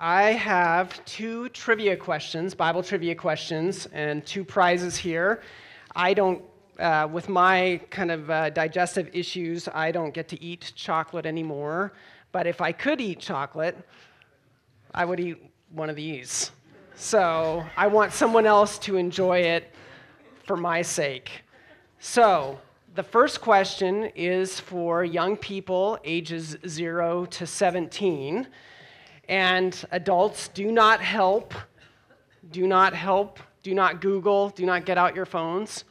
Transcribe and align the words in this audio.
I 0.00 0.34
have 0.34 1.04
two 1.06 1.48
trivia 1.48 1.96
questions, 1.96 2.54
Bible 2.54 2.84
trivia 2.84 3.16
questions, 3.16 3.86
and 3.92 4.24
two 4.24 4.44
prizes 4.44 4.96
here. 4.96 5.42
I 5.96 6.14
don't, 6.14 6.40
uh, 6.78 7.08
with 7.10 7.28
my 7.28 7.80
kind 7.90 8.12
of 8.12 8.30
uh, 8.30 8.50
digestive 8.50 9.10
issues, 9.12 9.66
I 9.74 9.90
don't 9.90 10.14
get 10.14 10.28
to 10.28 10.40
eat 10.40 10.72
chocolate 10.76 11.26
anymore. 11.26 11.94
But 12.30 12.46
if 12.46 12.60
I 12.60 12.70
could 12.70 13.00
eat 13.00 13.18
chocolate, 13.18 13.76
I 14.94 15.04
would 15.04 15.18
eat 15.18 15.42
one 15.72 15.90
of 15.90 15.96
these. 15.96 16.52
So 16.94 17.64
I 17.76 17.88
want 17.88 18.12
someone 18.12 18.46
else 18.46 18.78
to 18.80 18.98
enjoy 18.98 19.40
it 19.40 19.74
for 20.44 20.56
my 20.56 20.80
sake. 20.80 21.42
So 21.98 22.60
the 22.94 23.02
first 23.02 23.40
question 23.40 24.12
is 24.14 24.60
for 24.60 25.02
young 25.02 25.36
people 25.36 25.98
ages 26.04 26.56
0 26.68 27.24
to 27.26 27.46
17. 27.48 28.46
And 29.28 29.84
adults, 29.90 30.48
do 30.48 30.72
not 30.72 31.00
help. 31.00 31.54
Do 32.50 32.66
not 32.66 32.94
help. 32.94 33.38
Do 33.62 33.74
not 33.74 34.00
Google. 34.00 34.50
Do 34.50 34.64
not 34.64 34.86
get 34.86 34.96
out 34.96 35.14
your 35.14 35.26
phones. 35.26 35.84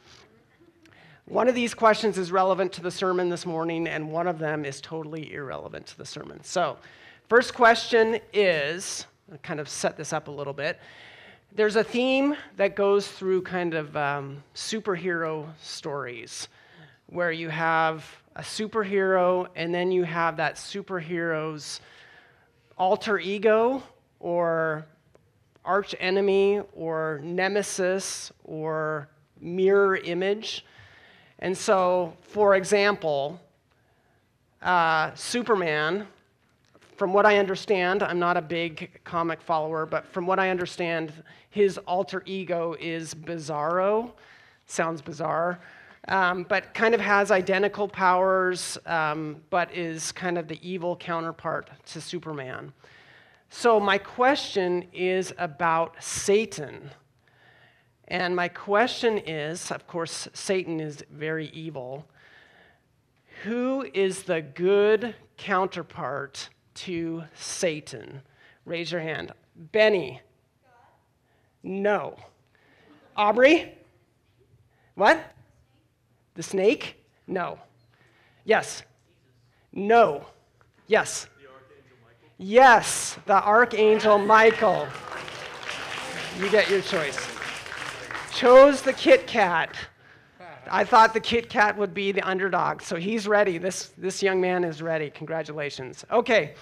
One 1.26 1.46
of 1.46 1.54
these 1.54 1.74
questions 1.74 2.16
is 2.16 2.32
relevant 2.32 2.72
to 2.72 2.82
the 2.82 2.90
sermon 2.90 3.28
this 3.28 3.44
morning, 3.44 3.86
and 3.86 4.10
one 4.10 4.26
of 4.26 4.38
them 4.38 4.64
is 4.64 4.80
totally 4.80 5.34
irrelevant 5.34 5.86
to 5.88 5.98
the 5.98 6.06
sermon. 6.06 6.42
So, 6.42 6.78
first 7.28 7.54
question 7.54 8.18
is 8.32 9.06
I'll 9.30 9.38
kind 9.38 9.60
of 9.60 9.68
set 9.68 9.96
this 9.98 10.14
up 10.14 10.28
a 10.28 10.30
little 10.30 10.54
bit. 10.54 10.80
There's 11.54 11.76
a 11.76 11.84
theme 11.84 12.34
that 12.56 12.74
goes 12.74 13.06
through 13.08 13.42
kind 13.42 13.74
of 13.74 13.94
um, 13.96 14.42
superhero 14.54 15.46
stories 15.60 16.48
where 17.06 17.30
you 17.30 17.50
have 17.50 18.04
a 18.36 18.42
superhero 18.42 19.48
and 19.54 19.74
then 19.74 19.92
you 19.92 20.04
have 20.04 20.38
that 20.38 20.54
superhero's 20.56 21.80
alter 22.78 23.18
ego 23.18 23.82
or 24.20 24.86
arch 25.64 25.94
enemy 26.00 26.62
or 26.72 27.20
nemesis 27.22 28.32
or 28.44 29.08
mirror 29.40 29.96
image. 29.96 30.64
And 31.40 31.56
so, 31.56 32.14
for 32.22 32.56
example, 32.56 33.40
uh, 34.62 35.14
Superman, 35.14 36.06
from 36.96 37.12
what 37.12 37.26
I 37.26 37.38
understand, 37.38 38.02
I'm 38.02 38.18
not 38.18 38.36
a 38.36 38.42
big 38.42 39.00
comic 39.04 39.40
follower, 39.40 39.86
but 39.86 40.06
from 40.06 40.26
what 40.26 40.40
I 40.40 40.50
understand, 40.50 41.12
his 41.50 41.78
alter 41.78 42.22
ego 42.26 42.74
is 42.80 43.14
Bizarro. 43.14 44.12
Sounds 44.66 45.00
bizarre. 45.00 45.60
Um, 46.08 46.46
but 46.48 46.72
kind 46.72 46.94
of 46.94 47.00
has 47.00 47.30
identical 47.30 47.86
powers, 47.86 48.78
um, 48.86 49.42
but 49.50 49.74
is 49.76 50.10
kind 50.10 50.38
of 50.38 50.48
the 50.48 50.58
evil 50.66 50.96
counterpart 50.96 51.68
to 51.86 52.00
Superman. 52.00 52.72
So, 53.50 53.78
my 53.78 53.98
question 53.98 54.86
is 54.92 55.32
about 55.38 56.02
Satan. 56.02 56.90
And 58.08 58.34
my 58.34 58.48
question 58.48 59.18
is 59.18 59.70
of 59.70 59.86
course, 59.86 60.28
Satan 60.32 60.80
is 60.80 61.04
very 61.10 61.48
evil. 61.48 62.06
Who 63.44 63.86
is 63.94 64.24
the 64.24 64.42
good 64.42 65.14
counterpart 65.36 66.48
to 66.74 67.24
Satan? 67.34 68.22
Raise 68.64 68.90
your 68.90 69.00
hand. 69.00 69.32
Benny. 69.54 70.20
No. 71.62 72.16
Aubrey? 73.16 73.74
What? 74.94 75.20
The 76.38 76.44
snake? 76.44 77.04
No. 77.26 77.58
Yes. 78.44 78.84
No. 79.72 80.24
Yes. 80.86 81.26
Yes, 82.38 83.18
the 83.26 83.42
Archangel 83.42 84.18
Michael. 84.18 84.86
You 86.38 86.48
get 86.48 86.70
your 86.70 86.80
choice. 86.80 87.18
Chose 88.32 88.82
the 88.82 88.92
Kit 88.92 89.26
Kat. 89.26 89.74
I 90.70 90.84
thought 90.84 91.12
the 91.12 91.18
Kit 91.18 91.48
Kat 91.48 91.76
would 91.76 91.92
be 91.92 92.12
the 92.12 92.22
underdog, 92.22 92.82
so 92.82 92.94
he's 92.94 93.26
ready. 93.26 93.58
This, 93.58 93.88
this 93.98 94.22
young 94.22 94.40
man 94.40 94.62
is 94.62 94.80
ready. 94.80 95.10
Congratulations. 95.10 96.04
Okay, 96.08 96.54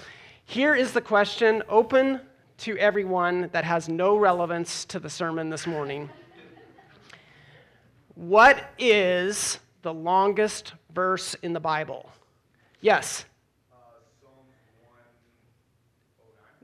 here 0.46 0.74
is 0.74 0.92
the 0.92 1.02
question 1.02 1.62
open 1.68 2.22
to 2.60 2.78
everyone 2.78 3.50
that 3.52 3.64
has 3.64 3.90
no 3.90 4.16
relevance 4.16 4.86
to 4.86 4.98
the 4.98 5.10
sermon 5.10 5.50
this 5.50 5.66
morning. 5.66 6.08
What 8.14 8.70
is 8.78 9.58
the 9.86 9.94
longest 9.94 10.74
verse 10.92 11.34
in 11.42 11.52
the 11.52 11.60
Bible? 11.60 12.10
Yes? 12.80 13.24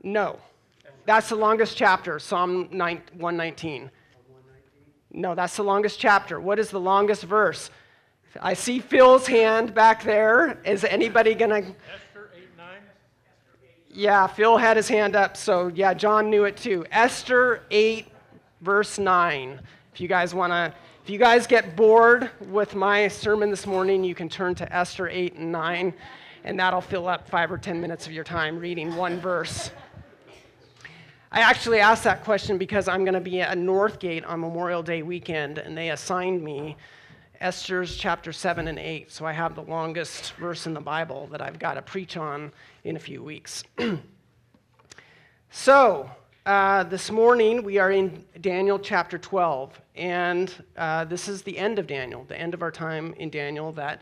No. 0.03 0.39
That's 1.05 1.29
the 1.29 1.37
longest 1.37 1.77
chapter, 1.77 2.19
Psalm 2.19 2.65
119. 2.71 3.89
No, 5.13 5.35
that's 5.35 5.55
the 5.55 5.63
longest 5.63 6.01
chapter. 6.01 6.41
What 6.41 6.59
is 6.59 6.69
the 6.69 6.81
longest 6.81 7.23
verse? 7.23 7.69
I 8.41 8.55
see 8.55 8.79
Phil's 8.79 9.25
hand 9.25 9.73
back 9.73 10.03
there. 10.03 10.59
Is 10.65 10.83
anybody 10.83 11.33
going 11.33 11.51
to. 11.51 11.69
Esther 11.69 12.29
8 12.35 12.43
9? 12.57 12.67
Yeah, 13.89 14.27
Phil 14.27 14.57
had 14.57 14.75
his 14.75 14.89
hand 14.89 15.15
up, 15.15 15.37
so 15.37 15.69
yeah, 15.73 15.93
John 15.93 16.29
knew 16.29 16.43
it 16.43 16.57
too. 16.57 16.85
Esther 16.91 17.61
8, 17.71 18.05
verse 18.59 18.99
9. 18.99 19.61
If 19.93 20.01
you 20.01 20.09
guys 20.09 20.33
want 20.33 20.51
to 20.51 20.73
if 21.03 21.09
you 21.09 21.19
guys 21.19 21.47
get 21.47 21.75
bored 21.75 22.29
with 22.47 22.75
my 22.75 23.09
sermon 23.09 23.49
this 23.49 23.67
morning, 23.67 24.05
you 24.05 24.15
can 24.15 24.29
turn 24.29 24.55
to 24.55 24.73
Esther 24.73 25.09
8 25.09 25.33
and 25.33 25.51
9, 25.51 25.93
and 26.45 26.57
that'll 26.57 26.79
fill 26.79 27.09
up 27.09 27.27
five 27.27 27.51
or 27.51 27.57
10 27.57 27.81
minutes 27.81 28.07
of 28.07 28.13
your 28.13 28.23
time 28.23 28.57
reading 28.57 28.95
one 28.95 29.19
verse. 29.19 29.69
I 31.29 31.41
actually 31.41 31.81
asked 31.81 32.05
that 32.05 32.23
question 32.23 32.57
because 32.57 32.87
I'm 32.87 33.03
going 33.03 33.15
to 33.15 33.19
be 33.19 33.41
at 33.41 33.57
Northgate 33.57 34.25
on 34.25 34.39
Memorial 34.39 34.81
Day 34.81 35.01
weekend, 35.01 35.57
and 35.57 35.77
they 35.77 35.89
assigned 35.89 36.41
me 36.41 36.77
Esther's 37.41 37.97
chapter 37.97 38.31
7 38.31 38.69
and 38.69 38.79
8. 38.79 39.11
So 39.11 39.25
I 39.25 39.33
have 39.33 39.55
the 39.55 39.63
longest 39.63 40.31
verse 40.35 40.67
in 40.67 40.73
the 40.73 40.79
Bible 40.79 41.27
that 41.31 41.41
I've 41.41 41.59
got 41.59 41.73
to 41.73 41.81
preach 41.81 42.15
on 42.15 42.53
in 42.85 42.95
a 42.95 42.99
few 42.99 43.21
weeks. 43.21 43.65
so, 45.49 46.09
uh, 46.45 46.83
this 46.83 47.09
morning 47.09 47.63
we 47.63 47.77
are 47.77 47.91
in 47.91 48.23
Daniel 48.41 48.77
chapter 48.77 49.17
12, 49.17 49.79
and 49.95 50.53
uh, 50.75 51.05
this 51.05 51.27
is 51.27 51.41
the 51.41 51.57
end 51.57 51.79
of 51.79 51.87
Daniel, 51.87 52.25
the 52.27 52.39
end 52.39 52.53
of 52.53 52.61
our 52.61 52.71
time 52.71 53.13
in 53.17 53.29
Daniel 53.29 53.71
that 53.71 54.01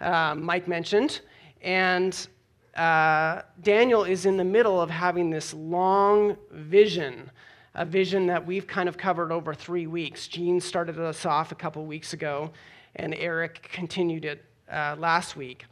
uh, 0.00 0.34
Mike 0.34 0.68
mentioned. 0.68 1.20
And 1.62 2.28
uh, 2.76 3.42
Daniel 3.62 4.04
is 4.04 4.26
in 4.26 4.36
the 4.36 4.44
middle 4.44 4.80
of 4.80 4.90
having 4.90 5.30
this 5.30 5.54
long 5.54 6.36
vision, 6.50 7.30
a 7.74 7.86
vision 7.86 8.26
that 8.26 8.46
we've 8.46 8.66
kind 8.66 8.88
of 8.88 8.98
covered 8.98 9.32
over 9.32 9.54
three 9.54 9.86
weeks. 9.86 10.28
Gene 10.28 10.60
started 10.60 10.98
us 10.98 11.24
off 11.24 11.52
a 11.52 11.56
couple 11.56 11.84
weeks 11.86 12.12
ago, 12.12 12.50
and 12.96 13.14
Eric 13.14 13.68
continued 13.72 14.26
it 14.26 14.44
uh, 14.70 14.94
last 14.98 15.36
week. 15.36 15.64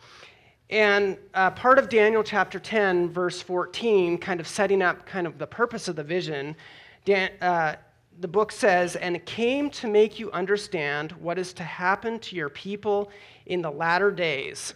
And 0.71 1.16
uh, 1.34 1.50
part 1.53 1.78
of 1.78 1.88
Daniel 1.88 2.25
chapter 2.25 2.59
10, 2.59 3.10
verse 3.10 3.41
14, 3.41 4.19
kind 4.19 4.41
of 4.41 4.49
setting 4.49 4.82
up 4.82 5.06
kind 5.06 5.27
of 5.27 5.38
the 5.38 5.47
purpose 5.47 5.87
of 5.87 5.94
the 5.94 6.03
vision, 6.03 6.56
Dan, 7.04 7.31
uh, 7.41 7.77
the 8.19 8.27
book 8.28 8.50
says, 8.50 8.97
And 8.97 9.15
it 9.15 9.27
came 9.27 9.71
to 9.71 9.87
make 9.87 10.19
you 10.19 10.31
understand 10.32 11.12
what 11.12 11.38
is 11.38 11.53
to 11.54 11.62
happen 11.62 12.19
to 12.21 12.34
your 12.34 12.49
people 12.49 13.10
in 13.47 13.62
the 13.62 13.71
latter 13.71 14.10
days, 14.10 14.75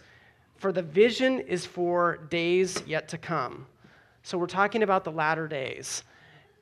for 0.55 0.71
the 0.71 0.81
vision 0.81 1.39
is 1.39 1.65
for 1.65 2.17
days 2.29 2.81
yet 2.87 3.09
to 3.09 3.17
come. 3.17 3.65
So 4.23 4.37
we're 4.37 4.47
talking 4.47 4.83
about 4.83 5.03
the 5.03 5.11
latter 5.11 5.47
days. 5.47 6.03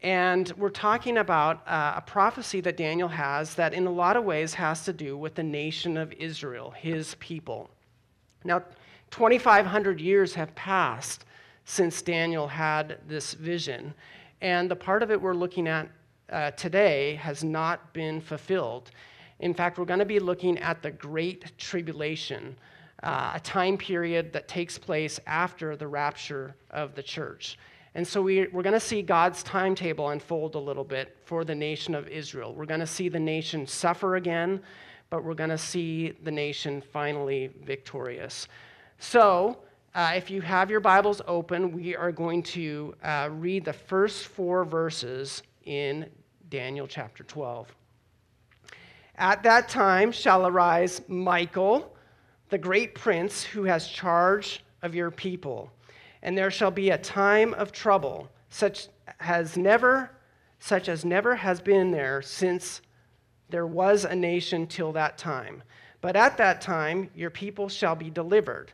And 0.02 0.52
we're 0.58 0.70
talking 0.70 1.18
about 1.18 1.68
uh, 1.68 1.96
a 1.98 2.02
prophecy 2.02 2.62
that 2.62 2.78
Daniel 2.78 3.10
has 3.10 3.54
that, 3.56 3.74
in 3.74 3.86
a 3.86 3.92
lot 3.92 4.16
of 4.16 4.24
ways, 4.24 4.54
has 4.54 4.86
to 4.86 4.94
do 4.94 5.18
with 5.18 5.36
the 5.36 5.44
nation 5.44 5.98
of 5.98 6.14
Israel, 6.14 6.72
his 6.72 7.16
people. 7.16 7.70
Now, 8.46 8.64
2,500 9.12 10.00
years 10.00 10.34
have 10.34 10.54
passed 10.56 11.26
since 11.66 12.02
Daniel 12.02 12.48
had 12.48 12.98
this 13.08 13.34
vision. 13.34 13.94
And 14.42 14.70
the 14.70 14.76
part 14.76 15.04
of 15.04 15.12
it 15.12 15.22
we're 15.22 15.34
looking 15.34 15.68
at 15.68 15.90
uh, 16.32 16.52
today 16.52 17.16
has 17.16 17.44
not 17.44 17.94
been 17.94 18.22
fulfilled. 18.22 18.92
In 19.40 19.54
fact, 19.54 19.78
we're 19.78 19.86
going 19.86 20.00
to 20.00 20.06
be 20.06 20.20
looking 20.20 20.58
at 20.60 20.82
the 20.82 20.92
Great 20.92 21.58
Tribulation, 21.58 22.56
uh, 23.04 23.32
a 23.36 23.40
time 23.40 23.78
period 23.78 24.34
that 24.34 24.48
takes 24.48 24.78
place 24.78 25.20
after 25.26 25.76
the 25.76 25.88
rapture 25.88 26.56
of 26.72 26.96
the 26.96 27.04
church. 27.04 27.58
And 27.96 28.08
so 28.08 28.22
we, 28.22 28.48
we're 28.48 28.64
going 28.64 28.74
to 28.74 28.80
see 28.80 29.02
God's 29.02 29.42
timetable 29.44 30.10
unfold 30.10 30.56
a 30.56 30.60
little 30.60 30.84
bit 30.84 31.18
for 31.26 31.44
the 31.44 31.56
nation 31.56 31.96
of 31.96 32.08
Israel. 32.08 32.54
We're 32.54 32.66
going 32.66 32.80
to 32.82 32.88
see 32.88 33.10
the 33.10 33.20
nation 33.20 33.66
suffer 33.66 34.16
again, 34.16 34.62
but 35.10 35.24
we're 35.24 35.34
going 35.34 35.50
to 35.50 35.58
see 35.58 36.12
the 36.24 36.32
nation 36.32 36.82
finally 36.82 37.50
victorious. 37.64 38.48
So, 39.02 39.58
uh, 39.96 40.12
if 40.16 40.30
you 40.30 40.42
have 40.42 40.70
your 40.70 40.82
Bibles 40.82 41.22
open, 41.26 41.72
we 41.72 41.96
are 41.96 42.12
going 42.12 42.44
to 42.44 42.94
uh, 43.02 43.30
read 43.32 43.64
the 43.64 43.72
first 43.72 44.28
four 44.28 44.66
verses 44.66 45.42
in 45.64 46.06
Daniel 46.50 46.86
chapter 46.86 47.24
12. 47.24 47.74
At 49.16 49.42
that 49.44 49.70
time 49.70 50.12
shall 50.12 50.46
arise 50.46 51.02
Michael, 51.08 51.96
the 52.50 52.58
great 52.58 52.94
prince 52.94 53.42
who 53.42 53.64
has 53.64 53.88
charge 53.88 54.66
of 54.82 54.94
your 54.94 55.12
people, 55.12 55.72
and 56.22 56.38
there 56.38 56.52
shall 56.52 56.70
be 56.70 56.90
a 56.90 56.98
time 56.98 57.54
of 57.54 57.72
trouble, 57.72 58.30
such 58.50 58.90
has 59.18 59.56
never 59.58 60.12
such 60.60 60.90
as 60.90 61.06
never 61.06 61.38
has 61.38 61.62
been 61.62 61.90
there 61.90 62.22
since 62.22 62.82
there 63.50 63.66
was 63.66 64.04
a 64.04 64.14
nation 64.14 64.68
till 64.68 64.92
that 64.92 65.18
time. 65.18 65.64
But 66.02 66.18
at 66.18 66.36
that 66.36 66.60
time 66.60 67.10
your 67.16 67.30
people 67.30 67.70
shall 67.70 67.96
be 67.96 68.10
delivered, 68.10 68.74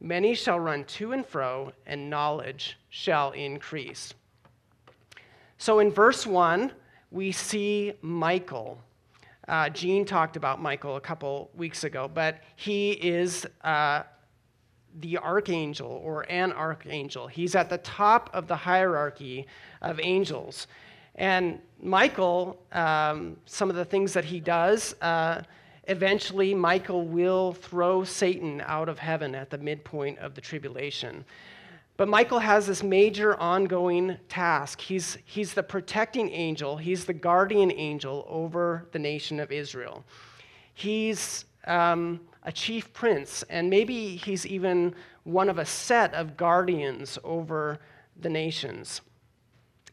Many 0.00 0.34
shall 0.34 0.60
run 0.60 0.84
to 0.84 1.12
and 1.12 1.26
fro, 1.26 1.72
and 1.86 2.10
knowledge 2.10 2.78
shall 2.90 3.32
increase. 3.32 4.12
So 5.58 5.78
in 5.78 5.90
verse 5.90 6.26
1, 6.26 6.72
we 7.10 7.32
see 7.32 7.94
Michael. 8.02 8.78
Uh, 9.48 9.70
Gene 9.70 10.04
talked 10.04 10.36
about 10.36 10.60
Michael 10.60 10.96
a 10.96 11.00
couple 11.00 11.50
weeks 11.54 11.84
ago, 11.84 12.10
but 12.12 12.42
he 12.56 12.92
is 12.92 13.46
uh, 13.64 14.02
the 15.00 15.18
archangel 15.18 16.00
or 16.04 16.26
an 16.30 16.52
archangel. 16.52 17.26
He's 17.26 17.54
at 17.54 17.70
the 17.70 17.78
top 17.78 18.28
of 18.34 18.48
the 18.48 18.56
hierarchy 18.56 19.46
of 19.82 20.00
angels. 20.00 20.66
And 21.14 21.60
Michael, 21.80 22.60
um, 22.72 23.36
some 23.46 23.70
of 23.70 23.76
the 23.76 23.84
things 23.84 24.12
that 24.12 24.24
he 24.24 24.40
does, 24.40 24.94
uh, 25.00 25.42
eventually 25.86 26.54
Michael 26.54 27.06
will 27.06 27.52
throw 27.52 28.04
Satan 28.04 28.62
out 28.66 28.88
of 28.88 28.98
heaven 28.98 29.34
at 29.34 29.50
the 29.50 29.58
midpoint 29.58 30.18
of 30.18 30.34
the 30.34 30.40
tribulation. 30.40 31.24
But 31.96 32.08
Michael 32.08 32.40
has 32.40 32.66
this 32.66 32.82
major 32.82 33.38
ongoing 33.40 34.18
task. 34.28 34.80
He's, 34.80 35.16
he's 35.24 35.54
the 35.54 35.62
protecting 35.62 36.30
angel, 36.30 36.76
he's 36.76 37.04
the 37.04 37.14
guardian 37.14 37.72
angel 37.72 38.26
over 38.28 38.86
the 38.92 38.98
nation 38.98 39.40
of 39.40 39.50
Israel. 39.50 40.04
He's 40.74 41.46
um, 41.66 42.20
a 42.42 42.52
chief 42.52 42.92
prince, 42.92 43.44
and 43.48 43.70
maybe 43.70 44.16
he's 44.16 44.46
even 44.46 44.94
one 45.24 45.48
of 45.48 45.58
a 45.58 45.64
set 45.64 46.12
of 46.14 46.36
guardians 46.36 47.18
over 47.24 47.80
the 48.20 48.28
nations. 48.28 49.00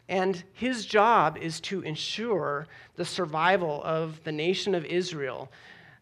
And 0.09 0.43
his 0.51 0.85
job 0.85 1.37
is 1.37 1.61
to 1.61 1.81
ensure 1.81 2.67
the 2.95 3.05
survival 3.05 3.81
of 3.83 4.21
the 4.25 4.31
nation 4.31 4.75
of 4.75 4.83
Israel 4.85 5.49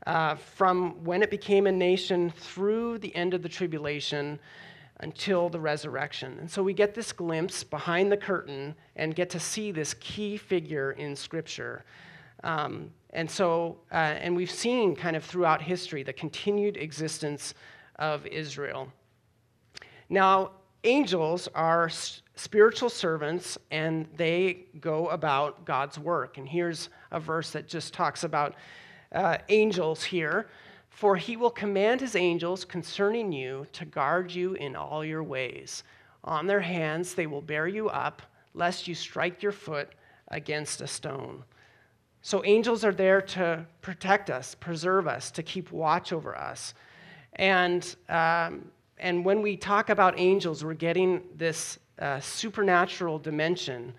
uh, 0.08 0.36
from 0.36 1.04
when 1.04 1.22
it 1.22 1.30
became 1.30 1.68
a 1.68 1.72
nation 1.72 2.32
through 2.32 2.98
the 3.00 3.16
end 3.16 3.34
of 3.34 3.42
the 3.42 3.50
tribulation 3.50 4.40
until 5.02 5.50
the 5.50 5.60
resurrection. 5.60 6.38
And 6.40 6.50
so 6.50 6.64
we 6.64 6.74
get 6.74 6.94
this 6.94 7.12
glimpse 7.12 7.64
behind 7.64 8.12
the 8.12 8.18
curtain 8.18 8.76
and 8.96 9.16
get 9.16 9.30
to 9.32 9.40
see 9.40 9.72
this 9.72 9.94
key 9.96 10.38
figure 10.38 10.92
in 10.92 11.16
Scripture. 11.16 11.84
Um, 12.44 12.92
and 13.12 13.30
so, 13.30 13.78
uh, 13.92 13.96
and 13.96 14.36
we've 14.36 14.52
seen 14.52 14.96
kind 14.96 15.16
of 15.16 15.24
throughout 15.24 15.62
history 15.62 16.04
the 16.04 16.14
continued 16.14 16.78
existence 16.78 17.54
of 17.98 18.26
Israel. 18.28 18.92
Now, 20.10 20.52
angels 20.84 21.48
are 21.54 21.90
spiritual 22.36 22.90
servants 22.90 23.58
and 23.70 24.08
they 24.16 24.66
go 24.80 25.08
about 25.10 25.66
God's 25.66 26.00
work. 26.00 26.38
And 26.38 26.48
here's 26.48 26.90
a 27.12 27.20
verse 27.20 27.52
that 27.52 27.68
just 27.68 27.94
talks 27.94 28.24
about 28.24 28.56
uh, 29.12 29.38
angels 29.50 30.04
here. 30.04 30.48
For 30.90 31.16
he 31.16 31.38
will 31.38 31.50
command 31.50 32.02
his 32.02 32.16
angels 32.16 32.66
concerning 32.66 33.32
you 33.32 33.66
to 33.74 33.86
guard 33.86 34.32
you 34.32 34.54
in 34.54 34.76
all 34.76 35.04
your 35.04 35.24
ways. 35.24 35.84
On 36.24 36.46
their 36.46 36.60
hands 36.60 37.16
they 37.16 37.28
will 37.28 37.42
bear 37.42 37.68
you 37.68 37.90
up, 37.90 38.22
lest 38.54 38.88
you 38.88 38.94
strike 38.94 39.42
your 39.42 39.54
foot 39.54 39.90
against 40.28 40.82
a 40.82 40.88
stone. 40.88 41.44
So, 42.22 42.46
angels 42.46 42.86
are 42.86 42.92
there 42.92 43.22
to 43.22 43.66
protect 43.82 44.30
us, 44.30 44.54
preserve 44.54 45.08
us, 45.08 45.32
to 45.32 45.42
keep 45.42 45.72
watch 45.72 46.14
over 46.14 46.38
us. 46.38 46.76
And, 47.34 47.96
um, 48.10 48.70
and 49.00 49.26
when 49.26 49.42
we 49.42 49.58
talk 49.58 49.90
about 49.90 50.20
angels, 50.20 50.64
we're 50.64 50.76
getting 50.76 51.24
this 51.36 51.80
uh, 51.98 52.20
supernatural 52.20 53.18
dimension. 53.18 53.94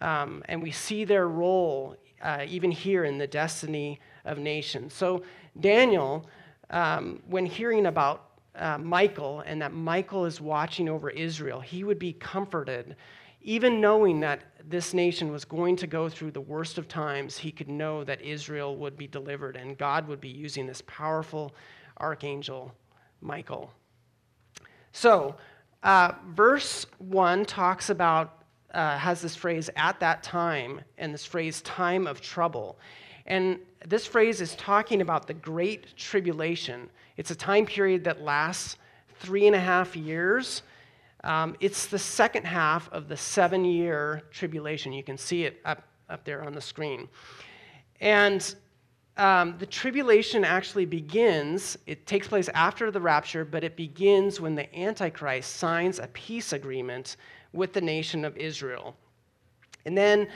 Um, 0.00 0.42
and 0.48 0.60
we 0.60 0.72
see 0.72 1.04
their 1.04 1.28
role 1.28 1.94
uh, 2.22 2.44
even 2.48 2.70
here 2.70 3.04
in 3.04 3.18
the 3.18 3.26
destiny 3.26 4.00
of 4.24 4.38
nations. 4.38 4.94
So, 4.94 5.22
Daniel, 5.58 6.28
um, 6.70 7.22
when 7.26 7.46
hearing 7.46 7.86
about 7.86 8.30
uh, 8.56 8.78
Michael 8.78 9.40
and 9.40 9.60
that 9.62 9.72
Michael 9.72 10.24
is 10.24 10.40
watching 10.40 10.88
over 10.88 11.10
Israel, 11.10 11.60
he 11.60 11.84
would 11.84 11.98
be 11.98 12.12
comforted. 12.12 12.96
Even 13.42 13.80
knowing 13.80 14.20
that 14.20 14.42
this 14.68 14.92
nation 14.92 15.32
was 15.32 15.44
going 15.44 15.74
to 15.76 15.86
go 15.86 16.08
through 16.08 16.30
the 16.30 16.40
worst 16.40 16.76
of 16.76 16.88
times, 16.88 17.38
he 17.38 17.50
could 17.50 17.68
know 17.68 18.04
that 18.04 18.20
Israel 18.20 18.76
would 18.76 18.98
be 18.98 19.06
delivered 19.06 19.56
and 19.56 19.78
God 19.78 20.06
would 20.08 20.20
be 20.20 20.28
using 20.28 20.66
this 20.66 20.82
powerful 20.86 21.54
archangel, 21.96 22.74
Michael. 23.22 23.72
So, 24.92 25.36
uh, 25.82 26.12
verse 26.34 26.84
1 26.98 27.46
talks 27.46 27.88
about, 27.88 28.39
uh, 28.74 28.98
has 28.98 29.20
this 29.20 29.34
phrase, 29.36 29.70
at 29.76 29.98
that 30.00 30.22
time, 30.22 30.80
and 30.98 31.12
this 31.12 31.24
phrase, 31.24 31.62
time 31.62 32.06
of 32.06 32.20
trouble. 32.20 32.78
And 33.26 33.58
this 33.86 34.06
phrase 34.06 34.40
is 34.40 34.54
talking 34.56 35.00
about 35.00 35.26
the 35.26 35.34
Great 35.34 35.96
Tribulation. 35.96 36.88
It's 37.16 37.30
a 37.30 37.34
time 37.34 37.66
period 37.66 38.04
that 38.04 38.22
lasts 38.22 38.76
three 39.20 39.46
and 39.46 39.54
a 39.54 39.60
half 39.60 39.96
years. 39.96 40.62
Um, 41.24 41.56
it's 41.60 41.86
the 41.86 41.98
second 41.98 42.44
half 42.44 42.90
of 42.92 43.08
the 43.08 43.16
seven 43.16 43.64
year 43.64 44.22
tribulation. 44.30 44.92
You 44.92 45.02
can 45.02 45.18
see 45.18 45.44
it 45.44 45.60
up, 45.64 45.82
up 46.08 46.24
there 46.24 46.42
on 46.42 46.52
the 46.52 46.60
screen. 46.60 47.08
And 48.00 48.54
um, 49.16 49.56
the 49.58 49.66
tribulation 49.66 50.44
actually 50.44 50.86
begins, 50.86 51.76
it 51.86 52.06
takes 52.06 52.26
place 52.26 52.48
after 52.54 52.90
the 52.90 53.00
rapture, 53.00 53.44
but 53.44 53.62
it 53.62 53.76
begins 53.76 54.40
when 54.40 54.54
the 54.54 54.74
Antichrist 54.78 55.56
signs 55.56 55.98
a 55.98 56.06
peace 56.08 56.54
agreement 56.54 57.16
with 57.52 57.72
the 57.72 57.80
nation 57.80 58.24
of 58.24 58.36
Israel. 58.36 58.96
And 59.84 59.96
then 59.96 60.28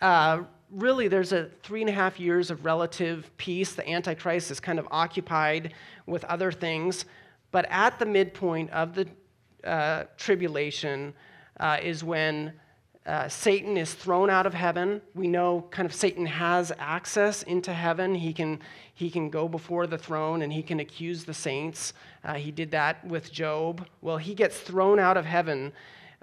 uh, 0.00 0.42
really, 0.70 1.08
there's 1.08 1.32
a 1.32 1.50
three 1.62 1.80
and 1.80 1.90
a 1.90 1.92
half 1.92 2.18
years 2.18 2.50
of 2.50 2.64
relative 2.64 3.30
peace. 3.36 3.74
The 3.74 3.88
Antichrist 3.88 4.50
is 4.50 4.60
kind 4.60 4.78
of 4.78 4.88
occupied 4.90 5.74
with 6.06 6.24
other 6.24 6.52
things. 6.52 7.04
But 7.50 7.66
at 7.70 7.98
the 7.98 8.06
midpoint 8.06 8.70
of 8.70 8.94
the 8.94 9.06
uh, 9.64 10.04
tribulation 10.16 11.14
uh, 11.58 11.78
is 11.82 12.04
when 12.04 12.52
uh, 13.06 13.28
Satan 13.28 13.76
is 13.76 13.94
thrown 13.94 14.28
out 14.28 14.46
of 14.46 14.54
heaven. 14.54 15.00
We 15.14 15.28
know 15.28 15.66
kind 15.70 15.86
of 15.86 15.94
Satan 15.94 16.26
has 16.26 16.72
access 16.78 17.44
into 17.44 17.72
heaven. 17.72 18.16
He 18.16 18.32
can, 18.32 18.60
he 18.94 19.10
can 19.10 19.30
go 19.30 19.46
before 19.46 19.86
the 19.86 19.96
throne 19.96 20.42
and 20.42 20.52
he 20.52 20.62
can 20.62 20.80
accuse 20.80 21.24
the 21.24 21.34
saints. 21.34 21.92
Uh, 22.24 22.34
he 22.34 22.50
did 22.50 22.72
that 22.72 23.04
with 23.06 23.32
Job. 23.32 23.86
Well, 24.00 24.16
he 24.16 24.34
gets 24.34 24.58
thrown 24.58 24.98
out 24.98 25.16
of 25.16 25.24
heaven 25.24 25.72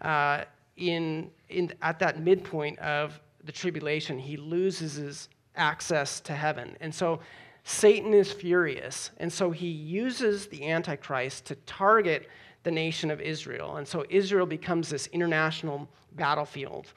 uh, 0.04 0.44
in, 0.78 1.32
in, 1.50 1.72
at 1.82 2.00
that 2.00 2.20
midpoint 2.20 2.80
of 2.80 3.20
the 3.44 3.52
tribulation, 3.52 4.18
he 4.18 4.38
loses 4.38 4.96
his 4.96 5.30
access 5.56 6.20
to 6.22 6.34
heaven. 6.34 6.76
And 6.82 6.94
so 6.94 7.20
Satan 7.64 8.14
is 8.14 8.32
furious. 8.32 9.12
And 9.18 9.32
so 9.32 9.52
he 9.52 9.68
uses 9.68 10.48
the 10.48 10.68
Antichrist 10.68 11.46
to 11.46 11.56
target 11.66 12.30
the 12.64 12.72
nation 12.72 13.12
of 13.12 13.22
Israel. 13.22 13.78
And 13.78 13.88
so 13.88 14.06
Israel 14.10 14.46
becomes 14.46 14.90
this 14.90 15.08
international 15.08 15.88
battlefield. 16.16 16.94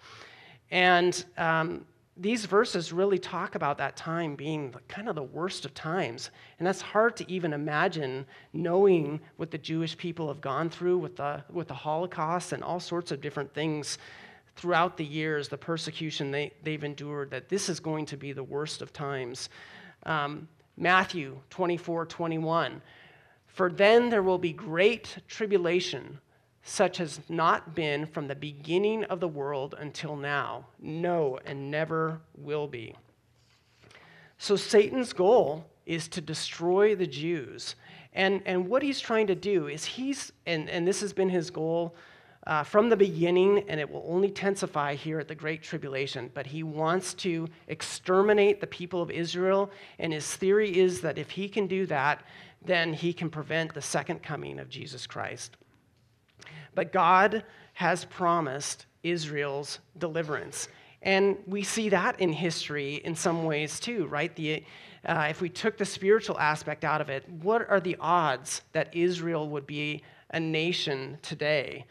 And 0.71 1.25
um, 1.37 1.85
these 2.17 2.47
verses 2.47 2.93
really 2.93 3.19
talk 3.19 3.55
about 3.55 3.77
that 3.79 3.97
time 3.97 4.37
being 4.37 4.75
kind 4.89 5.09
of 5.09 5.15
the 5.15 5.23
worst 5.23 5.67
of 5.67 5.75
times. 5.75 6.31
And 6.59 6.67
that's 6.67 6.81
hard 6.81 7.17
to 7.19 7.31
even 7.31 7.53
imagine 7.53 8.25
knowing 8.55 9.21
what 9.37 9.51
the 9.51 9.59
Jewish 9.59 9.97
people 9.97 10.29
have 10.29 10.41
gone 10.41 10.71
through 10.71 10.99
with 10.99 11.17
the, 11.17 11.45
with 11.53 11.69
the 11.69 11.75
Holocaust 11.75 12.53
and 12.53 12.65
all 12.65 12.81
sorts 12.81 13.13
of 13.13 13.21
different 13.21 13.53
things 13.53 13.99
throughout 14.57 14.97
the 14.97 15.05
years, 15.05 15.49
the 15.49 15.59
persecution 15.59 16.31
they, 16.31 16.53
they've 16.63 16.85
endured, 16.85 17.31
that 17.31 17.51
this 17.51 17.69
is 17.69 17.81
going 17.81 18.07
to 18.07 18.17
be 18.17 18.33
the 18.33 18.43
worst 18.43 18.81
of 18.81 18.93
times. 18.95 19.51
Um, 20.05 20.49
Matthew 20.79 21.39
24, 21.51 22.07
21. 22.07 22.81
For 23.47 23.71
then 23.71 24.09
there 24.09 24.23
will 24.23 24.39
be 24.39 24.53
great 24.53 25.19
tribulation, 25.29 26.19
such 26.69 27.01
as 27.01 27.21
not 27.29 27.77
been 27.77 28.05
from 28.05 28.27
the 28.27 28.35
beginning 28.35 29.05
of 29.05 29.21
the 29.21 29.29
world 29.29 29.77
until 29.79 30.17
now. 30.17 30.67
No, 30.81 31.39
and 31.47 31.71
never 31.71 32.21
will 32.37 32.67
be. 32.67 32.93
So 34.39 34.57
Satan's 34.57 35.13
goal 35.13 35.65
is 35.87 36.09
to 36.09 36.21
destroy 36.21 36.97
the 36.97 37.07
Jews. 37.07 37.77
And, 38.15 38.43
and 38.47 38.69
what 38.69 38.83
he's 38.83 38.99
trying 38.99 39.29
to 39.29 39.37
do 39.37 39.69
is 39.69 39.85
he's, 39.85 40.33
and, 40.45 40.69
and 40.69 40.87
this 40.87 41.01
has 41.03 41.13
been 41.13 41.29
his 41.29 41.51
goal 41.51 41.95
uh, 42.49 42.65
from 42.65 42.89
the 42.89 42.97
beginning, 42.97 43.65
and 43.69 43.79
it 43.79 43.89
will 43.89 44.05
only 44.09 44.29
intensify 44.29 44.97
here 44.97 45.21
at 45.21 45.29
the 45.29 45.35
Great 45.37 45.63
Tribulation. 45.63 46.33
But 46.35 46.49
he 46.49 46.65
wants 46.65 47.15
to 47.15 47.49
exterminate 47.69 48.61
the 48.61 48.67
people 48.67 49.01
of 49.01 49.13
Israel, 49.13 49.71
and 50.01 50.13
his 50.13 50.35
theory 50.35 50.77
is 50.77 51.01
that 51.03 51.17
if 51.17 51.31
he 51.31 51.49
can 51.49 51.69
do 51.69 51.87
that, 51.87 52.25
then 52.65 52.93
he 52.93 53.13
can 53.13 53.31
prevent 53.31 53.73
the 53.73 53.83
second 53.83 54.25
coming 54.25 54.59
of 54.59 54.69
Jesus 54.69 55.07
Christ. 55.07 55.57
But 56.77 56.93
God 56.93 57.43
has 57.73 58.05
promised 58.05 58.87
Israel's 59.03 59.81
deliverance. 59.99 60.69
And 61.03 61.39
we 61.47 61.63
see 61.63 61.89
that 61.89 62.21
in 62.21 62.33
history 62.33 62.97
in 62.97 63.17
some 63.17 63.45
ways 63.45 63.81
too, 63.81 64.07
right? 64.07 64.35
The, 64.37 64.63
uh, 65.05 65.27
if 65.31 65.41
we 65.41 65.49
took 65.49 65.79
the 65.79 65.85
spiritual 65.85 66.39
aspect 66.39 66.85
out 66.85 67.01
of 67.01 67.09
it, 67.09 67.29
what 67.29 67.69
are 67.69 67.81
the 67.81 67.97
odds 67.99 68.63
that 68.73 68.95
Israel 68.95 69.49
would 69.49 69.67
be 69.67 70.03
a 70.31 70.39
nation 70.39 71.19
today? 71.23 71.87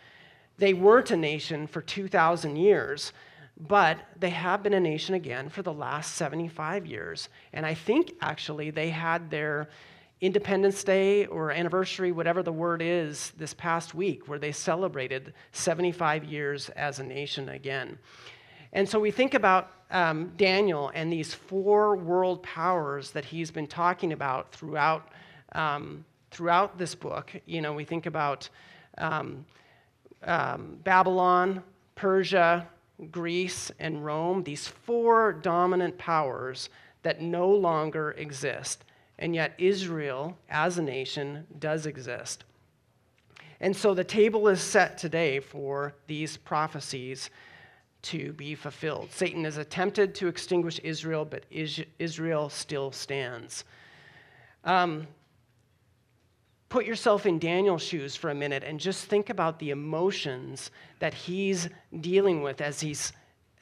They 0.57 0.73
weren't 0.73 1.11
a 1.11 1.17
nation 1.17 1.65
for 1.65 1.81
2,000 1.81 2.55
years, 2.55 3.11
but 3.57 3.97
they 4.19 4.29
have 4.29 4.61
been 4.61 4.73
a 4.73 4.79
nation 4.79 5.15
again 5.15 5.49
for 5.49 5.63
the 5.63 5.73
last 5.73 6.15
75 6.15 6.85
years. 6.85 7.29
And 7.53 7.65
I 7.65 7.73
think 7.73 8.13
actually 8.21 8.69
they 8.69 8.89
had 8.89 9.31
their 9.31 9.69
Independence 10.21 10.83
Day 10.83 11.25
or 11.25 11.51
anniversary, 11.51 12.11
whatever 12.11 12.41
the 12.41 12.51
word 12.51 12.81
is, 12.81 13.33
this 13.37 13.53
past 13.53 13.93
week, 13.93 14.27
where 14.27 14.39
they 14.39 14.51
celebrated 14.51 15.33
75 15.51 16.23
years 16.23 16.69
as 16.69 16.99
a 16.99 17.03
nation 17.03 17.49
again. 17.49 17.97
And 18.71 18.87
so 18.87 18.99
we 18.99 19.11
think 19.11 19.33
about 19.33 19.71
um, 19.91 20.31
Daniel 20.37 20.91
and 20.93 21.11
these 21.11 21.33
four 21.33 21.95
world 21.95 22.43
powers 22.43 23.11
that 23.11 23.25
he's 23.25 23.51
been 23.51 23.67
talking 23.67 24.13
about 24.13 24.51
throughout, 24.51 25.09
um, 25.53 26.05
throughout 26.31 26.77
this 26.77 26.95
book. 26.95 27.31
You 27.45 27.61
know, 27.61 27.73
we 27.73 27.85
think 27.85 28.05
about 28.05 28.49
um, 28.97 29.45
um, 30.23 30.77
Babylon, 30.83 31.61
Persia, 31.95 32.67
Greece, 33.11 33.71
and 33.79 34.03
Rome, 34.03 34.43
these 34.43 34.67
four 34.67 35.33
dominant 35.33 35.97
powers 35.97 36.69
that 37.03 37.21
no 37.21 37.49
longer 37.49 38.11
exist. 38.11 38.83
And 39.17 39.33
yet, 39.33 39.53
Israel 39.57 40.37
as 40.49 40.77
a 40.77 40.83
nation 40.83 41.47
does 41.59 41.85
exist. 41.85 42.43
And 43.59 43.75
so 43.75 43.93
the 43.93 44.03
table 44.03 44.47
is 44.47 44.59
set 44.61 44.97
today 44.97 45.39
for 45.39 45.95
these 46.07 46.37
prophecies 46.37 47.29
to 48.03 48.33
be 48.33 48.53
fulfilled. 48.53 49.09
Satan 49.11 49.43
has 49.45 49.57
attempted 49.57 50.13
to 50.15 50.27
extinguish 50.27 50.79
Israel, 50.83 51.25
but 51.25 51.45
Israel 51.49 52.49
still 52.49 52.91
stands. 52.91 53.63
Um, 54.63 55.07
put 56.69 56.85
yourself 56.85 57.25
in 57.25 57.39
Daniel's 57.39 57.81
shoes 57.81 58.15
for 58.15 58.29
a 58.29 58.35
minute 58.35 58.63
and 58.63 58.79
just 58.79 59.05
think 59.05 59.29
about 59.29 59.57
the 59.59 59.71
emotions 59.71 60.71
that 60.99 61.13
he's 61.13 61.69
dealing 62.01 62.41
with 62.43 62.61
as 62.61 62.79
he's 62.79 63.13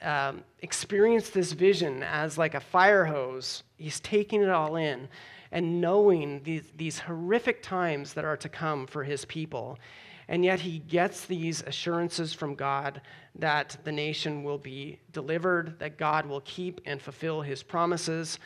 um, 0.02 0.42
experienced 0.60 1.32
this 1.32 1.52
vision 1.52 2.02
as 2.02 2.36
like 2.36 2.54
a 2.54 2.60
fire 2.60 3.04
hose. 3.04 3.62
He's 3.78 4.00
taking 4.00 4.42
it 4.42 4.50
all 4.50 4.76
in 4.76 5.08
and 5.54 5.80
knowing 5.80 6.42
these, 6.42 6.64
these 6.76 6.98
horrific 6.98 7.62
times 7.62 8.12
that 8.12 8.24
are 8.24 8.36
to 8.36 8.48
come 8.48 8.86
for 8.86 9.04
his 9.04 9.24
people. 9.24 9.78
And 10.26 10.44
yet 10.44 10.58
he 10.58 10.80
gets 10.80 11.26
these 11.26 11.62
assurances 11.62 12.34
from 12.34 12.56
God 12.56 13.00
that 13.36 13.76
the 13.84 13.92
nation 13.92 14.42
will 14.42 14.58
be 14.58 14.98
delivered, 15.12 15.78
that 15.78 15.96
God 15.96 16.26
will 16.26 16.40
keep 16.40 16.80
and 16.86 17.00
fulfill 17.00 17.40
his 17.40 17.62
promises, 17.62 18.40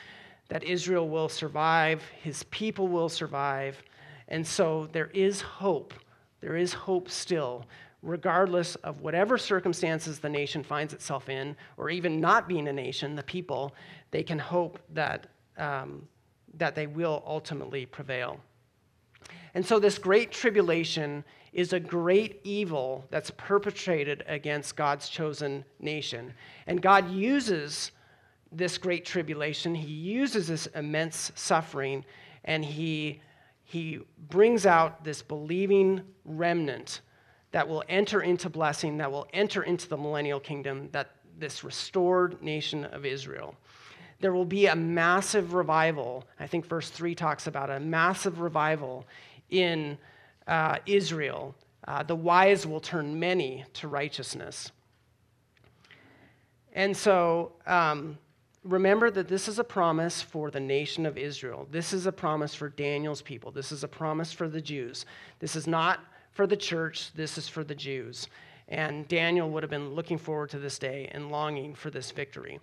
that 0.49 0.63
Israel 0.63 1.09
will 1.09 1.31
survive, 1.31 2.03
his 2.23 2.43
people 2.45 2.89
will 2.89 3.09
survive, 3.09 3.83
and 4.29 4.47
so 4.47 4.89
there 4.93 5.11
is 5.15 5.41
hope. 5.41 5.95
There 6.43 6.57
is 6.57 6.75
hope 6.75 7.09
still, 7.09 7.65
regardless 8.03 8.75
of 8.77 9.01
whatever 9.01 9.39
circumstances 9.39 10.19
the 10.19 10.29
nation 10.29 10.63
finds 10.63 10.93
itself 10.93 11.31
in, 11.31 11.57
or 11.79 11.89
even 11.89 12.21
not 12.21 12.49
being 12.49 12.69
a 12.69 12.73
nation, 12.73 13.15
the 13.15 13.23
people, 13.23 13.75
they 14.11 14.23
can 14.23 14.39
hope 14.39 14.79
that, 14.93 15.29
um, 15.57 16.07
that 16.55 16.75
they 16.75 16.87
will 16.87 17.23
ultimately 17.27 17.87
prevail. 17.87 18.41
And 19.55 19.65
so, 19.65 19.79
this 19.79 19.99
great 19.99 20.31
tribulation 20.31 21.25
is 21.53 21.73
a 21.73 21.81
great 21.81 22.41
evil 22.45 23.05
that's 23.11 23.31
perpetrated 23.37 24.23
against 24.27 24.77
God's 24.77 25.09
chosen 25.09 25.65
nation. 25.81 26.33
And 26.67 26.81
God 26.81 27.11
uses 27.11 27.93
this 28.53 28.79
great 28.79 29.05
tribulation, 29.05 29.75
He 29.75 29.93
uses 29.93 30.49
this 30.49 30.67
immense 30.67 31.33
suffering, 31.35 32.05
and 32.45 32.65
He 32.65 33.21
he 33.69 34.01
brings 34.31 34.65
out 34.65 35.05
this 35.05 35.21
believing 35.21 36.01
remnant 36.25 37.03
that 37.51 37.69
will 37.69 37.85
enter 37.87 38.23
into 38.23 38.49
blessing, 38.49 38.97
that 38.97 39.13
will 39.13 39.27
enter 39.35 39.63
into 39.63 39.87
the 39.91 39.97
millennial 39.97 40.41
kingdom, 40.41 40.89
that 40.93 41.11
this 41.39 41.63
restored 41.63 42.43
nation 42.43 42.87
of 42.87 43.05
Israel. 43.05 43.55
There 44.21 44.33
will 44.33 44.45
be 44.45 44.67
a 44.67 44.75
massive 44.75 45.55
revival. 45.55 46.25
I 46.41 46.47
think 46.47 46.67
verse 46.67 46.91
3 46.91 47.15
talks 47.15 47.47
about 47.47 47.71
a 47.71 47.79
massive 47.79 48.41
revival 48.41 49.07
in 49.51 49.97
uh, 50.47 50.79
Israel. 50.87 51.55
Uh, 51.87 52.03
the 52.03 52.17
wise 52.17 52.67
will 52.67 52.81
turn 52.81 53.19
many 53.19 53.65
to 53.75 53.89
righteousness. 53.89 54.73
And 56.73 56.97
so, 56.97 57.53
um, 57.67 58.19
remember 58.65 59.11
that 59.11 59.29
this 59.29 59.49
is 59.49 59.59
a 59.59 59.65
promise 59.65 60.21
for 60.21 60.51
the 60.51 60.61
nation 60.61 61.07
of 61.07 61.17
Israel. 61.17 61.67
This 61.71 61.93
is 61.93 62.07
a 62.07 62.13
promise 62.13 62.55
for 62.55 62.69
Daniel's 62.69 63.23
people. 63.23 63.51
This 63.51 63.73
is 63.73 63.85
a 63.85 63.89
promise 63.89 64.33
for 64.33 64.49
the 64.49 64.61
Jews. 64.61 65.07
This 65.39 65.57
is 65.57 65.67
not 65.67 66.01
for 66.33 66.47
the 66.47 66.57
church, 66.57 67.13
this 67.15 67.39
is 67.39 67.49
for 67.49 67.65
the 67.65 67.75
Jews. 67.75 68.29
And 68.69 69.09
Daniel 69.09 69.49
would 69.51 69.63
have 69.63 69.71
been 69.71 69.95
looking 69.95 70.19
forward 70.19 70.51
to 70.51 70.59
this 70.59 70.79
day 70.79 71.09
and 71.13 71.31
longing 71.31 71.75
for 71.75 71.91
this 71.91 72.11
victory. 72.11 72.61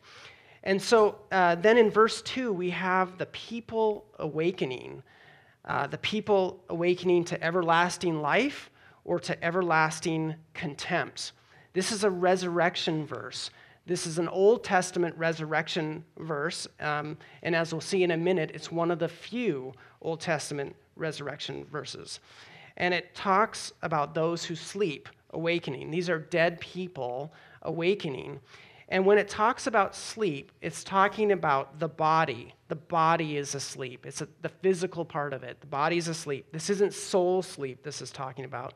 And 0.66 0.82
so 0.82 1.20
uh, 1.32 1.56
then 1.56 1.78
in 1.78 1.90
verse 1.90 2.22
2, 2.24 2.52
we 2.52 2.72
have 2.72 3.18
the 3.18 3.28
people 3.28 4.06
awakening. 4.20 5.04
Uh, 5.64 5.88
the 5.88 5.98
people 6.00 6.64
awakening 6.70 7.24
to 7.26 7.44
everlasting 7.44 8.22
life 8.22 8.70
or 9.04 9.20
to 9.20 9.44
everlasting 9.44 10.36
contempt. 10.54 11.32
This 11.74 11.92
is 11.92 12.04
a 12.04 12.10
resurrection 12.10 13.06
verse. 13.06 13.52
This 13.86 14.08
is 14.08 14.18
an 14.18 14.28
Old 14.28 14.64
Testament 14.64 15.16
resurrection 15.16 16.04
verse, 16.18 16.68
um, 16.80 17.18
and 17.44 17.56
as 17.56 17.72
we'll 17.72 17.82
see 17.82 18.04
in 18.04 18.12
a 18.12 18.18
minute, 18.18 18.50
it's 18.56 18.72
one 18.72 18.90
of 18.90 18.98
the 18.98 19.08
few 19.08 19.74
Old 20.02 20.22
Testament 20.22 20.76
resurrection 20.96 21.66
verses. 21.66 22.20
And 22.78 22.96
it 22.96 23.14
talks 23.14 23.74
about 23.84 24.16
those 24.16 24.44
who 24.44 24.56
sleep, 24.56 25.08
awakening. 25.32 25.92
These 25.92 26.10
are 26.10 26.18
dead 26.18 26.60
people 26.60 27.32
awakening. 27.62 28.40
And 28.90 29.06
when 29.06 29.18
it 29.18 29.28
talks 29.28 29.66
about 29.66 29.96
sleep, 29.96 30.52
it's 30.62 30.84
talking 30.84 31.32
about 31.32 31.80
the 31.80 31.88
body. 31.88 32.54
The 32.68 32.76
body 32.76 33.38
is 33.38 33.56
asleep. 33.56 34.06
It's 34.06 34.22
a, 34.22 34.28
the 34.42 34.50
physical 34.50 35.04
part 35.04 35.34
of 35.34 35.44
it. 35.44 35.60
The 35.60 35.68
body's 35.68 36.08
asleep. 36.08 36.46
This 36.52 36.70
isn't 36.70 36.94
soul 36.94 37.42
sleep, 37.42 37.84
this 37.84 38.02
is 38.02 38.12
talking 38.12 38.46
about. 38.46 38.74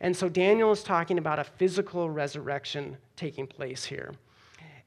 And 0.00 0.16
so 0.16 0.28
Daniel 0.28 0.72
is 0.72 0.82
talking 0.82 1.18
about 1.18 1.38
a 1.38 1.44
physical 1.44 2.08
resurrection 2.08 2.96
taking 3.16 3.46
place 3.46 3.84
here. 3.84 4.14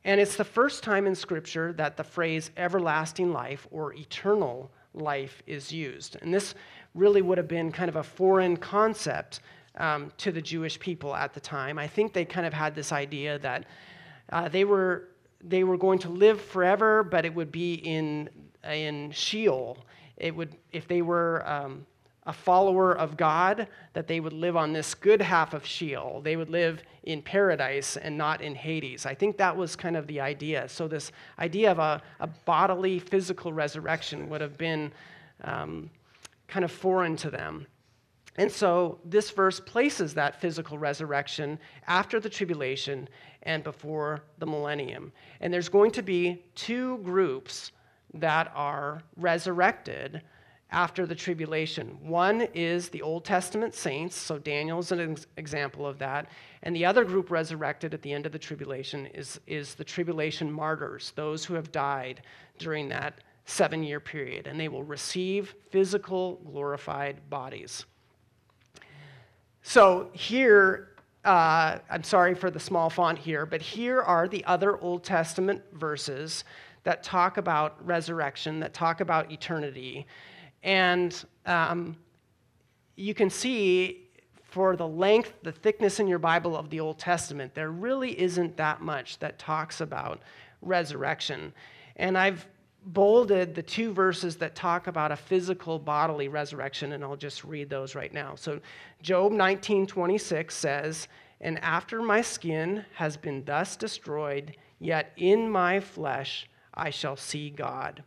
And 0.06 0.20
it's 0.20 0.36
the 0.36 0.44
first 0.44 0.84
time 0.84 1.08
in 1.08 1.16
Scripture 1.16 1.72
that 1.74 1.98
the 1.98 2.04
phrase 2.04 2.52
everlasting 2.58 3.32
life 3.32 3.68
or 3.72 3.94
eternal 3.94 4.72
life 4.94 5.42
is 5.46 5.72
used. 5.72 6.18
And 6.22 6.34
this 6.34 6.56
really 6.94 7.22
would 7.22 7.38
have 7.38 7.48
been 7.48 7.72
kind 7.72 7.90
of 7.90 7.96
a 7.96 8.04
foreign 8.04 8.58
concept 8.58 9.42
um, 9.78 10.12
to 10.18 10.32
the 10.32 10.42
Jewish 10.42 10.80
people 10.80 11.16
at 11.16 11.34
the 11.34 11.40
time. 11.40 11.80
I 11.80 11.88
think 11.88 12.14
they 12.14 12.26
kind 12.26 12.46
of 12.46 12.54
had 12.54 12.76
this 12.76 12.92
idea 12.92 13.40
that 13.40 13.66
uh, 14.32 14.50
they, 14.50 14.66
were, 14.66 15.10
they 15.44 15.64
were 15.64 15.78
going 15.78 16.00
to 16.00 16.10
live 16.10 16.42
forever, 16.42 17.04
but 17.04 17.26
it 17.26 17.34
would 17.34 17.52
be 17.52 17.76
in, 17.76 18.30
in 18.64 19.12
Sheol. 19.12 19.78
It 20.18 20.36
would, 20.36 20.56
if 20.72 20.88
they 20.88 21.02
were 21.02 21.48
um, 21.48 21.86
a 22.26 22.34
follower 22.34 22.98
of 22.98 23.18
God, 23.18 23.68
that 23.94 24.08
they 24.08 24.20
would 24.20 24.34
live 24.34 24.56
on 24.56 24.72
this 24.72 24.94
good 24.96 25.22
half 25.22 25.54
of 25.54 25.66
Sheol. 25.66 26.22
They 26.24 26.38
would 26.38 26.50
live 26.50 26.82
in 27.04 27.22
paradise 27.22 27.98
and 27.98 28.18
not 28.18 28.42
in 28.42 28.56
Hades. 28.56 29.06
I 29.06 29.14
think 29.14 29.38
that 29.38 29.56
was 29.56 29.76
kind 29.76 29.98
of 29.98 30.08
the 30.08 30.22
idea. 30.22 30.70
So, 30.70 30.88
this 30.88 31.12
idea 31.40 31.72
of 31.72 31.80
a, 31.80 32.02
a 32.20 32.28
bodily, 32.28 33.00
physical 33.00 33.52
resurrection 33.52 34.30
would 34.30 34.42
have 34.42 34.58
been 34.58 34.92
um, 35.44 35.90
kind 36.48 36.64
of 36.64 36.72
foreign 36.72 37.18
to 37.18 37.30
them. 37.30 37.68
And 38.38 38.52
so, 38.52 39.00
this 39.06 39.30
verse 39.30 39.60
places 39.60 40.16
that 40.16 40.42
physical 40.42 40.78
resurrection 40.78 41.60
after 41.88 42.20
the 42.20 42.30
tribulation 42.30 43.08
and 43.44 43.64
before 43.64 44.24
the 44.40 44.46
millennium. 44.46 45.12
And 45.40 45.54
there's 45.54 45.70
going 45.70 45.92
to 45.92 46.02
be 46.02 46.44
two 46.56 46.98
groups 47.00 47.72
that 48.16 48.52
are 48.56 49.04
resurrected 49.18 50.24
after 50.72 51.06
the 51.06 51.14
tribulation. 51.14 51.98
One 52.02 52.48
is 52.56 52.90
the 52.90 53.04
Old 53.04 53.24
Testament 53.24 53.76
saints, 53.76 54.16
so 54.16 54.40
Daniel's 54.40 54.92
an 54.92 55.12
ex- 55.12 55.28
example 55.38 55.86
of 55.86 56.00
that. 56.00 56.28
And 56.64 56.76
the 56.76 56.86
other 56.86 57.06
group 57.06 57.30
resurrected 57.30 57.94
at 57.94 58.02
the 58.02 58.12
end 58.12 58.26
of 58.26 58.32
the 58.32 58.40
tribulation 58.40 59.06
is, 59.08 59.40
is 59.46 59.76
the 59.76 59.84
tribulation 59.84 60.52
martyrs, 60.52 61.14
those 61.16 61.46
who 61.46 61.54
have 61.54 61.72
died 61.72 62.24
during 62.58 62.90
that 62.90 63.22
seven 63.46 63.84
year 63.84 64.00
period. 64.00 64.48
And 64.48 64.60
they 64.60 64.68
will 64.68 64.84
receive 64.84 65.54
physical, 65.70 66.42
glorified 66.44 67.30
bodies. 67.30 67.86
So 69.64 70.10
here 70.14 70.94
uh, 71.24 71.80
I'm 71.90 72.04
sorry 72.04 72.36
for 72.36 72.52
the 72.52 72.60
small 72.60 72.90
font 72.90 73.18
here, 73.18 73.46
but 73.46 73.62
here 73.62 74.02
are 74.02 74.28
the 74.28 74.44
other 74.46 74.78
Old 74.80 75.04
Testament 75.04 75.62
verses 75.74 76.44
that 76.84 77.02
talk 77.02 77.38
about 77.38 77.86
resurrection, 77.86 78.60
that 78.60 78.74
talk 78.74 79.00
about 79.00 79.32
eternity. 79.32 80.06
And 80.64 81.24
um, 81.46 81.96
you 82.98 83.14
can 83.14 83.30
see 83.30 84.10
for 84.44 84.76
the 84.76 84.88
length, 84.88 85.34
the 85.44 85.52
thickness 85.52 86.00
in 86.00 86.08
your 86.08 86.20
Bible 86.20 86.58
of 86.58 86.70
the 86.70 86.82
Old 86.82 87.00
Testament, 87.00 87.56
there 87.56 87.72
really 87.72 88.20
isn't 88.20 88.58
that 88.58 88.82
much 88.82 89.18
that 89.20 89.40
talks 89.40 89.80
about 89.80 90.22
resurrection. 90.62 91.54
And 91.96 92.18
I've 92.18 92.46
bolded 92.86 93.56
the 93.56 93.64
two 93.64 93.94
verses 93.94 94.36
that 94.38 94.56
talk 94.56 94.88
about 94.88 95.12
a 95.12 95.16
physical 95.16 95.80
bodily 95.80 96.28
resurrection, 96.28 96.94
and 96.94 97.04
I'll 97.04 97.16
just 97.16 97.44
read 97.44 97.70
those 97.70 97.96
right 97.96 98.14
now. 98.14 98.36
So, 98.36 98.60
Job 99.02 99.32
19 99.32 99.88
26 99.88 100.56
says, 100.56 101.08
And 101.42 101.60
after 101.60 102.02
my 102.02 102.22
skin 102.22 102.86
has 102.96 103.18
been 103.18 103.44
thus 103.46 103.76
destroyed, 103.76 104.56
yet 104.80 105.12
in 105.18 105.50
my 105.50 105.80
flesh 105.80 106.50
I 106.74 106.90
shall 106.90 107.16
see 107.16 107.50
God. 107.50 108.04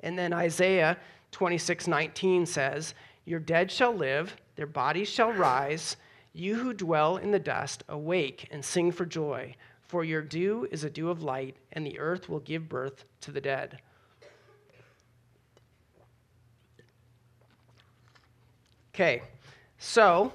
And 0.00 0.18
then 0.18 0.32
Isaiah 0.32 0.98
26 1.32 1.86
19 1.86 2.46
says, 2.46 2.94
Your 3.24 3.40
dead 3.40 3.70
shall 3.70 3.94
live, 3.94 4.36
their 4.56 4.66
bodies 4.66 5.08
shall 5.08 5.32
rise. 5.32 5.96
You 6.32 6.56
who 6.56 6.72
dwell 6.72 7.16
in 7.16 7.30
the 7.30 7.38
dust, 7.38 7.82
awake 7.88 8.46
and 8.50 8.64
sing 8.64 8.92
for 8.92 9.06
joy. 9.06 9.56
For 9.88 10.04
your 10.04 10.20
dew 10.20 10.68
is 10.70 10.84
a 10.84 10.90
dew 10.90 11.08
of 11.08 11.22
light, 11.22 11.56
and 11.72 11.84
the 11.84 11.98
earth 11.98 12.28
will 12.28 12.40
give 12.40 12.68
birth 12.68 13.04
to 13.22 13.32
the 13.32 13.40
dead. 13.40 13.80
Okay, 18.94 19.22
so 19.78 20.32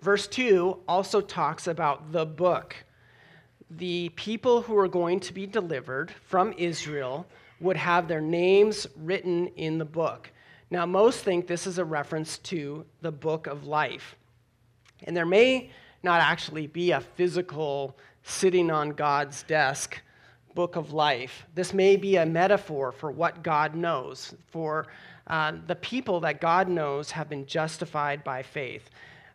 verse 0.00 0.26
2 0.26 0.80
also 0.88 1.20
talks 1.20 1.68
about 1.68 2.10
the 2.10 2.26
book. 2.26 2.74
The 3.70 4.08
people 4.16 4.62
who 4.62 4.76
are 4.76 4.88
going 4.88 5.20
to 5.20 5.32
be 5.32 5.46
delivered 5.46 6.10
from 6.10 6.54
Israel 6.58 7.26
would 7.60 7.76
have 7.76 8.08
their 8.08 8.20
names 8.20 8.88
written 8.96 9.48
in 9.48 9.78
the 9.78 9.84
book. 9.84 10.32
Now, 10.70 10.84
most 10.84 11.22
think 11.22 11.46
this 11.46 11.66
is 11.66 11.78
a 11.78 11.84
reference 11.84 12.38
to 12.38 12.84
the 13.02 13.12
book 13.12 13.46
of 13.46 13.66
life. 13.66 14.16
And 15.04 15.16
there 15.16 15.26
may 15.26 15.70
not 16.02 16.20
actually 16.20 16.66
be 16.66 16.92
a 16.92 17.00
physical 17.00 17.96
sitting 18.22 18.70
on 18.70 18.90
God's 18.90 19.42
desk 19.44 20.00
book 20.54 20.76
of 20.76 20.92
life. 20.92 21.46
This 21.54 21.72
may 21.72 21.96
be 21.96 22.16
a 22.16 22.26
metaphor 22.26 22.92
for 22.92 23.10
what 23.10 23.42
God 23.42 23.74
knows, 23.74 24.34
for 24.48 24.86
uh, 25.28 25.52
the 25.66 25.76
people 25.76 26.20
that 26.20 26.40
God 26.40 26.68
knows 26.68 27.10
have 27.10 27.28
been 27.28 27.46
justified 27.46 28.24
by 28.24 28.42
faith. 28.42 28.90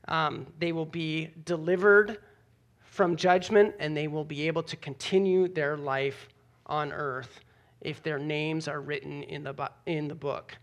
Um, 0.07 0.47
they 0.59 0.71
will 0.71 0.85
be 0.85 1.29
delivered 1.45 2.17
from 2.81 3.15
judgment 3.15 3.73
and 3.79 3.95
they 3.95 4.07
will 4.07 4.25
be 4.25 4.47
able 4.47 4.63
to 4.63 4.75
continue 4.75 5.47
their 5.47 5.77
life 5.77 6.29
on 6.65 6.91
earth 6.91 7.39
if 7.81 8.03
their 8.03 8.19
names 8.19 8.67
are 8.67 8.81
written 8.81 9.23
in 9.23 9.43
the, 9.43 9.71
in 9.85 10.07
the 10.07 10.15
book. 10.15 10.57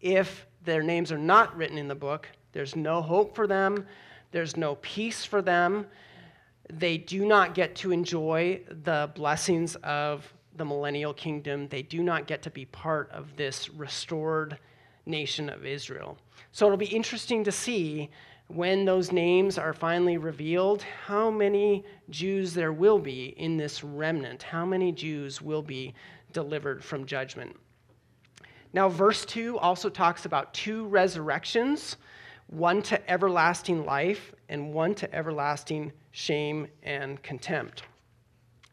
If 0.00 0.46
their 0.64 0.82
names 0.82 1.10
are 1.10 1.18
not 1.18 1.56
written 1.56 1.78
in 1.78 1.88
the 1.88 1.94
book, 1.94 2.28
there's 2.52 2.76
no 2.76 3.02
hope 3.02 3.34
for 3.34 3.46
them. 3.46 3.86
There's 4.30 4.56
no 4.56 4.76
peace 4.76 5.24
for 5.24 5.42
them. 5.42 5.86
They 6.70 6.98
do 6.98 7.24
not 7.24 7.54
get 7.54 7.74
to 7.76 7.92
enjoy 7.92 8.60
the 8.68 9.10
blessings 9.14 9.76
of 9.76 10.30
the 10.56 10.64
millennial 10.64 11.14
kingdom. 11.14 11.68
They 11.68 11.82
do 11.82 12.02
not 12.02 12.26
get 12.26 12.42
to 12.42 12.50
be 12.50 12.66
part 12.66 13.10
of 13.10 13.36
this 13.36 13.70
restored 13.70 14.58
nation 15.06 15.48
of 15.48 15.64
Israel. 15.64 16.18
So 16.52 16.66
it'll 16.66 16.76
be 16.76 16.86
interesting 16.86 17.44
to 17.44 17.52
see 17.52 18.10
when 18.48 18.84
those 18.84 19.12
names 19.12 19.58
are 19.58 19.72
finally 19.72 20.18
revealed 20.18 20.82
how 20.82 21.30
many 21.30 21.84
Jews 22.10 22.54
there 22.54 22.72
will 22.72 22.98
be 22.98 23.34
in 23.36 23.56
this 23.56 23.84
remnant, 23.84 24.42
how 24.42 24.64
many 24.64 24.90
Jews 24.90 25.40
will 25.42 25.62
be 25.62 25.94
delivered 26.32 26.82
from 26.82 27.06
judgment. 27.06 27.54
Now, 28.72 28.88
verse 28.88 29.24
2 29.24 29.58
also 29.58 29.88
talks 29.88 30.24
about 30.24 30.52
two 30.52 30.86
resurrections 30.86 31.96
one 32.48 32.82
to 32.82 33.10
everlasting 33.10 33.84
life, 33.84 34.34
and 34.48 34.72
one 34.72 34.94
to 34.96 35.14
everlasting 35.14 35.92
shame 36.12 36.66
and 36.82 37.22
contempt. 37.22 37.82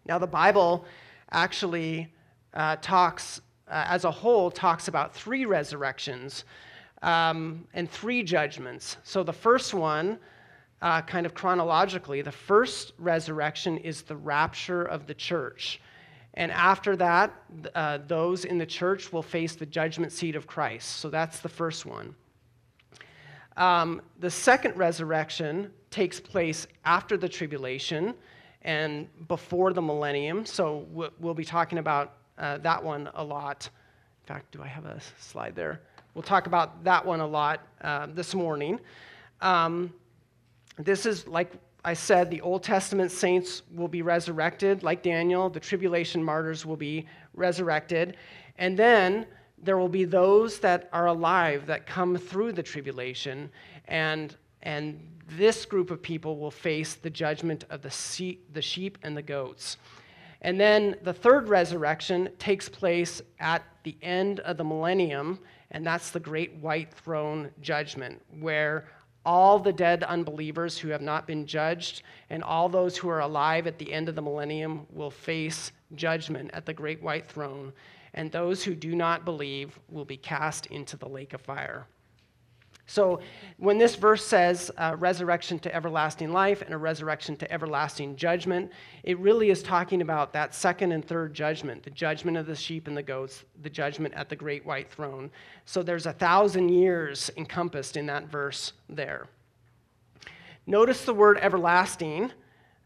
Now, 0.05 0.17
the 0.17 0.27
Bible 0.27 0.85
actually 1.31 2.13
uh, 2.53 2.77
talks, 2.77 3.41
uh, 3.67 3.85
as 3.87 4.05
a 4.05 4.11
whole, 4.11 4.49
talks 4.49 4.87
about 4.87 5.13
three 5.13 5.45
resurrections 5.45 6.45
um, 7.01 7.67
and 7.73 7.89
three 7.89 8.23
judgments. 8.23 8.97
So, 9.03 9.23
the 9.23 9.33
first 9.33 9.73
one, 9.73 10.19
uh, 10.81 11.01
kind 11.01 11.25
of 11.25 11.33
chronologically, 11.33 12.21
the 12.21 12.31
first 12.31 12.93
resurrection 12.97 13.77
is 13.77 14.03
the 14.03 14.15
rapture 14.15 14.83
of 14.83 15.05
the 15.05 15.13
church. 15.13 15.81
And 16.35 16.51
after 16.51 16.95
that, 16.97 17.33
uh, 17.73 17.99
those 18.07 18.45
in 18.45 18.57
the 18.57 18.65
church 18.65 19.11
will 19.11 19.23
face 19.23 19.55
the 19.55 19.65
judgment 19.65 20.11
seat 20.11 20.35
of 20.35 20.47
Christ. 20.47 20.97
So 20.97 21.09
that's 21.09 21.39
the 21.39 21.49
first 21.49 21.85
one. 21.85 22.13
Um, 23.57 24.01
the 24.19 24.29
second 24.29 24.75
resurrection 24.75 25.71
takes 25.89 26.19
place 26.19 26.67
after 26.83 27.15
the 27.17 27.29
tribulation 27.29 28.13
and 28.63 29.07
before 29.27 29.71
the 29.71 29.81
millennium. 29.81 30.45
So 30.45 30.85
we'll 31.19 31.33
be 31.33 31.45
talking 31.45 31.77
about 31.77 32.13
uh, 32.37 32.57
that 32.59 32.83
one 32.83 33.09
a 33.13 33.23
lot. 33.23 33.69
In 34.23 34.33
fact, 34.33 34.51
do 34.51 34.61
I 34.61 34.67
have 34.67 34.85
a 34.85 34.99
slide 35.19 35.55
there? 35.55 35.81
We'll 36.13 36.23
talk 36.23 36.47
about 36.47 36.83
that 36.83 37.05
one 37.05 37.19
a 37.19 37.27
lot 37.27 37.67
uh, 37.81 38.07
this 38.07 38.33
morning. 38.33 38.79
Um, 39.41 39.93
this 40.77 41.05
is, 41.05 41.27
like 41.27 41.53
I 41.85 41.93
said, 41.93 42.31
the 42.31 42.41
Old 42.41 42.63
Testament 42.63 43.11
saints 43.11 43.61
will 43.73 43.87
be 43.87 44.01
resurrected, 44.01 44.81
like 44.81 45.03
Daniel. 45.03 45.49
The 45.49 45.59
tribulation 45.59 46.23
martyrs 46.23 46.65
will 46.65 46.75
be 46.75 47.05
resurrected. 47.35 48.17
And 48.57 48.77
then 48.77 49.27
there 49.57 49.77
will 49.77 49.89
be 49.89 50.05
those 50.05 50.59
that 50.59 50.89
are 50.93 51.07
alive 51.07 51.65
that 51.67 51.85
come 51.85 52.17
through 52.17 52.53
the 52.53 52.63
tribulation, 52.63 53.49
and, 53.87 54.35
and 54.63 54.99
this 55.37 55.65
group 55.65 55.91
of 55.91 56.01
people 56.01 56.37
will 56.37 56.51
face 56.51 56.95
the 56.95 57.09
judgment 57.09 57.65
of 57.69 57.81
the, 57.81 58.37
the 58.53 58.61
sheep 58.61 58.97
and 59.03 59.15
the 59.15 59.21
goats. 59.21 59.77
And 60.41 60.59
then 60.59 60.95
the 61.03 61.13
third 61.13 61.49
resurrection 61.49 62.29
takes 62.37 62.69
place 62.69 63.21
at 63.39 63.63
the 63.83 63.97
end 64.01 64.41
of 64.41 64.57
the 64.57 64.63
millennium, 64.63 65.39
and 65.71 65.85
that's 65.85 66.11
the 66.11 66.19
great 66.19 66.53
white 66.57 66.93
throne 66.93 67.49
judgment, 67.61 68.21
where 68.39 68.85
all 69.25 69.57
the 69.57 69.73
dead 69.73 70.03
unbelievers 70.03 70.77
who 70.77 70.89
have 70.89 71.01
not 71.01 71.25
been 71.25 71.47
judged 71.47 72.03
and 72.29 72.43
all 72.43 72.69
those 72.69 72.95
who 72.95 73.09
are 73.09 73.21
alive 73.21 73.65
at 73.65 73.79
the 73.79 73.91
end 73.91 74.07
of 74.07 74.15
the 74.15 74.21
millennium 74.21 74.85
will 74.91 75.09
face 75.09 75.71
judgment 75.95 76.51
at 76.53 76.65
the 76.65 76.73
great 76.73 77.01
white 77.01 77.25
throne 77.25 77.73
and 78.15 78.31
those 78.31 78.63
who 78.63 78.73
do 78.73 78.95
not 78.95 79.25
believe 79.25 79.77
will 79.89 80.05
be 80.05 80.17
cast 80.17 80.65
into 80.67 80.97
the 80.97 81.07
lake 81.07 81.33
of 81.33 81.41
fire. 81.41 81.85
So, 82.87 83.19
when 83.57 83.79
this 83.79 83.95
verse 83.95 84.23
says 84.23 84.69
uh, 84.77 84.95
resurrection 84.99 85.57
to 85.59 85.75
everlasting 85.75 86.31
life 86.31 86.61
and 86.61 86.71
a 86.71 86.77
resurrection 86.77 87.35
to 87.37 87.51
everlasting 87.51 88.15
judgment, 88.15 88.71
it 89.03 89.17
really 89.17 89.49
is 89.49 89.63
talking 89.63 90.01
about 90.01 90.31
that 90.33 90.53
second 90.53 90.91
and 90.91 91.03
third 91.03 91.33
judgment 91.33 91.81
the 91.81 91.89
judgment 91.89 92.37
of 92.37 92.45
the 92.45 92.55
sheep 92.55 92.87
and 92.87 92.95
the 92.95 93.03
goats, 93.03 93.43
the 93.63 93.69
judgment 93.69 94.13
at 94.13 94.29
the 94.29 94.35
great 94.35 94.63
white 94.65 94.89
throne. 94.91 95.31
So, 95.65 95.81
there's 95.81 96.05
a 96.05 96.13
thousand 96.13 96.69
years 96.69 97.31
encompassed 97.37 97.97
in 97.97 98.05
that 98.05 98.29
verse 98.29 98.73
there. 98.87 99.27
Notice 100.67 101.05
the 101.05 101.13
word 101.13 101.39
everlasting. 101.41 102.31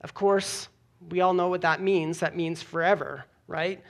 Of 0.02 0.14
course, 0.14 0.70
we 1.10 1.20
all 1.20 1.34
know 1.34 1.50
what 1.50 1.62
that 1.62 1.82
means. 1.82 2.22
That 2.22 2.38
means 2.38 2.62
forever, 2.62 3.26
right? 3.48 3.82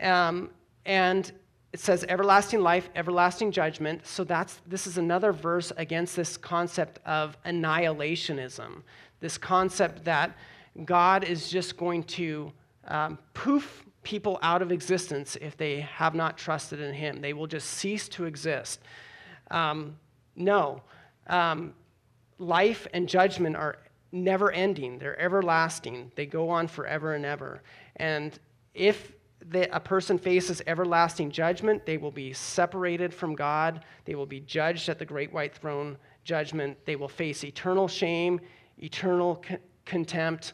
Um, 0.00 0.48
and 0.84 1.32
it 1.72 1.80
says 1.80 2.04
everlasting 2.08 2.60
life, 2.60 2.90
everlasting 2.94 3.50
judgment. 3.50 4.06
So 4.06 4.24
that's 4.24 4.60
this 4.66 4.86
is 4.86 4.98
another 4.98 5.32
verse 5.32 5.72
against 5.76 6.16
this 6.16 6.36
concept 6.36 6.98
of 7.06 7.36
annihilationism, 7.44 8.82
this 9.20 9.38
concept 9.38 10.04
that 10.04 10.36
God 10.84 11.24
is 11.24 11.48
just 11.48 11.76
going 11.76 12.04
to 12.04 12.52
um, 12.88 13.18
poof 13.32 13.84
people 14.02 14.38
out 14.42 14.62
of 14.62 14.72
existence 14.72 15.36
if 15.40 15.56
they 15.56 15.80
have 15.80 16.14
not 16.14 16.36
trusted 16.36 16.80
in 16.80 16.92
Him. 16.92 17.20
They 17.20 17.32
will 17.32 17.46
just 17.46 17.70
cease 17.70 18.08
to 18.10 18.24
exist. 18.24 18.80
Um, 19.50 19.96
no, 20.34 20.82
um, 21.28 21.74
life 22.38 22.86
and 22.92 23.08
judgment 23.08 23.56
are 23.56 23.78
never 24.10 24.50
ending. 24.50 24.98
They're 24.98 25.18
everlasting. 25.18 26.12
They 26.16 26.26
go 26.26 26.50
on 26.50 26.68
forever 26.68 27.14
and 27.14 27.24
ever. 27.24 27.62
And 27.96 28.38
if 28.74 29.12
that 29.50 29.70
a 29.72 29.80
person 29.80 30.18
faces 30.18 30.62
everlasting 30.66 31.30
judgment. 31.30 31.84
They 31.86 31.96
will 31.96 32.10
be 32.10 32.32
separated 32.32 33.12
from 33.12 33.34
God. 33.34 33.84
They 34.04 34.14
will 34.14 34.26
be 34.26 34.40
judged 34.40 34.88
at 34.88 34.98
the 34.98 35.04
great 35.04 35.32
white 35.32 35.54
throne 35.54 35.96
judgment. 36.24 36.78
They 36.84 36.96
will 36.96 37.08
face 37.08 37.44
eternal 37.44 37.88
shame, 37.88 38.40
eternal 38.78 39.42
co- 39.46 39.56
contempt. 39.84 40.52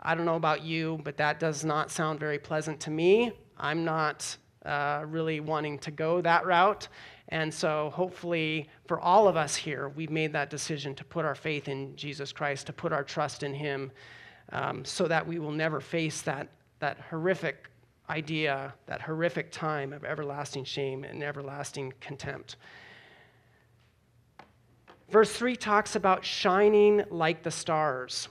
I 0.00 0.14
don't 0.14 0.26
know 0.26 0.36
about 0.36 0.62
you, 0.62 1.00
but 1.04 1.16
that 1.16 1.40
does 1.40 1.64
not 1.64 1.90
sound 1.90 2.20
very 2.20 2.38
pleasant 2.38 2.80
to 2.80 2.90
me. 2.90 3.32
I'm 3.58 3.84
not 3.84 4.36
uh, 4.64 5.04
really 5.06 5.40
wanting 5.40 5.78
to 5.80 5.90
go 5.90 6.20
that 6.20 6.44
route. 6.44 6.88
And 7.28 7.52
so, 7.52 7.90
hopefully, 7.92 8.68
for 8.86 9.00
all 9.00 9.26
of 9.26 9.36
us 9.36 9.56
here, 9.56 9.88
we've 9.88 10.10
made 10.10 10.32
that 10.34 10.48
decision 10.48 10.94
to 10.94 11.04
put 11.04 11.24
our 11.24 11.34
faith 11.34 11.66
in 11.66 11.96
Jesus 11.96 12.32
Christ, 12.32 12.66
to 12.66 12.72
put 12.72 12.92
our 12.92 13.02
trust 13.02 13.42
in 13.42 13.52
Him, 13.52 13.90
um, 14.52 14.84
so 14.84 15.08
that 15.08 15.26
we 15.26 15.40
will 15.40 15.50
never 15.50 15.80
face 15.80 16.22
that, 16.22 16.48
that 16.78 16.98
horrific 17.10 17.68
idea, 18.08 18.74
that 18.86 19.00
horrific 19.02 19.50
time 19.50 19.92
of 19.92 20.04
everlasting 20.04 20.64
shame 20.64 21.04
and 21.04 21.22
everlasting 21.22 21.92
contempt. 22.00 22.56
Verse 25.10 25.32
3 25.32 25.56
talks 25.56 25.96
about 25.96 26.24
shining 26.24 27.04
like 27.10 27.42
the 27.42 27.50
stars. 27.50 28.28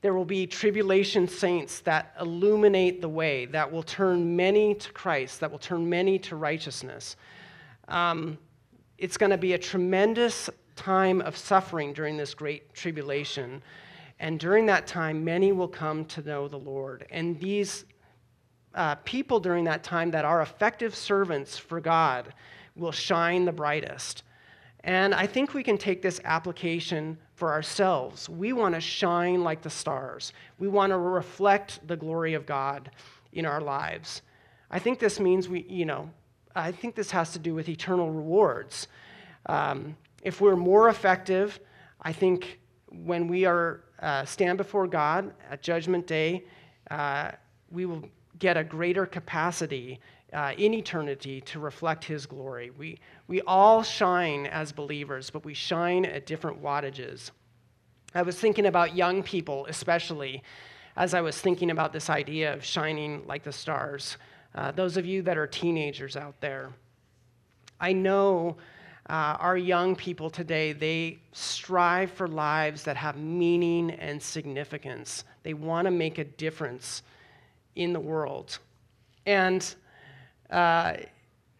There 0.00 0.14
will 0.14 0.24
be 0.24 0.46
tribulation 0.46 1.28
saints 1.28 1.80
that 1.80 2.14
illuminate 2.20 3.00
the 3.00 3.08
way, 3.08 3.44
that 3.46 3.70
will 3.70 3.82
turn 3.82 4.34
many 4.34 4.74
to 4.74 4.92
Christ, 4.92 5.40
that 5.40 5.50
will 5.50 5.58
turn 5.58 5.88
many 5.88 6.18
to 6.20 6.36
righteousness. 6.36 7.16
Um, 7.88 8.38
it's 8.98 9.16
going 9.16 9.30
to 9.30 9.38
be 9.38 9.52
a 9.52 9.58
tremendous 9.58 10.50
time 10.74 11.20
of 11.20 11.36
suffering 11.36 11.92
during 11.92 12.16
this 12.16 12.34
great 12.34 12.72
tribulation. 12.74 13.62
And 14.18 14.40
during 14.40 14.66
that 14.66 14.86
time, 14.86 15.24
many 15.24 15.52
will 15.52 15.68
come 15.68 16.04
to 16.06 16.22
know 16.22 16.48
the 16.48 16.58
Lord. 16.58 17.06
And 17.10 17.38
these 17.38 17.84
uh, 18.74 18.96
people 18.96 19.40
during 19.40 19.64
that 19.64 19.82
time 19.82 20.10
that 20.12 20.24
are 20.24 20.42
effective 20.42 20.94
servants 20.94 21.58
for 21.58 21.80
God 21.80 22.32
will 22.76 22.92
shine 22.92 23.44
the 23.44 23.52
brightest. 23.52 24.22
And 24.84 25.14
I 25.14 25.26
think 25.26 25.54
we 25.54 25.62
can 25.62 25.78
take 25.78 26.02
this 26.02 26.20
application 26.24 27.16
for 27.34 27.52
ourselves. 27.52 28.28
We 28.28 28.52
want 28.52 28.74
to 28.74 28.80
shine 28.80 29.44
like 29.44 29.62
the 29.62 29.70
stars, 29.70 30.32
we 30.58 30.68
want 30.68 30.90
to 30.90 30.98
reflect 30.98 31.86
the 31.86 31.96
glory 31.96 32.34
of 32.34 32.46
God 32.46 32.90
in 33.32 33.46
our 33.46 33.60
lives. 33.60 34.22
I 34.70 34.78
think 34.78 34.98
this 34.98 35.20
means 35.20 35.48
we, 35.48 35.62
you 35.68 35.84
know, 35.84 36.10
I 36.54 36.72
think 36.72 36.94
this 36.94 37.10
has 37.10 37.32
to 37.32 37.38
do 37.38 37.54
with 37.54 37.68
eternal 37.68 38.10
rewards. 38.10 38.88
Um, 39.46 39.96
if 40.22 40.40
we're 40.40 40.56
more 40.56 40.88
effective, 40.88 41.60
I 42.00 42.12
think 42.12 42.60
when 42.90 43.28
we 43.28 43.44
are 43.44 43.84
uh, 44.00 44.24
stand 44.24 44.58
before 44.58 44.86
God 44.86 45.32
at 45.50 45.62
Judgment 45.62 46.06
Day, 46.06 46.44
uh, 46.90 47.30
we 47.70 47.86
will 47.86 48.04
get 48.42 48.56
a 48.56 48.64
greater 48.64 49.06
capacity 49.06 50.00
uh, 50.32 50.52
in 50.58 50.74
eternity 50.74 51.40
to 51.42 51.60
reflect 51.60 52.02
His 52.04 52.26
glory. 52.26 52.72
We, 52.76 52.98
we 53.28 53.40
all 53.42 53.84
shine 53.84 54.46
as 54.46 54.72
believers, 54.72 55.30
but 55.30 55.44
we 55.44 55.54
shine 55.54 56.04
at 56.04 56.26
different 56.26 56.60
wattages. 56.60 57.30
I 58.16 58.22
was 58.22 58.36
thinking 58.36 58.66
about 58.66 58.96
young 58.96 59.22
people, 59.22 59.64
especially, 59.66 60.42
as 60.96 61.14
I 61.14 61.20
was 61.20 61.40
thinking 61.40 61.70
about 61.70 61.92
this 61.92 62.10
idea 62.10 62.52
of 62.52 62.64
shining 62.64 63.24
like 63.28 63.44
the 63.44 63.52
stars. 63.52 64.16
Uh, 64.56 64.72
those 64.72 64.96
of 64.96 65.06
you 65.06 65.22
that 65.22 65.38
are 65.38 65.46
teenagers 65.46 66.16
out 66.16 66.34
there, 66.40 66.70
I 67.80 67.92
know 67.92 68.56
uh, 69.08 69.36
our 69.38 69.56
young 69.56 69.94
people 69.94 70.30
today, 70.30 70.72
they 70.72 71.20
strive 71.30 72.10
for 72.10 72.26
lives 72.26 72.82
that 72.82 72.96
have 72.96 73.16
meaning 73.16 73.92
and 73.92 74.20
significance. 74.20 75.22
They 75.44 75.54
want 75.54 75.84
to 75.84 75.92
make 75.92 76.18
a 76.18 76.24
difference 76.24 77.02
in 77.76 77.92
the 77.92 78.00
world. 78.00 78.58
And 79.26 79.74
uh, 80.50 80.94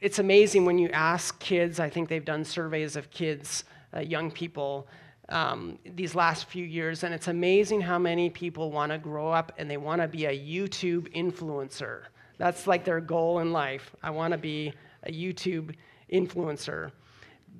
it's 0.00 0.18
amazing 0.18 0.64
when 0.64 0.78
you 0.78 0.88
ask 0.90 1.38
kids, 1.38 1.80
I 1.80 1.88
think 1.88 2.08
they've 2.08 2.24
done 2.24 2.44
surveys 2.44 2.96
of 2.96 3.10
kids, 3.10 3.64
uh, 3.94 4.00
young 4.00 4.30
people, 4.30 4.88
um, 5.28 5.78
these 5.84 6.14
last 6.14 6.46
few 6.46 6.64
years, 6.64 7.04
and 7.04 7.14
it's 7.14 7.28
amazing 7.28 7.80
how 7.80 7.98
many 7.98 8.28
people 8.28 8.70
want 8.70 8.92
to 8.92 8.98
grow 8.98 9.30
up 9.30 9.52
and 9.56 9.70
they 9.70 9.76
want 9.76 10.02
to 10.02 10.08
be 10.08 10.26
a 10.26 10.38
YouTube 10.38 11.12
influencer. 11.14 12.02
That's 12.38 12.66
like 12.66 12.84
their 12.84 13.00
goal 13.00 13.38
in 13.38 13.52
life. 13.52 13.94
I 14.02 14.10
want 14.10 14.32
to 14.32 14.38
be 14.38 14.74
a 15.04 15.12
YouTube 15.12 15.74
influencer. 16.12 16.90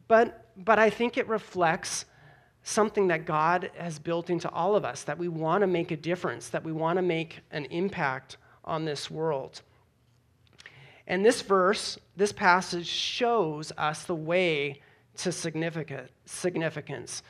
But, 0.08 0.48
but 0.56 0.78
I 0.78 0.90
think 0.90 1.16
it 1.16 1.28
reflects 1.28 2.04
something 2.64 3.08
that 3.08 3.24
God 3.24 3.70
has 3.76 3.98
built 3.98 4.30
into 4.30 4.50
all 4.50 4.76
of 4.76 4.84
us 4.84 5.04
that 5.04 5.18
we 5.18 5.28
want 5.28 5.62
to 5.62 5.66
make 5.66 5.90
a 5.90 5.96
difference, 5.96 6.48
that 6.48 6.62
we 6.62 6.72
want 6.72 6.96
to 6.96 7.02
make 7.02 7.40
an 7.50 7.64
impact 7.66 8.36
on 8.64 8.85
this 8.85 9.11
world. 9.11 9.62
And 11.07 11.25
this 11.25 11.42
verse, 11.42 11.98
this 12.16 12.33
passage 12.33 12.87
shows 12.87 13.72
us 13.77 14.05
the 14.05 14.14
way 14.14 14.81
to 15.18 15.33
significance. 15.33 17.22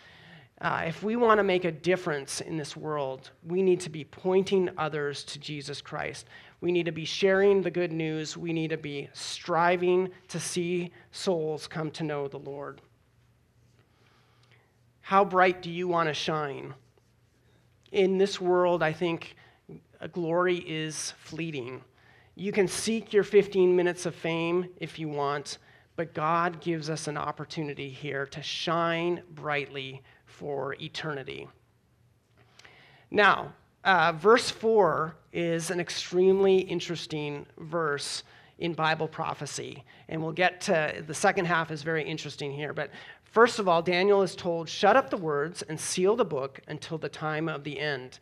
Uh, 0.60 0.84
if 0.86 1.02
we 1.02 1.16
want 1.16 1.38
to 1.38 1.42
make 1.42 1.64
a 1.64 1.72
difference 1.72 2.40
in 2.40 2.56
this 2.56 2.76
world, 2.76 3.30
we 3.44 3.62
need 3.62 3.80
to 3.80 3.90
be 3.90 4.04
pointing 4.04 4.70
others 4.78 5.24
to 5.24 5.40
Jesus 5.40 5.80
Christ. 5.80 6.28
We 6.60 6.70
need 6.70 6.86
to 6.86 6.92
be 6.92 7.04
sharing 7.04 7.62
the 7.62 7.70
good 7.70 7.90
news. 7.90 8.36
We 8.36 8.52
need 8.52 8.70
to 8.70 8.76
be 8.76 9.08
striving 9.12 10.10
to 10.28 10.38
see 10.38 10.92
souls 11.10 11.66
come 11.66 11.90
to 11.92 12.04
know 12.04 12.28
the 12.28 12.38
Lord. 12.38 12.80
How 15.00 15.24
bright 15.24 15.62
do 15.62 15.70
you 15.70 15.88
want 15.88 16.08
to 16.08 16.14
shine? 16.14 16.74
In 17.90 18.18
this 18.18 18.40
world, 18.40 18.82
I 18.82 18.92
think 18.92 19.34
glory 20.08 20.58
is 20.58 21.12
fleeting. 21.18 21.82
You 22.34 22.52
can 22.52 22.66
seek 22.66 23.12
your 23.12 23.24
15 23.24 23.74
minutes 23.76 24.06
of 24.06 24.14
fame 24.14 24.66
if 24.78 24.98
you 24.98 25.08
want, 25.08 25.58
but 25.96 26.14
God 26.14 26.60
gives 26.60 26.88
us 26.88 27.08
an 27.08 27.16
opportunity 27.16 27.90
here 27.90 28.26
to 28.26 28.42
shine 28.42 29.22
brightly 29.34 30.02
for 30.24 30.74
eternity. 30.80 31.46
Now, 33.10 33.52
uh, 33.84 34.12
verse 34.12 34.50
4 34.50 35.14
is 35.32 35.70
an 35.70 35.80
extremely 35.80 36.58
interesting 36.58 37.46
verse 37.58 38.22
in 38.58 38.72
Bible 38.72 39.08
prophecy. 39.08 39.84
And 40.08 40.22
we'll 40.22 40.32
get 40.32 40.60
to 40.62 41.02
the 41.06 41.14
second 41.14 41.46
half 41.46 41.70
is 41.70 41.82
very 41.82 42.04
interesting 42.04 42.52
here. 42.52 42.72
But 42.72 42.90
first 43.24 43.58
of 43.58 43.68
all, 43.68 43.82
Daniel 43.82 44.22
is 44.22 44.36
told, 44.36 44.68
shut 44.68 44.96
up 44.96 45.10
the 45.10 45.16
words 45.16 45.62
and 45.62 45.78
seal 45.78 46.16
the 46.16 46.24
book 46.24 46.60
until 46.68 46.96
the 46.96 47.08
time 47.08 47.48
of 47.48 47.64
the 47.64 47.78
end. 47.78 48.20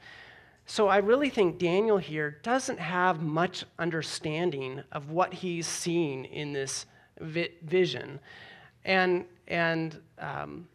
So 0.70 0.86
I 0.86 0.98
really 0.98 1.30
think 1.30 1.58
Daniel 1.58 1.98
here 1.98 2.38
doesn't 2.44 2.78
have 2.78 3.20
much 3.20 3.64
understanding 3.80 4.84
of 4.92 5.10
what 5.10 5.34
he's 5.34 5.66
seeing 5.66 6.26
in 6.26 6.52
this 6.52 6.86
vi- 7.18 7.50
vision. 7.64 8.20
And, 8.84 9.24
and, 9.48 10.00
um, 10.20 10.68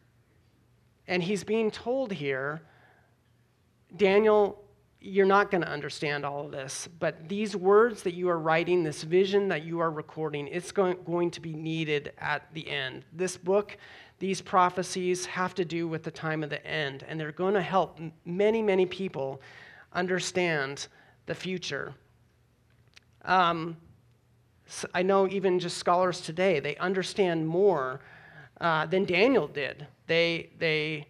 and 1.07 1.23
he's 1.23 1.45
being 1.45 1.71
told 1.71 2.11
here, 2.11 2.61
Daniel, 3.95 4.61
you're 4.99 5.25
not 5.25 5.49
going 5.49 5.61
to 5.61 5.69
understand 5.69 6.25
all 6.25 6.47
of 6.47 6.51
this, 6.51 6.89
but 6.99 7.29
these 7.29 7.55
words 7.55 8.03
that 8.03 8.15
you 8.15 8.27
are 8.27 8.37
writing, 8.37 8.83
this 8.83 9.01
vision 9.01 9.47
that 9.47 9.63
you 9.63 9.79
are 9.79 9.91
recording, 9.91 10.49
it's 10.49 10.73
going, 10.73 10.97
going 11.05 11.31
to 11.31 11.39
be 11.39 11.53
needed 11.53 12.11
at 12.17 12.53
the 12.53 12.69
end. 12.69 13.05
This 13.13 13.37
book, 13.37 13.77
these 14.19 14.41
prophecies 14.41 15.25
have 15.25 15.55
to 15.55 15.63
do 15.63 15.87
with 15.87 16.03
the 16.03 16.11
time 16.11 16.43
of 16.43 16.49
the 16.49 16.67
end, 16.67 17.05
and 17.07 17.17
they're 17.17 17.31
going 17.31 17.53
to 17.53 17.61
help 17.61 17.97
many, 18.25 18.61
many 18.61 18.85
people 18.85 19.41
understand 19.95 20.87
the 21.25 21.33
future. 21.33 21.93
Um, 23.23 23.77
I 24.93 25.01
know 25.01 25.27
even 25.27 25.59
just 25.59 25.77
scholars 25.77 26.21
today, 26.21 26.59
they 26.59 26.75
understand 26.77 27.47
more 27.47 28.01
uh, 28.61 28.85
than 28.85 29.05
Daniel 29.05 29.47
did. 29.47 29.87
They, 30.07 30.49
they, 30.59 31.07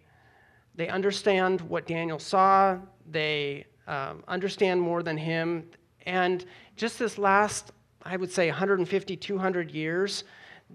they 0.74 0.88
understand 0.88 1.60
what 1.62 1.86
Daniel 1.86 2.18
saw, 2.18 2.78
they 3.10 3.66
um, 3.86 4.24
understand 4.28 4.80
more 4.80 5.02
than 5.02 5.16
him. 5.16 5.64
And 6.06 6.44
just 6.76 6.98
this 6.98 7.18
last, 7.18 7.72
I 8.02 8.16
would 8.16 8.30
say, 8.30 8.48
150, 8.48 9.16
200 9.16 9.70
years, 9.70 10.24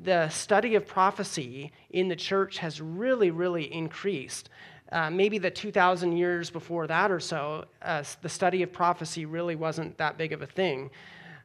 the 0.04 0.30
study 0.30 0.76
of 0.76 0.88
prophecy 0.88 1.72
in 1.90 2.08
the 2.08 2.16
church 2.16 2.58
has 2.60 2.82
really, 2.82 3.32
really 3.32 3.72
increased. 3.74 4.50
Uh, 4.92 5.10
maybe 5.10 5.38
the 5.38 5.50
2,000 5.50 6.18
years 6.18 6.50
before 6.50 6.86
that 6.88 7.12
or 7.12 7.20
so, 7.20 7.66
uh, 7.82 8.04
the 8.22 8.30
study 8.30 8.62
of 8.62 8.74
prophecy 8.74 9.26
really 9.26 9.56
wasn't 9.56 9.98
that 9.98 10.18
big 10.18 10.34
of 10.34 10.42
a 10.42 10.46
thing. 10.46 10.90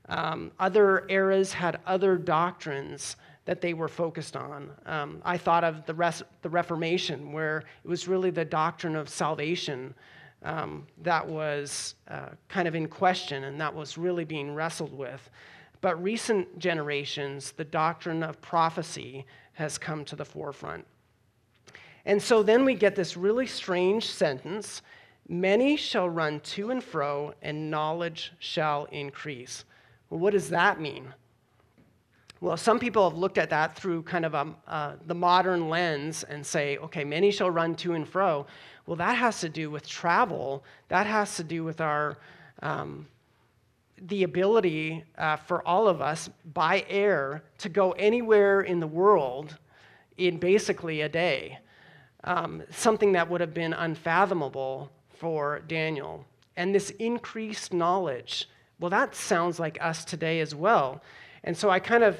Um, 0.09 0.51
other 0.59 1.05
eras 1.09 1.53
had 1.53 1.81
other 1.87 2.17
doctrines 2.17 3.17
that 3.45 3.61
they 3.61 3.75
were 3.75 3.89
focused 3.89 4.37
on. 4.37 4.71
Um, 4.85 5.23
I 5.25 5.39
thought 5.39 5.63
of 5.63 5.87
the, 5.87 5.95
res- 5.95 6.25
the 6.43 6.49
Reformation, 6.49 7.33
where 7.33 7.59
it 7.85 7.89
was 7.89 8.09
really 8.09 8.31
the 8.31 8.45
doctrine 8.45 8.97
of 8.97 9.09
salvation 9.09 9.95
um, 10.43 10.87
that 11.03 11.27
was 11.27 11.95
uh, 12.09 12.31
kind 12.49 12.69
of 12.69 12.75
in 12.75 12.89
question 12.89 13.45
and 13.45 13.61
that 13.61 13.75
was 13.75 13.97
really 13.97 14.25
being 14.25 14.55
wrestled 14.55 14.93
with. 14.93 15.31
But 15.81 16.03
recent 16.03 16.59
generations, 16.59 17.53
the 17.53 17.65
doctrine 17.65 18.23
of 18.23 18.41
prophecy 18.41 19.25
has 19.53 19.79
come 19.79 20.05
to 20.07 20.17
the 20.17 20.25
forefront. 20.25 20.85
And 22.07 22.23
so 22.23 22.43
then 22.43 22.65
we 22.65 22.75
get 22.75 22.97
this 22.97 23.17
really 23.17 23.47
strange 23.47 24.07
sentence 24.11 24.81
Many 25.29 25.77
shall 25.77 26.09
run 26.09 26.39
to 26.41 26.71
and 26.71 26.83
fro, 26.83 27.35
and 27.43 27.69
knowledge 27.69 28.33
shall 28.39 28.85
increase. 28.87 29.65
Well, 30.09 30.21
what 30.21 30.35
does 30.35 30.51
that 30.51 30.81
mean? 30.81 31.13
Well, 32.41 32.57
some 32.57 32.79
people 32.79 33.09
have 33.09 33.19
looked 33.19 33.39
at 33.39 33.51
that 33.51 33.75
through 33.75 34.03
kind 34.03 34.25
of 34.25 34.35
a, 34.35 34.55
uh, 34.69 34.93
the 35.07 35.15
modern 35.15 35.69
lens 35.69 36.23
and 36.23 36.47
say, 36.47 36.77
okay, 36.77 37.03
many 37.03 37.33
shall 37.33 37.51
run 37.51 37.75
to 37.77 37.95
and 37.95 38.07
fro. 38.07 38.47
Well, 38.87 38.97
that 38.97 39.17
has 39.17 39.41
to 39.41 39.49
do 39.49 39.69
with 39.69 39.89
travel. 39.89 40.63
That 40.89 41.07
has 41.09 41.37
to 41.37 41.45
do 41.45 41.65
with 41.65 41.81
our, 41.81 42.19
um, 42.63 43.09
the 44.03 44.23
ability 44.23 45.03
uh, 45.19 45.37
for 45.37 45.67
all 45.67 45.89
of 45.89 46.01
us 46.01 46.31
by 46.53 46.85
air 46.89 47.43
to 47.59 47.69
go 47.69 47.93
anywhere 47.93 48.61
in 48.61 48.79
the 48.79 48.87
world 48.87 49.59
in 50.19 50.39
basically 50.39 51.01
a 51.01 51.09
day. 51.09 51.59
Um, 52.27 52.63
something 52.71 53.13
that 53.13 53.31
would 53.31 53.41
have 53.41 53.55
been 53.55 53.73
unfathomable 53.73 54.91
for 55.17 55.61
Daniel. 55.69 56.25
And 56.57 56.75
this 56.75 56.91
increased 56.91 57.73
knowledge, 57.73 58.49
well, 58.81 58.91
that 58.91 59.15
sounds 59.15 59.61
like 59.61 59.79
us 59.81 60.05
today 60.05 60.41
as 60.41 60.55
well. 60.55 61.03
And 61.45 61.57
so 61.57 61.71
I 61.71 61.79
kind 61.79 62.03
of, 62.03 62.17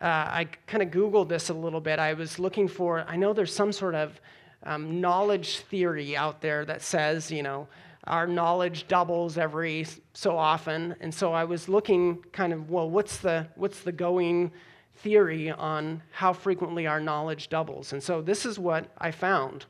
uh, 0.00 0.04
I 0.04 0.48
kind 0.66 0.82
of 0.82 0.90
Googled 0.90 1.28
this 1.28 1.48
a 1.48 1.54
little 1.54 1.80
bit. 1.80 1.98
I 1.98 2.12
was 2.12 2.38
looking 2.38 2.68
for, 2.68 3.04
I 3.08 3.16
know 3.16 3.32
there's 3.32 3.54
some 3.54 3.72
sort 3.72 3.94
of 3.94 4.20
um, 4.64 5.00
knowledge 5.00 5.60
theory 5.60 6.16
out 6.16 6.40
there 6.40 6.64
that 6.66 6.82
says, 6.82 7.30
you 7.30 7.42
know, 7.42 7.66
our 8.04 8.26
knowledge 8.26 8.86
doubles 8.86 9.38
every 9.38 9.86
so 10.12 10.36
often. 10.36 10.94
And 11.00 11.12
so 11.12 11.32
I 11.32 11.44
was 11.44 11.68
looking 11.68 12.22
kind 12.32 12.52
of, 12.52 12.70
well, 12.70 12.88
what's 12.88 13.16
the, 13.18 13.46
what's 13.56 13.80
the 13.80 13.92
going 13.92 14.52
theory 14.96 15.50
on 15.50 16.02
how 16.10 16.32
frequently 16.32 16.86
our 16.86 17.00
knowledge 17.00 17.48
doubles? 17.48 17.92
And 17.92 18.02
so 18.02 18.20
this 18.20 18.46
is 18.46 18.58
what 18.58 18.90
I 18.98 19.10
found. 19.10 19.66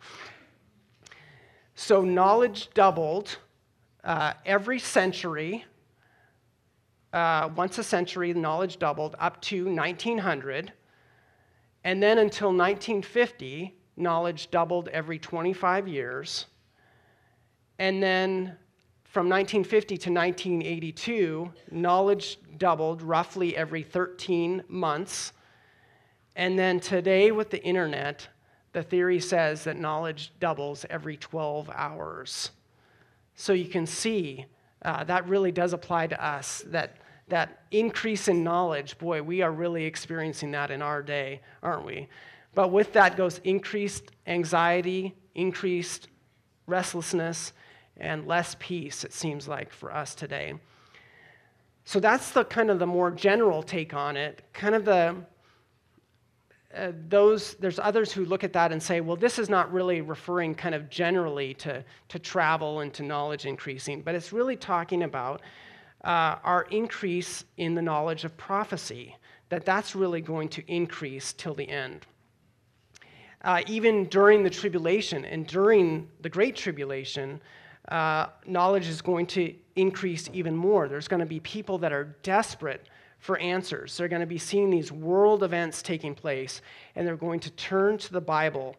So 1.75 2.03
knowledge 2.03 2.71
doubled 2.75 3.39
uh, 4.03 4.33
every 4.45 4.79
century. 4.79 5.65
Uh, 7.13 7.51
once 7.55 7.79
a 7.79 7.83
century, 7.83 8.33
knowledge 8.33 8.79
doubled 8.79 9.17
up 9.19 9.41
to 9.43 9.67
1900. 9.67 10.73
And 11.85 12.03
then 12.03 12.19
until 12.19 12.49
1950, 12.49 13.77
knowledge 13.97 14.51
doubled 14.51 14.89
every 14.89 15.19
25 15.19 15.89
years. 15.89 16.47
And 17.79 18.03
then 18.03 18.57
from 19.17 19.31
1950 19.31 19.97
to 19.97 20.11
1982, 20.11 21.51
knowledge 21.71 22.39
doubled 22.59 23.01
roughly 23.01 23.57
every 23.57 23.83
13 23.83 24.63
months. 24.69 25.33
And 26.35 26.59
then 26.59 26.81
today, 26.81 27.31
with 27.31 27.49
the 27.49 27.65
internet, 27.65 28.29
the 28.75 28.83
theory 28.83 29.19
says 29.19 29.65
that 29.65 29.79
knowledge 29.79 30.33
doubles 30.39 30.85
every 30.91 31.17
12 31.17 31.71
hours. 31.75 32.51
So 33.37 33.55
you 33.55 33.71
can 33.71 33.87
see 33.87 34.45
uh, 34.83 35.05
that 35.05 35.27
really 35.27 35.51
does 35.51 35.73
apply 35.73 36.09
to 36.09 36.23
us, 36.23 36.63
that, 36.67 36.99
that 37.29 37.63
increase 37.71 38.29
in 38.29 38.45
knowledge, 38.45 38.99
boy, 38.99 39.23
we 39.23 39.41
are 39.41 39.51
really 39.51 39.87
experiencing 39.87 40.51
that 40.51 40.71
in 40.71 40.83
our 40.83 41.03
day, 41.03 41.41
aren't 41.63 41.87
we? 41.87 42.07
But 42.55 42.71
with 42.71 42.93
that 42.93 43.17
goes 43.17 43.41
increased 43.45 44.11
anxiety, 44.27 45.15
increased 45.35 46.09
restlessness, 46.67 47.55
and 47.99 48.27
less 48.27 48.57
peace, 48.59 49.05
it 49.05 49.13
seems 49.13 49.49
like, 49.49 49.73
for 49.73 49.93
us 49.93 50.15
today. 50.15 50.55
So 51.85 52.01
that's 52.01 52.31
the 52.31 52.45
kind 52.45 52.71
of 52.71 52.79
the 52.79 52.87
more 52.87 53.11
general 53.11 53.63
take 53.63 53.95
on 53.95 54.17
it. 54.17 54.43
Kind 54.53 54.75
of 54.75 54.85
the 54.85 55.17
uh, 56.75 56.93
those 57.09 57.55
there's 57.55 57.79
others 57.79 58.13
who 58.13 58.25
look 58.25 58.45
at 58.45 58.53
that 58.53 58.73
and 58.73 58.83
say, 58.83 59.01
well, 59.01 59.17
this 59.17 59.39
is 59.39 59.49
not 59.49 59.73
really 59.73 60.01
referring 60.03 60.55
kind 60.55 60.75
of 60.75 60.91
generally 60.91 61.55
to, 61.55 61.83
to 62.09 62.19
travel 62.19 62.81
and 62.81 62.93
to 62.93 63.03
knowledge 63.03 63.47
increasing, 63.47 64.03
but 64.03 64.15
it's 64.15 64.33
really 64.33 64.57
talking 64.57 65.05
about 65.05 65.41
uh, 66.05 66.37
our 66.45 66.63
increase 66.71 67.45
in 67.57 67.75
the 67.75 67.81
knowledge 67.81 68.25
of 68.25 68.37
prophecy, 68.37 69.17
that 69.49 69.65
that's 69.65 69.95
really 69.95 70.21
going 70.21 70.49
to 70.49 70.63
increase 70.71 71.33
till 71.33 71.55
the 71.55 71.69
end 71.69 72.05
uh, 73.47 73.63
even 73.69 74.07
during 74.07 74.43
the 74.43 74.51
tribulation 74.51 75.25
and 75.25 75.47
during 75.47 76.09
the 76.21 76.29
Great 76.29 76.57
Tribulation, 76.57 77.41
uh, 77.89 78.27
knowledge 78.47 78.89
is 78.89 79.01
going 79.01 79.27
to 79.27 79.55
increase 79.77 80.29
even 80.33 80.57
more. 80.57 80.89
There's 80.89 81.09
going 81.09 81.21
to 81.21 81.27
be 81.27 81.41
people 81.41 81.79
that 81.79 81.93
are 81.93 82.17
desperate 82.23 82.87
for 83.19 83.39
answers. 83.39 83.97
They're 83.97 84.09
going 84.09 84.21
to 84.21 84.27
be 84.27 84.39
seeing 84.39 84.71
these 84.71 84.93
world 84.93 85.43
events 85.43 85.83
taking 85.83 86.15
place, 86.15 86.61
and 86.95 87.07
they're 87.07 87.17
going 87.17 87.41
to 87.41 87.51
turn 87.51 87.99
to 87.99 88.13
the 88.13 88.21
Bible, 88.21 88.77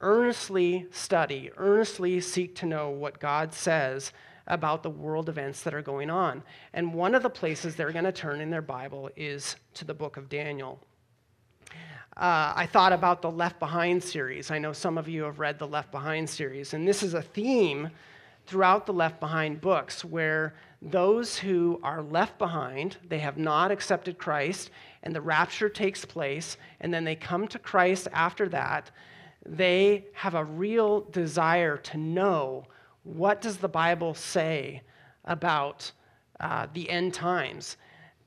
earnestly 0.00 0.86
study, 0.90 1.50
earnestly 1.56 2.20
seek 2.20 2.54
to 2.56 2.66
know 2.66 2.90
what 2.90 3.18
God 3.18 3.52
says 3.52 4.12
about 4.46 4.82
the 4.82 4.90
world 4.90 5.28
events 5.28 5.62
that 5.62 5.74
are 5.74 5.82
going 5.82 6.10
on. 6.10 6.42
And 6.72 6.94
one 6.94 7.14
of 7.14 7.22
the 7.22 7.30
places 7.30 7.76
they're 7.76 7.92
going 7.92 8.04
to 8.04 8.12
turn 8.12 8.40
in 8.40 8.50
their 8.50 8.62
Bible 8.62 9.10
is 9.16 9.56
to 9.74 9.84
the 9.84 9.94
book 9.94 10.16
of 10.16 10.28
Daniel 10.28 10.80
uh, 12.18 12.52
I 12.56 12.66
thought 12.66 12.92
about 12.92 13.22
the 13.22 13.30
Left 13.30 13.60
Behind 13.60 14.02
series. 14.02 14.50
I 14.50 14.58
know 14.58 14.72
some 14.72 14.98
of 14.98 15.08
you 15.08 15.22
have 15.22 15.38
read 15.38 15.56
the 15.60 15.68
Left 15.68 15.92
Behind 15.92 16.28
series, 16.28 16.74
and 16.74 16.86
this 16.86 17.04
is 17.04 17.14
a 17.14 17.22
theme 17.22 17.90
throughout 18.48 18.86
the 18.86 18.92
Left 18.92 19.20
Behind 19.20 19.60
books 19.60 20.04
where 20.04 20.54
those 20.80 21.36
who 21.36 21.78
are 21.82 22.02
left 22.02 22.38
behind, 22.38 22.96
they 23.08 23.18
have 23.18 23.36
not 23.36 23.70
accepted 23.70 24.16
Christ, 24.16 24.70
and 25.02 25.14
the 25.14 25.20
rapture 25.20 25.68
takes 25.68 26.04
place, 26.04 26.56
and 26.80 26.92
then 26.92 27.04
they 27.04 27.14
come 27.14 27.46
to 27.48 27.58
Christ 27.58 28.08
after 28.12 28.48
that, 28.48 28.90
they 29.44 30.06
have 30.12 30.34
a 30.34 30.44
real 30.44 31.02
desire 31.10 31.76
to 31.76 31.98
know 31.98 32.64
what 33.02 33.40
does 33.40 33.58
the 33.58 33.68
Bible 33.68 34.14
say 34.14 34.82
about 35.24 35.90
uh, 36.40 36.66
the 36.72 36.88
end 36.88 37.12
times. 37.12 37.76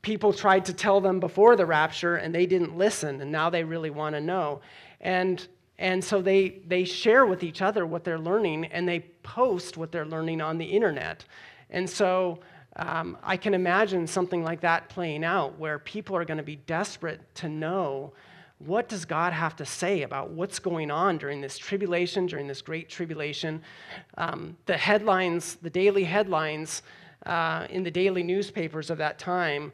People 0.01 0.34
tried 0.34 0.65
to 0.65 0.73
tell 0.73 1.01
them 1.01 1.19
before 1.19 1.55
the 1.55 1.65
rapture 1.65 2.15
and 2.17 2.34
they 2.34 2.45
didn't 2.45 2.77
listen 2.77 3.21
and 3.21 3.31
now 3.31 3.49
they 3.49 3.63
really 3.63 3.89
want 3.91 4.15
to 4.15 4.21
know. 4.21 4.62
And 4.99 5.47
and 5.77 6.03
so 6.03 6.21
they 6.21 6.62
they 6.67 6.84
share 6.84 7.25
with 7.25 7.43
each 7.43 7.62
other 7.62 7.86
what 7.86 8.03
they're 8.03 8.19
learning 8.19 8.65
and 8.65 8.88
they 8.88 9.05
post 9.23 9.77
what 9.77 9.91
they're 9.91 10.05
learning 10.05 10.41
on 10.41 10.57
the 10.57 10.65
internet 10.65 11.25
and 11.69 11.89
so 11.89 12.39
um, 12.77 13.17
i 13.23 13.36
can 13.36 13.53
imagine 13.53 14.05
something 14.05 14.43
like 14.43 14.62
that 14.62 14.88
playing 14.89 15.23
out 15.23 15.57
where 15.60 15.79
people 15.79 16.15
are 16.15 16.25
going 16.25 16.38
to 16.38 16.43
be 16.43 16.55
desperate 16.55 17.21
to 17.36 17.49
know 17.49 18.12
what 18.60 18.88
does 18.88 19.05
god 19.05 19.34
have 19.34 19.55
to 19.55 19.65
say 19.65 20.03
about 20.03 20.29
what's 20.29 20.60
going 20.60 20.91
on 20.91 21.17
during 21.17 21.41
this 21.41 21.57
tribulation 21.57 22.25
during 22.25 22.47
this 22.47 22.62
great 22.62 22.89
tribulation 22.89 23.62
um, 24.17 24.55
the 24.65 24.77
headlines 24.77 25.55
the 25.62 25.69
daily 25.69 26.03
headlines 26.03 26.84
uh, 27.25 27.67
in 27.69 27.84
the 27.84 27.91
daily 27.91 28.23
newspapers 28.23 28.89
of 28.89 28.97
that 28.97 29.19
time, 29.19 29.71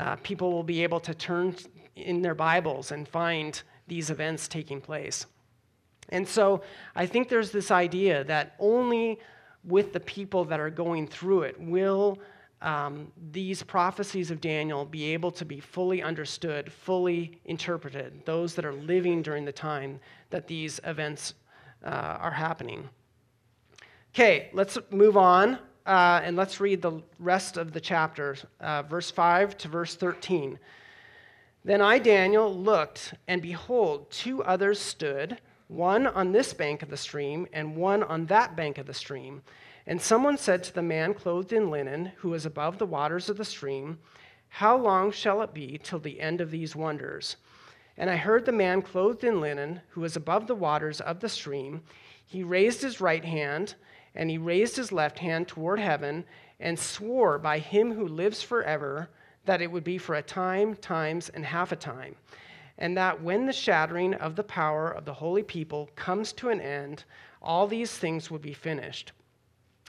uh, 0.00 0.16
people 0.16 0.52
will 0.52 0.62
be 0.62 0.82
able 0.82 1.00
to 1.00 1.14
turn 1.14 1.54
in 1.94 2.22
their 2.22 2.34
Bibles 2.34 2.92
and 2.92 3.06
find 3.06 3.62
these 3.86 4.10
events 4.10 4.48
taking 4.48 4.80
place. 4.80 5.26
And 6.10 6.26
so 6.26 6.62
I 6.94 7.06
think 7.06 7.28
there's 7.28 7.50
this 7.50 7.70
idea 7.70 8.24
that 8.24 8.54
only 8.58 9.18
with 9.64 9.92
the 9.92 10.00
people 10.00 10.44
that 10.44 10.60
are 10.60 10.70
going 10.70 11.06
through 11.06 11.42
it 11.42 11.60
will 11.60 12.18
um, 12.62 13.12
these 13.32 13.62
prophecies 13.62 14.30
of 14.30 14.40
Daniel 14.40 14.84
be 14.84 15.12
able 15.12 15.30
to 15.32 15.44
be 15.44 15.60
fully 15.60 16.02
understood, 16.02 16.72
fully 16.72 17.38
interpreted, 17.44 18.22
those 18.24 18.54
that 18.54 18.64
are 18.64 18.72
living 18.72 19.22
during 19.22 19.44
the 19.44 19.52
time 19.52 20.00
that 20.30 20.46
these 20.46 20.80
events 20.84 21.34
uh, 21.84 21.88
are 21.88 22.30
happening. 22.30 22.88
Okay, 24.14 24.48
let's 24.54 24.78
move 24.90 25.16
on 25.16 25.58
uh, 25.84 26.20
and 26.24 26.36
let's 26.36 26.58
read 26.58 26.80
the 26.80 27.02
rest 27.18 27.56
of 27.58 27.72
the 27.72 27.80
chapter, 27.80 28.36
uh, 28.60 28.82
verse 28.82 29.10
5 29.10 29.58
to 29.58 29.68
verse 29.68 29.94
13. 29.94 30.58
Then 31.64 31.80
I, 31.80 31.98
Daniel, 31.98 32.54
looked, 32.54 33.14
and 33.28 33.42
behold, 33.42 34.10
two 34.10 34.42
others 34.44 34.78
stood, 34.78 35.38
one 35.68 36.06
on 36.06 36.32
this 36.32 36.52
bank 36.52 36.82
of 36.82 36.90
the 36.90 36.96
stream, 36.96 37.46
and 37.52 37.76
one 37.76 38.02
on 38.02 38.26
that 38.26 38.56
bank 38.56 38.78
of 38.78 38.86
the 38.86 38.94
stream. 38.94 39.42
And 39.86 40.00
someone 40.00 40.36
said 40.36 40.64
to 40.64 40.74
the 40.74 40.82
man 40.82 41.14
clothed 41.14 41.52
in 41.52 41.70
linen, 41.70 42.12
who 42.16 42.30
was 42.30 42.46
above 42.46 42.78
the 42.78 42.86
waters 42.86 43.28
of 43.28 43.36
the 43.36 43.44
stream, 43.44 43.98
How 44.48 44.76
long 44.76 45.10
shall 45.12 45.42
it 45.42 45.54
be 45.54 45.78
till 45.82 45.98
the 45.98 46.20
end 46.20 46.40
of 46.40 46.50
these 46.50 46.76
wonders? 46.76 47.36
And 47.96 48.10
I 48.10 48.16
heard 48.16 48.44
the 48.44 48.52
man 48.52 48.82
clothed 48.82 49.24
in 49.24 49.40
linen, 49.40 49.80
who 49.90 50.00
was 50.02 50.16
above 50.16 50.46
the 50.46 50.54
waters 50.54 51.00
of 51.00 51.20
the 51.20 51.28
stream, 51.28 51.82
he 52.26 52.42
raised 52.42 52.82
his 52.82 53.00
right 53.00 53.24
hand 53.24 53.76
and 54.14 54.28
he 54.28 54.38
raised 54.38 54.76
his 54.76 54.90
left 54.90 55.20
hand 55.20 55.46
toward 55.46 55.78
heaven 55.78 56.24
and 56.58 56.78
swore 56.78 57.38
by 57.38 57.58
him 57.58 57.92
who 57.92 58.08
lives 58.08 58.42
forever 58.42 59.08
that 59.44 59.62
it 59.62 59.70
would 59.70 59.84
be 59.84 59.96
for 59.96 60.16
a 60.16 60.22
time, 60.22 60.74
times, 60.74 61.28
and 61.28 61.46
half 61.46 61.70
a 61.70 61.76
time. 61.76 62.16
And 62.78 62.96
that 62.96 63.22
when 63.22 63.46
the 63.46 63.52
shattering 63.52 64.14
of 64.14 64.36
the 64.36 64.44
power 64.44 64.90
of 64.90 65.04
the 65.04 65.14
holy 65.14 65.42
people 65.42 65.90
comes 65.96 66.32
to 66.34 66.50
an 66.50 66.60
end, 66.60 67.04
all 67.40 67.66
these 67.66 67.96
things 67.96 68.30
will 68.30 68.38
be 68.38 68.52
finished. 68.52 69.12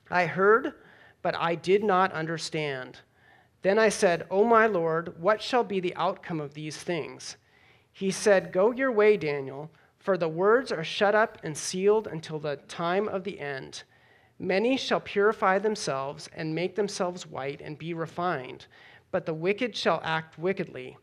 I 0.09 0.25
heard, 0.25 0.73
but 1.21 1.35
I 1.35 1.55
did 1.55 1.83
not 1.83 2.13
understand. 2.13 2.99
Then 3.61 3.77
I 3.77 3.89
said, 3.89 4.25
O 4.31 4.43
my 4.43 4.67
Lord, 4.67 5.19
what 5.21 5.41
shall 5.41 5.63
be 5.63 5.79
the 5.79 5.95
outcome 5.95 6.39
of 6.39 6.53
these 6.53 6.77
things? 6.77 7.35
He 7.91 8.11
said, 8.11 8.53
Go 8.53 8.71
your 8.71 8.91
way, 8.91 9.17
Daniel, 9.17 9.71
for 9.97 10.17
the 10.17 10.29
words 10.29 10.71
are 10.71 10.83
shut 10.83 11.15
up 11.15 11.39
and 11.43 11.57
sealed 11.57 12.07
until 12.07 12.39
the 12.39 12.57
time 12.67 13.09
of 13.09 13.23
the 13.23 13.39
end. 13.39 13.83
Many 14.39 14.77
shall 14.77 14.99
purify 15.01 15.57
themselves 15.57 16.29
and 16.33 16.53
make 16.53 16.75
themselves 16.75 17.25
white 17.25 17.59
and 17.59 17.77
be 17.77 17.93
refined, 17.93 18.67
but 19.11 19.25
the 19.25 19.33
wicked 19.33 19.75
shall 19.75 19.99
act 20.03 20.37
wickedly. 20.37 20.97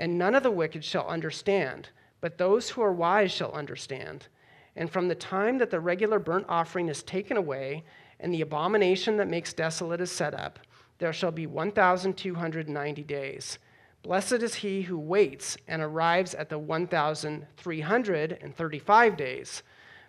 And 0.00 0.16
none 0.16 0.34
of 0.34 0.42
the 0.42 0.50
wicked 0.50 0.82
shall 0.82 1.06
understand, 1.06 1.90
but 2.22 2.38
those 2.38 2.70
who 2.70 2.80
are 2.80 2.92
wise 2.92 3.30
shall 3.30 3.52
understand. 3.52 4.28
And 4.74 4.90
from 4.90 5.08
the 5.08 5.14
time 5.14 5.58
that 5.58 5.70
the 5.70 5.78
regular 5.78 6.18
burnt 6.18 6.46
offering 6.48 6.88
is 6.88 7.02
taken 7.02 7.36
away, 7.36 7.84
and 8.18 8.32
the 8.32 8.40
abomination 8.40 9.18
that 9.18 9.28
makes 9.28 9.52
desolate 9.52 10.00
is 10.00 10.10
set 10.10 10.32
up, 10.32 10.58
there 10.96 11.12
shall 11.12 11.32
be 11.32 11.46
1,290 11.46 13.02
days. 13.02 13.58
Blessed 14.02 14.42
is 14.42 14.54
he 14.54 14.80
who 14.80 14.98
waits 14.98 15.58
and 15.68 15.82
arrives 15.82 16.34
at 16.34 16.48
the 16.48 16.58
1,335 16.58 19.16
days. 19.18 19.62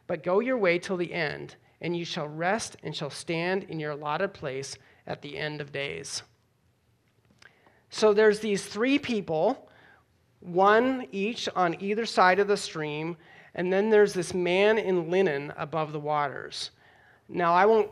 But 0.08 0.24
go 0.24 0.40
your 0.40 0.58
way 0.58 0.80
till 0.80 0.96
the 0.96 1.12
end, 1.12 1.58
and 1.82 1.98
you 1.98 2.06
shall 2.06 2.30
rest 2.30 2.78
and 2.82 2.96
shall 2.96 3.10
stand 3.10 3.64
in 3.64 3.78
your 3.78 3.92
allotted 3.92 4.34
place 4.34 4.78
at 5.06 5.22
the 5.22 5.38
end 5.38 5.60
of 5.60 5.74
days. 5.74 6.24
So 7.90 8.14
there's 8.14 8.40
these 8.40 8.66
three 8.66 8.98
people, 8.98 9.68
one 10.42 11.08
each 11.12 11.48
on 11.56 11.82
either 11.82 12.06
side 12.06 12.40
of 12.40 12.48
the 12.48 12.58
stream, 12.58 13.16
and 13.56 13.72
then 13.72 13.90
there's 13.90 14.14
this 14.14 14.34
man 14.34 14.78
in 14.78 15.10
linen 15.10 15.54
above 15.58 15.94
the 15.94 16.00
waters. 16.00 16.72
Now, 17.30 17.54
I 17.54 17.66
won't 17.66 17.90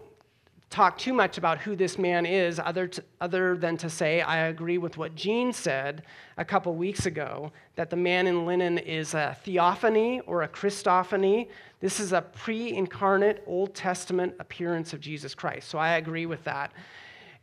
talk 0.70 0.98
too 0.98 1.14
much 1.14 1.38
about 1.38 1.58
who 1.58 1.76
this 1.76 1.98
man 1.98 2.26
is, 2.26 2.60
other, 2.60 2.88
to, 2.88 3.04
other 3.22 3.58
than 3.58 3.76
to 3.78 3.90
say 3.90 4.22
I 4.22 4.48
agree 4.48 4.78
with 4.78 4.98
what 4.98 5.16
Gene 5.16 5.52
said 5.52 6.04
a 6.38 6.46
couple 6.46 6.76
weeks 6.76 7.06
ago 7.08 7.52
that 7.76 7.90
the 7.90 7.96
man 7.96 8.28
in 8.28 8.46
linen 8.46 8.78
is 8.78 9.14
a 9.16 9.36
theophany 9.44 10.20
or 10.22 10.44
a 10.44 10.48
Christophany. 10.48 11.48
This 11.80 12.00
is 12.00 12.14
a 12.14 12.22
pre 12.22 12.74
incarnate 12.74 13.44
Old 13.48 13.74
Testament 13.74 14.36
appearance 14.40 14.94
of 14.94 15.00
Jesus 15.00 15.34
Christ. 15.34 15.70
So 15.70 15.80
I 15.80 15.94
agree 15.94 16.28
with 16.28 16.44
that. 16.44 16.72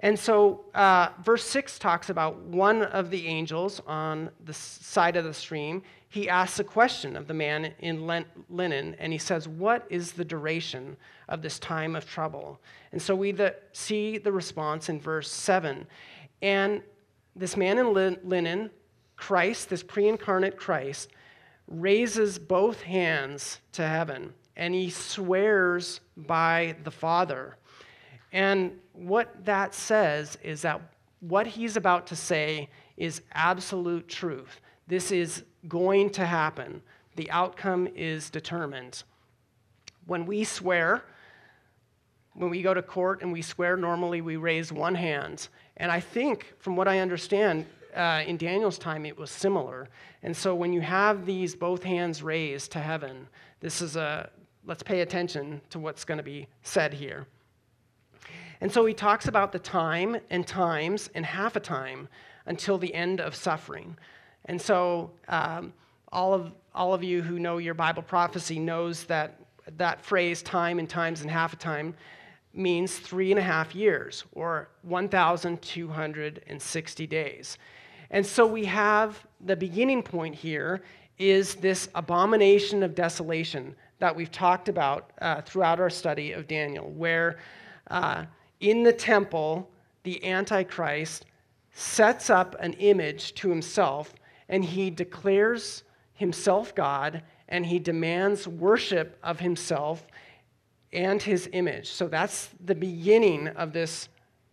And 0.01 0.19
so, 0.19 0.67
uh, 0.75 1.09
verse 1.25 1.45
6 1.45 1.79
talks 1.79 2.11
about 2.11 2.37
one 2.41 2.83
of 2.83 3.11
the 3.11 3.27
angels 3.27 3.81
on 3.87 4.31
the 4.45 4.53
side 4.53 5.17
of 5.17 5.25
the 5.25 5.33
stream. 5.33 5.83
He 6.11 6.29
asks 6.29 6.59
a 6.59 6.65
question 6.65 7.17
of 7.17 7.27
the 7.27 7.35
man 7.35 7.73
in 7.79 8.07
linen, 8.51 8.97
and 8.99 9.13
he 9.13 9.19
says, 9.19 9.49
What 9.49 9.87
is 9.89 10.13
the 10.13 10.25
duration 10.25 10.97
of 11.29 11.41
this 11.41 11.59
time 11.59 11.97
of 11.97 12.07
trouble? 12.07 12.61
And 12.93 13.01
so 13.01 13.15
we 13.15 13.33
the, 13.33 13.57
see 13.73 14.19
the 14.19 14.33
response 14.33 14.91
in 14.91 15.01
verse 15.01 15.31
7. 15.31 15.87
And 16.43 16.83
this 17.35 17.57
man 17.57 17.79
in 17.79 18.19
linen, 18.23 18.71
Christ, 19.17 19.71
this 19.71 19.83
pre 19.83 20.09
incarnate 20.09 20.59
Christ, 20.59 21.11
raises 21.69 22.39
both 22.39 22.83
hands 22.83 23.61
to 23.73 23.87
heaven, 23.87 24.35
and 24.57 24.75
he 24.75 24.91
swears 24.91 26.01
by 26.17 26.77
the 26.85 26.91
Father. 26.91 27.57
And 28.33 28.79
what 28.97 29.45
that 29.45 29.75
says 29.75 30.39
is 30.43 30.63
that 30.63 30.81
what 31.21 31.47
he's 31.47 31.77
about 31.77 32.07
to 32.09 32.17
say 32.17 32.69
is 32.97 33.23
absolute 33.33 34.09
truth. 34.09 34.61
This 34.87 35.11
is 35.11 35.45
going 35.69 36.11
to 36.11 36.25
happen. 36.25 36.83
The 37.17 37.31
outcome 37.31 37.89
is 37.95 38.31
determined. 38.31 39.03
When 40.07 40.27
we 40.27 40.45
swear, 40.45 41.03
when 42.35 42.51
we 42.51 42.63
go 42.63 42.75
to 42.75 42.83
court 42.83 43.23
and 43.23 43.33
we 43.33 43.43
swear, 43.43 43.77
normally 43.77 44.21
we 44.21 44.37
raise 44.37 44.73
one 44.73 44.95
hand. 44.95 45.49
And 45.79 45.91
I 45.91 46.01
think, 46.01 46.55
from 46.59 46.77
what 46.77 46.89
I 46.89 47.01
understand, 47.01 47.67
uh, 47.95 48.23
in 48.27 48.37
Daniel's 48.37 48.79
time 48.79 49.07
it 49.07 49.17
was 49.17 49.31
similar. 49.31 49.89
And 50.23 50.37
so 50.37 50.55
when 50.55 50.73
you 50.73 50.83
have 50.83 51.27
these 51.27 51.55
both 51.55 51.83
hands 51.83 52.23
raised 52.23 52.73
to 52.73 52.79
heaven, 52.79 53.27
this 53.61 53.81
is 53.81 53.97
a, 53.97 54.31
let's 54.67 54.83
pay 54.83 55.01
attention 55.01 55.61
to 55.71 55.79
what's 55.79 56.05
going 56.05 56.19
to 56.19 56.25
be 56.25 56.47
said 56.63 56.93
here. 56.93 57.27
And 58.61 58.73
so 58.73 58.87
he 58.87 58.95
talks 58.95 59.29
about 59.29 59.53
the 59.53 59.59
time 59.59 60.17
and 60.31 60.47
times 60.47 61.11
and 61.15 61.27
half 61.27 61.57
a 61.57 61.61
time 61.61 62.09
until 62.47 62.79
the 62.79 62.95
end 62.95 63.21
of 63.21 63.35
suffering. 63.35 63.99
And 64.47 64.59
so 64.61 65.11
um, 65.29 65.73
all, 66.13 66.33
of, 66.33 66.53
all 66.75 66.95
of 66.95 67.05
you 67.05 67.21
who 67.23 67.39
know 67.39 67.59
your 67.59 67.75
Bible 67.75 68.03
prophecy 68.03 68.59
knows 68.59 69.05
that 69.05 69.39
that 69.77 70.01
phrase, 70.01 70.43
time 70.43 70.79
and 70.79 70.89
times 70.89 71.21
and 71.23 71.31
half 71.31 71.53
a 71.53 71.57
time, 71.57 71.95
means 72.55 72.99
three 72.99 73.33
and 73.33 73.39
a 73.39 73.43
half 73.43 73.75
years 73.75 74.25
or 74.33 74.71
1,260 74.83 77.07
days. 77.07 77.59
And 78.11 78.25
so 78.25 78.47
we 78.47 78.65
have 78.67 79.27
the 79.41 79.57
beginning 79.57 80.03
point 80.03 80.35
here 80.35 80.83
is 81.19 81.55
this 81.57 81.89
abomination 81.95 82.83
of 82.83 82.95
desolation 82.95 83.75
that 83.99 84.15
we've 84.15 84.31
talked 84.31 84.69
about 84.69 85.11
uh, 85.21 85.41
throughout 85.41 85.81
our 85.81 85.91
study 85.91 86.33
of 86.33 86.47
Daniel, 86.47 86.91
where 86.91 87.39
uh, 87.91 88.25
in 88.61 88.83
the 88.83 88.93
temple, 88.93 89.71
the 90.03 90.25
Antichrist 90.25 91.27
sets 91.75 92.31
up 92.31 92.57
an 92.61 92.73
image 92.75 93.35
to 93.35 93.51
himself 93.51 94.15
and 94.49 94.65
he 94.65 94.91
declares 94.91 95.83
himself 96.15 96.75
God 96.75 97.23
and 97.49 97.67
he 97.67 97.79
demands 97.79 98.49
worship 98.49 99.19
of 99.23 99.41
himself 99.41 100.07
and 100.93 101.21
his 101.21 101.49
image. 101.53 101.91
So 101.91 102.09
that's 102.09 102.51
the 102.65 102.75
beginning 102.75 103.49
of 103.49 103.73
this 103.73 104.09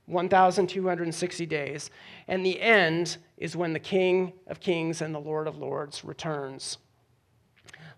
1,260 0.08 1.46
days. 1.46 1.90
And 2.28 2.46
the 2.46 2.60
end 2.60 3.18
is 3.38 3.56
when 3.56 3.74
the 3.74 3.80
King 3.80 4.34
of 4.48 4.60
Kings 4.60 5.02
and 5.02 5.16
the 5.16 5.20
Lord 5.20 5.48
of 5.48 5.58
Lords 5.58 6.04
returns. 6.04 6.78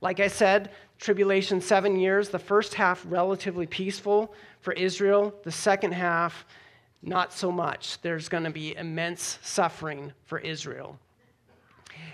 Like 0.02 0.20
I 0.20 0.28
said, 0.28 0.72
tribulation 1.00 1.60
seven 1.62 1.98
years, 1.98 2.30
the 2.30 2.40
first 2.40 2.76
half 2.76 3.04
relatively 3.08 3.66
peaceful 3.66 4.34
for 4.66 4.74
Israel, 4.74 5.32
the 5.44 5.52
second 5.52 5.94
half, 5.94 6.44
not 7.04 7.32
so 7.32 7.52
much. 7.52 8.02
There's 8.02 8.28
going 8.28 8.46
to 8.46 8.50
be 8.50 8.76
immense 8.76 9.38
suffering 9.44 10.12
for 10.26 10.40
Israel. 10.40 10.98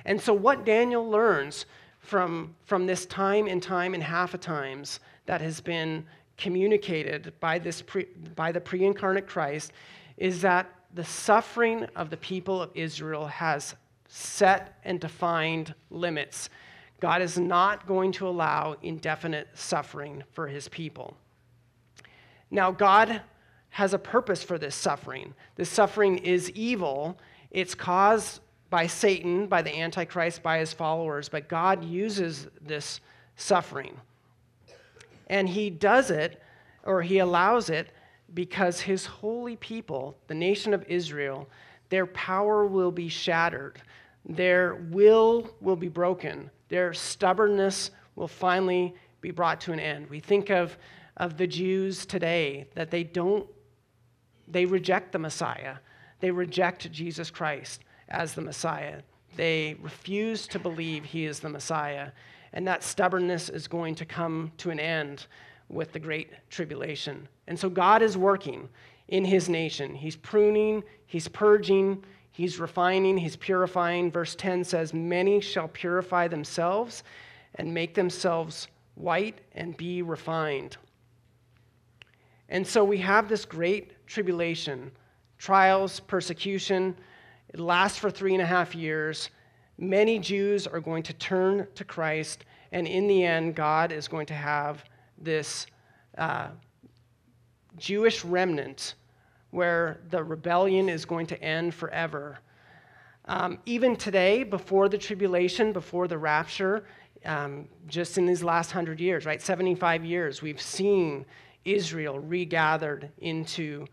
And 0.04 0.20
so, 0.20 0.34
what 0.34 0.66
Daniel 0.66 1.10
learns 1.10 1.66
from, 2.00 2.54
from 2.66 2.86
this 2.86 3.06
time 3.06 3.48
and 3.48 3.64
time 3.64 3.94
and 3.94 4.04
half 4.04 4.34
a 4.34 4.38
times 4.38 5.00
that 5.28 5.40
has 5.40 5.62
been 5.62 6.06
communicated 6.38 7.32
by, 7.40 7.58
this 7.58 7.82
pre, 7.82 8.06
by 8.36 8.52
the 8.52 8.60
pre 8.60 8.84
incarnate 8.84 9.28
Christ 9.28 9.72
is 10.18 10.42
that 10.42 10.70
the 10.94 11.06
suffering 11.06 11.86
of 11.96 12.10
the 12.10 12.18
people 12.18 12.62
of 12.62 12.70
Israel 12.76 13.28
has 13.28 13.76
set 14.10 14.78
and 14.84 15.00
defined 15.00 15.74
limits. 15.90 16.50
God 17.00 17.22
is 17.22 17.40
not 17.40 17.88
going 17.88 18.12
to 18.14 18.28
allow 18.28 18.76
indefinite 18.82 19.48
suffering 19.54 20.22
for 20.34 20.48
his 20.48 20.68
people. 20.68 21.16
Now, 22.52 22.72
God 22.72 23.22
has 23.70 23.94
a 23.94 24.00
purpose 24.00 24.44
for 24.44 24.58
this 24.58 24.76
suffering. 24.76 25.34
This 25.56 25.70
suffering 25.70 26.18
is 26.18 26.50
evil, 26.52 27.18
it's 27.50 27.74
caused 27.74 28.42
by 28.70 28.88
Satan, 28.88 29.48
by 29.48 29.62
the 29.62 29.78
Antichrist, 29.78 30.44
by 30.44 30.60
his 30.60 30.74
followers, 30.74 31.30
but 31.30 31.48
God 31.48 31.84
uses 31.84 32.48
this 32.62 33.02
suffering. 33.36 33.98
And 35.28 35.48
he 35.48 35.70
does 35.70 36.12
it, 36.12 36.42
or 36.84 37.02
he 37.02 37.20
allows 37.20 37.70
it, 37.70 37.92
because 38.34 38.82
his 38.82 39.06
holy 39.06 39.56
people, 39.58 40.18
the 40.28 40.34
nation 40.34 40.74
of 40.74 40.86
Israel, 40.88 41.50
their 41.90 42.06
power 42.06 42.66
will 42.66 42.92
be 42.92 43.10
shattered, 43.10 43.82
their 44.26 44.76
will 44.76 45.50
will 45.60 45.76
be 45.76 45.90
broken, 45.90 46.50
their 46.70 46.94
stubbornness 46.94 47.92
will 48.16 48.28
finally 48.28 48.94
be 49.20 49.32
brought 49.32 49.60
to 49.62 49.74
an 49.74 49.80
end. 49.80 50.10
We 50.10 50.20
think 50.20 50.50
of 50.50 50.78
of 51.18 51.38
the 51.38 51.48
Jews 51.48 52.06
today 52.06 52.68
that 52.76 52.92
they 52.92 53.04
don't, 53.04 53.48
they 54.48 54.66
reject 54.66 55.12
the 55.12 55.20
Messiah. 55.20 55.76
They 56.20 56.32
reject 56.32 56.92
Jesus 56.92 57.30
Christ 57.30 57.82
as 58.10 58.34
the 58.34 58.42
Messiah. 58.42 59.02
They 59.36 59.76
refuse 59.82 60.48
to 60.48 60.60
believe 60.60 61.06
he 61.06 61.26
is 61.26 61.40
the 61.40 61.50
Messiah. 61.50 62.12
And 62.54 62.68
that 62.68 62.84
stubbornness 62.84 63.50
is 63.50 63.68
going 63.68 63.96
to 63.96 64.06
come 64.06 64.52
to 64.58 64.72
an 64.72 64.80
end 64.80 65.28
with 65.70 65.94
the 65.94 66.00
Great 66.00 66.32
Tribulation. 66.50 67.28
And 67.48 67.58
so 67.58 67.70
God 67.70 68.02
is 68.02 68.18
working 68.18 68.68
in 69.08 69.26
his 69.26 69.50
nation. 69.50 69.96
He's 69.96 70.16
pruning, 70.16 70.84
he's 71.06 71.28
purging, 71.28 72.04
he's 72.32 72.60
refining, 72.60 73.18
he's 73.18 73.36
purifying. 73.36 74.12
Verse 74.12 74.36
10 74.36 74.64
says, 74.64 74.94
Many 74.94 75.40
shall 75.40 75.68
purify 75.70 76.28
themselves 76.28 77.04
and 77.56 77.74
make 77.74 77.94
themselves 77.94 78.68
white 78.96 79.40
and 79.54 79.76
be 79.78 80.02
refined. 80.02 80.78
And 82.52 82.68
so 82.68 82.84
we 82.84 82.98
have 82.98 83.30
this 83.30 83.46
great 83.46 84.06
tribulation, 84.06 84.92
trials, 85.38 86.02
persecution. 86.02 86.98
It 87.48 87.62
lasts 87.62 87.98
for 87.98 88.12
three 88.12 88.34
and 88.34 88.42
a 88.42 88.46
half 88.46 88.76
years. 88.76 89.30
Many 89.78 90.20
Jews 90.20 90.68
are 90.68 90.82
going 90.82 91.02
to 91.04 91.14
turn 91.14 91.66
to 91.76 91.86
Christ, 91.86 92.44
and 92.74 92.86
in 92.86 93.08
the 93.08 93.24
end, 93.24 93.56
God 93.56 93.94
is 93.94 94.10
going 94.10 94.26
to 94.28 94.34
have 94.34 94.84
this 95.18 95.66
uh, 96.18 96.50
Jewish 97.78 98.26
remnant 98.26 98.96
where 99.52 100.02
the 100.10 100.22
rebellion 100.22 100.90
is 100.90 101.06
going 101.06 101.28
to 101.28 101.42
end 101.42 101.74
forever. 101.74 102.40
Um, 103.26 103.60
even 103.66 103.96
today, 103.96 104.44
before 104.44 104.90
the 104.90 104.98
tribulation, 104.98 105.72
before 105.72 106.10
the 106.10 106.18
rapture, 106.18 106.84
um, 107.24 107.70
just 107.88 108.18
in 108.18 108.26
these 108.26 108.44
last 108.44 108.72
hundred 108.72 109.00
years, 109.00 109.26
right, 109.26 109.42
75 109.42 110.04
years, 110.04 110.42
we've 110.42 110.62
seen 110.62 111.26
Israel 111.66 112.20
regathered 112.20 113.10
into 113.20 113.86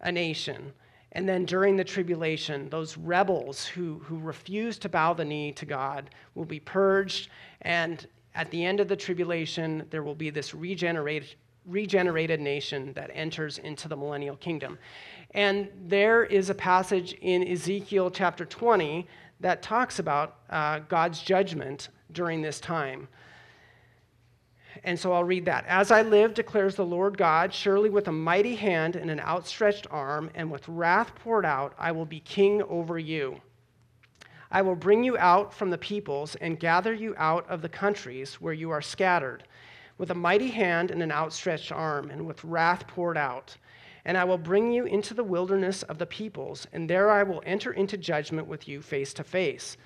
a 0.00 0.12
nation. 0.12 0.72
And 1.12 1.28
then 1.28 1.44
during 1.44 1.76
the 1.76 1.84
tribulation, 1.84 2.68
those 2.70 2.96
rebels 2.96 3.64
who, 3.64 4.00
who 4.00 4.18
refuse 4.18 4.78
to 4.78 4.88
bow 4.88 5.14
the 5.14 5.24
knee 5.24 5.52
to 5.52 5.64
God 5.64 6.10
will 6.34 6.44
be 6.44 6.60
purged. 6.60 7.30
And 7.62 8.06
at 8.34 8.50
the 8.50 8.64
end 8.64 8.80
of 8.80 8.88
the 8.88 8.96
tribulation, 8.96 9.86
there 9.90 10.02
will 10.02 10.16
be 10.16 10.30
this 10.30 10.54
regenerate, 10.54 11.36
regenerated 11.66 12.40
nation 12.40 12.92
that 12.94 13.10
enters 13.14 13.58
into 13.58 13.88
the 13.88 13.96
millennial 13.96 14.36
kingdom. 14.36 14.76
And 15.30 15.68
there 15.86 16.24
is 16.24 16.50
a 16.50 16.54
passage 16.54 17.12
in 17.20 17.46
Ezekiel 17.46 18.10
chapter 18.10 18.44
20 18.44 19.06
that 19.40 19.62
talks 19.62 20.00
about 20.00 20.38
uh, 20.50 20.80
God's 20.88 21.20
judgment 21.20 21.90
during 22.12 22.42
this 22.42 22.60
time. 22.60 23.06
And 24.84 25.00
so 25.00 25.14
I'll 25.14 25.24
read 25.24 25.46
that. 25.46 25.64
As 25.66 25.90
I 25.90 26.02
live, 26.02 26.34
declares 26.34 26.76
the 26.76 26.84
Lord 26.84 27.16
God, 27.16 27.54
surely 27.54 27.88
with 27.88 28.06
a 28.06 28.12
mighty 28.12 28.54
hand 28.54 28.96
and 28.96 29.10
an 29.10 29.18
outstretched 29.18 29.86
arm, 29.90 30.30
and 30.34 30.50
with 30.50 30.68
wrath 30.68 31.14
poured 31.14 31.46
out, 31.46 31.72
I 31.78 31.90
will 31.90 32.04
be 32.04 32.20
king 32.20 32.62
over 32.64 32.98
you. 32.98 33.40
I 34.50 34.60
will 34.60 34.76
bring 34.76 35.02
you 35.02 35.16
out 35.16 35.54
from 35.54 35.70
the 35.70 35.78
peoples 35.78 36.34
and 36.36 36.60
gather 36.60 36.92
you 36.92 37.14
out 37.16 37.48
of 37.48 37.62
the 37.62 37.68
countries 37.68 38.34
where 38.34 38.52
you 38.52 38.70
are 38.70 38.82
scattered, 38.82 39.44
with 39.96 40.10
a 40.10 40.14
mighty 40.14 40.48
hand 40.48 40.90
and 40.90 41.02
an 41.02 41.10
outstretched 41.10 41.72
arm, 41.72 42.10
and 42.10 42.26
with 42.26 42.44
wrath 42.44 42.86
poured 42.86 43.16
out. 43.16 43.56
And 44.04 44.18
I 44.18 44.24
will 44.24 44.36
bring 44.36 44.70
you 44.70 44.84
into 44.84 45.14
the 45.14 45.24
wilderness 45.24 45.82
of 45.84 45.96
the 45.96 46.04
peoples, 46.04 46.66
and 46.74 46.90
there 46.90 47.10
I 47.10 47.22
will 47.22 47.42
enter 47.46 47.72
into 47.72 47.96
judgment 47.96 48.46
with 48.46 48.68
you 48.68 48.82
face 48.82 49.14
to 49.14 49.24
face 49.24 49.78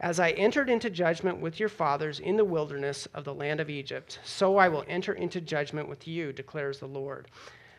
as 0.00 0.20
I 0.20 0.30
entered 0.30 0.68
into 0.68 0.90
judgment 0.90 1.40
with 1.40 1.60
your 1.60 1.68
fathers 1.68 2.20
in 2.20 2.36
the 2.36 2.44
wilderness 2.44 3.06
of 3.14 3.24
the 3.24 3.34
land 3.34 3.60
of 3.60 3.70
Egypt, 3.70 4.18
so 4.24 4.56
I 4.56 4.68
will 4.68 4.84
enter 4.88 5.12
into 5.12 5.40
judgment 5.40 5.88
with 5.88 6.06
you, 6.08 6.32
declares 6.32 6.78
the 6.78 6.86
Lord. 6.86 7.30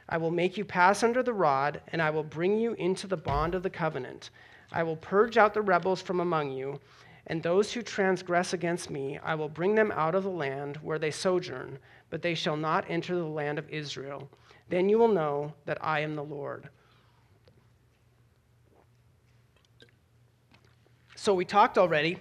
I 0.07 0.17
will 0.17 0.31
make 0.31 0.57
you 0.57 0.65
pass 0.65 1.03
under 1.03 1.23
the 1.23 1.33
rod, 1.33 1.81
and 1.87 2.01
I 2.01 2.09
will 2.11 2.23
bring 2.23 2.57
you 2.59 2.73
into 2.73 3.07
the 3.07 3.17
bond 3.17 3.55
of 3.55 3.63
the 3.63 3.69
covenant. 3.69 4.29
I 4.71 4.83
will 4.83 4.97
purge 4.97 5.37
out 5.37 5.53
the 5.53 5.61
rebels 5.61 6.01
from 6.01 6.19
among 6.19 6.51
you, 6.51 6.79
and 7.27 7.41
those 7.41 7.73
who 7.73 7.81
transgress 7.81 8.53
against 8.53 8.89
me, 8.89 9.19
I 9.23 9.35
will 9.35 9.49
bring 9.49 9.73
them 9.73 9.91
out 9.91 10.13
of 10.15 10.23
the 10.23 10.29
land 10.29 10.77
where 10.77 10.99
they 10.99 11.11
sojourn, 11.11 11.79
but 12.09 12.21
they 12.21 12.35
shall 12.35 12.57
not 12.57 12.85
enter 12.87 13.15
the 13.15 13.25
land 13.25 13.57
of 13.57 13.69
Israel. 13.69 14.29
Then 14.69 14.89
you 14.89 14.99
will 14.99 15.07
know 15.07 15.53
that 15.65 15.83
I 15.83 16.01
am 16.01 16.15
the 16.15 16.23
Lord. 16.23 16.69
So 21.25 21.33
we 21.33 21.43
talked 21.43 21.79
already 21.79 22.19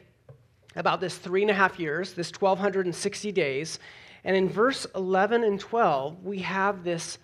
about 0.76 0.98
this 0.98 1.18
three 1.18 1.42
and 1.42 1.50
a 1.50 1.54
half 1.54 1.78
years, 1.78 2.14
this 2.14 2.32
1,260 2.32 3.32
days. 3.32 3.78
And 4.24 4.34
in 4.34 4.48
verse 4.48 4.86
11 4.94 5.44
and 5.44 5.60
12, 5.60 6.24
we 6.24 6.38
have 6.38 6.82
this 6.82 7.18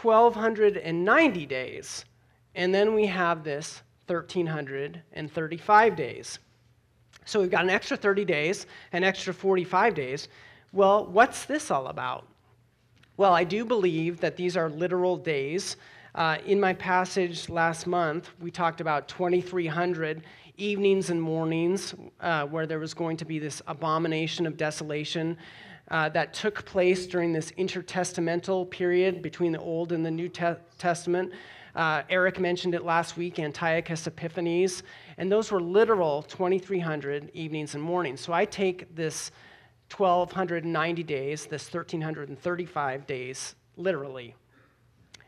1,290 0.00 1.46
days. 1.46 2.04
And 2.54 2.72
then 2.72 2.94
we 2.94 3.04
have 3.06 3.42
this 3.42 3.82
1,335 4.06 5.96
days. 5.96 6.38
So 7.24 7.40
we've 7.40 7.50
got 7.50 7.64
an 7.64 7.70
extra 7.70 7.96
30 7.96 8.24
days, 8.24 8.66
an 8.92 9.02
extra 9.02 9.34
45 9.34 9.92
days. 9.92 10.28
Well, 10.72 11.06
what's 11.06 11.46
this 11.46 11.72
all 11.72 11.88
about? 11.88 12.28
Well, 13.16 13.32
I 13.32 13.42
do 13.42 13.64
believe 13.64 14.20
that 14.20 14.36
these 14.36 14.56
are 14.56 14.70
literal 14.70 15.16
days. 15.16 15.78
Uh, 16.14 16.38
in 16.46 16.60
my 16.60 16.74
passage 16.74 17.48
last 17.48 17.88
month, 17.88 18.30
we 18.40 18.52
talked 18.52 18.80
about 18.80 19.08
2,300 19.08 20.22
evenings 20.60 21.10
and 21.10 21.20
mornings 21.20 21.94
uh, 22.20 22.44
where 22.46 22.66
there 22.66 22.78
was 22.78 22.92
going 22.92 23.16
to 23.16 23.24
be 23.24 23.38
this 23.38 23.62
abomination 23.66 24.46
of 24.46 24.56
desolation 24.56 25.36
uh, 25.90 26.08
that 26.10 26.34
took 26.34 26.64
place 26.66 27.06
during 27.06 27.32
this 27.32 27.50
intertestamental 27.52 28.70
period 28.70 29.22
between 29.22 29.52
the 29.52 29.58
Old 29.58 29.92
and 29.92 30.04
the 30.04 30.10
New 30.10 30.28
Te- 30.28 30.54
Testament. 30.78 31.32
Uh, 31.74 32.02
Eric 32.10 32.38
mentioned 32.38 32.74
it 32.74 32.84
last 32.84 33.16
week, 33.16 33.38
Antiochus 33.38 34.06
Epiphanes, 34.06 34.82
and 35.18 35.30
those 35.30 35.50
were 35.50 35.60
literal 35.60 36.22
2,300 36.22 37.30
evenings 37.32 37.74
and 37.74 37.82
mornings. 37.82 38.20
So 38.20 38.32
I 38.32 38.44
take 38.44 38.94
this 38.94 39.30
1,290 39.96 41.02
days, 41.02 41.46
this 41.46 41.72
1,335 41.72 43.06
days, 43.06 43.54
literally. 43.76 44.34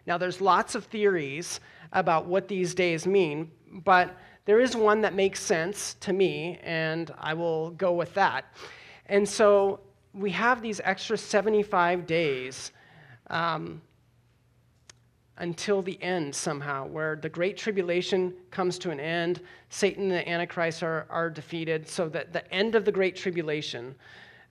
Now, 0.07 0.19
there's 0.19 0.41
lots 0.41 0.75
of 0.75 0.85
theories 0.87 1.61
about 1.93 2.27
what 2.27 2.49
these 2.49 2.75
days 2.75 3.07
mean, 3.07 3.51
but 3.85 4.17
there 4.45 4.61
is 4.61 4.77
one 4.77 5.01
that 5.03 5.15
makes 5.15 5.41
sense 5.41 5.95
to 6.01 6.13
me, 6.13 6.59
and 6.63 7.13
I 7.19 7.35
will 7.35 7.71
go 7.71 7.93
with 7.93 8.13
that. 8.15 8.47
And 9.07 9.29
so 9.29 9.81
we 10.13 10.31
have 10.33 10.61
these 10.61 10.81
extra 10.83 11.17
75 11.17 12.07
days 12.07 12.73
um, 13.29 13.81
until 15.39 15.81
the 15.81 16.01
end 16.03 16.35
somehow, 16.35 16.87
where 16.87 17.17
the 17.17 17.29
Great 17.29 17.57
Tribulation 17.57 18.35
comes 18.51 18.79
to 18.79 18.91
an 18.91 18.99
end. 18.99 19.41
Satan 19.71 20.05
and 20.05 20.13
the 20.13 20.29
Antichrist 20.29 20.83
are, 20.83 21.07
are 21.09 21.31
defeated, 21.31 21.89
so 21.89 22.09
that 22.09 22.33
the 22.33 22.53
end 22.53 22.75
of 22.75 22.85
the 22.85 22.93
Great 22.93 23.15
Tribulation, 23.15 23.95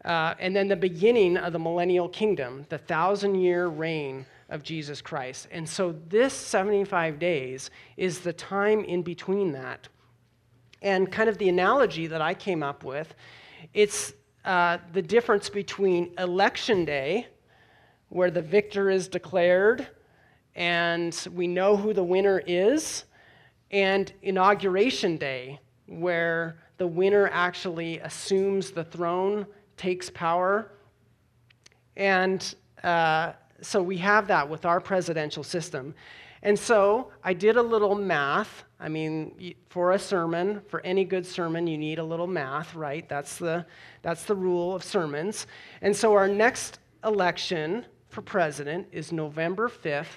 uh, 0.06 0.36
and 0.40 0.56
then 0.56 0.68
the 0.68 0.76
beginning 0.76 1.38
of 1.38 1.54
the 1.54 1.60
millennial 1.60 2.10
kingdom, 2.10 2.66
the 2.70 2.78
thousand 2.78 3.36
year 3.36 3.68
reign 3.68 4.26
of 4.52 4.62
Jesus 4.62 5.02
Christ. 5.02 5.48
And 5.50 5.68
so 5.68 5.96
this 6.08 6.34
75 6.34 7.18
days 7.18 7.72
is 7.98 8.20
the 8.20 8.34
time 8.34 8.84
in 8.84 9.02
between 9.02 9.54
that. 9.54 9.88
And 10.82 11.12
kind 11.12 11.30
of 11.30 11.38
the 11.38 11.50
analogy 11.50 12.08
that 12.08 12.22
I 12.22 12.34
came 12.34 12.62
up 12.62 12.84
with, 12.84 13.16
it's 13.74 14.14
uh, 14.46 14.78
the 14.94 15.02
difference 15.02 15.50
between 15.50 16.14
election 16.18 16.86
day, 16.86 17.28
where 18.10 18.30
the 18.30 18.42
victor 18.42 18.90
is 18.90 19.08
declared 19.08 19.88
and 20.56 21.28
we 21.34 21.48
know 21.48 21.78
who 21.78 21.94
the 21.94 22.04
winner 22.04 22.42
is, 22.46 23.06
and 23.72 24.12
inauguration 24.22 25.16
day, 25.16 25.60
where 25.88 26.58
the 26.78 26.88
winner 26.88 27.30
actually 27.32 28.00
assumes 28.00 28.72
the 28.72 28.84
throne, 28.84 29.46
takes 29.78 30.10
power. 30.10 30.74
And 31.96 32.54
uh, 32.84 33.34
so 33.62 33.82
we 33.82 33.98
have 33.98 34.28
that 34.28 34.50
with 34.50 34.66
our 34.66 34.80
presidential 34.80 35.44
system. 35.44 35.94
And 36.44 36.58
so 36.58 37.12
I 37.24 37.34
did 37.34 37.56
a 37.56 37.62
little 37.62 37.96
math. 37.96 38.64
I 38.80 38.90
mean, 38.90 39.56
for 39.70 39.92
a 39.92 40.00
sermon, 40.00 40.62
for 40.68 40.82
any 40.82 41.06
good 41.06 41.26
sermon, 41.26 41.68
you 41.68 41.78
need 41.78 42.00
a 42.00 42.04
little 42.04 42.28
math, 42.28 42.74
right? 42.74 43.08
That's 43.08 43.38
the, 43.38 43.66
that's 44.02 44.24
the 44.24 44.36
rule 44.36 44.76
of 44.76 44.84
sermons. 44.84 45.46
And 45.82 45.96
so 45.96 46.14
our 46.14 46.28
next 46.28 46.80
election 47.04 47.86
for 48.10 48.22
president 48.22 48.88
is 48.92 49.12
November 49.12 49.70
5th, 49.70 50.08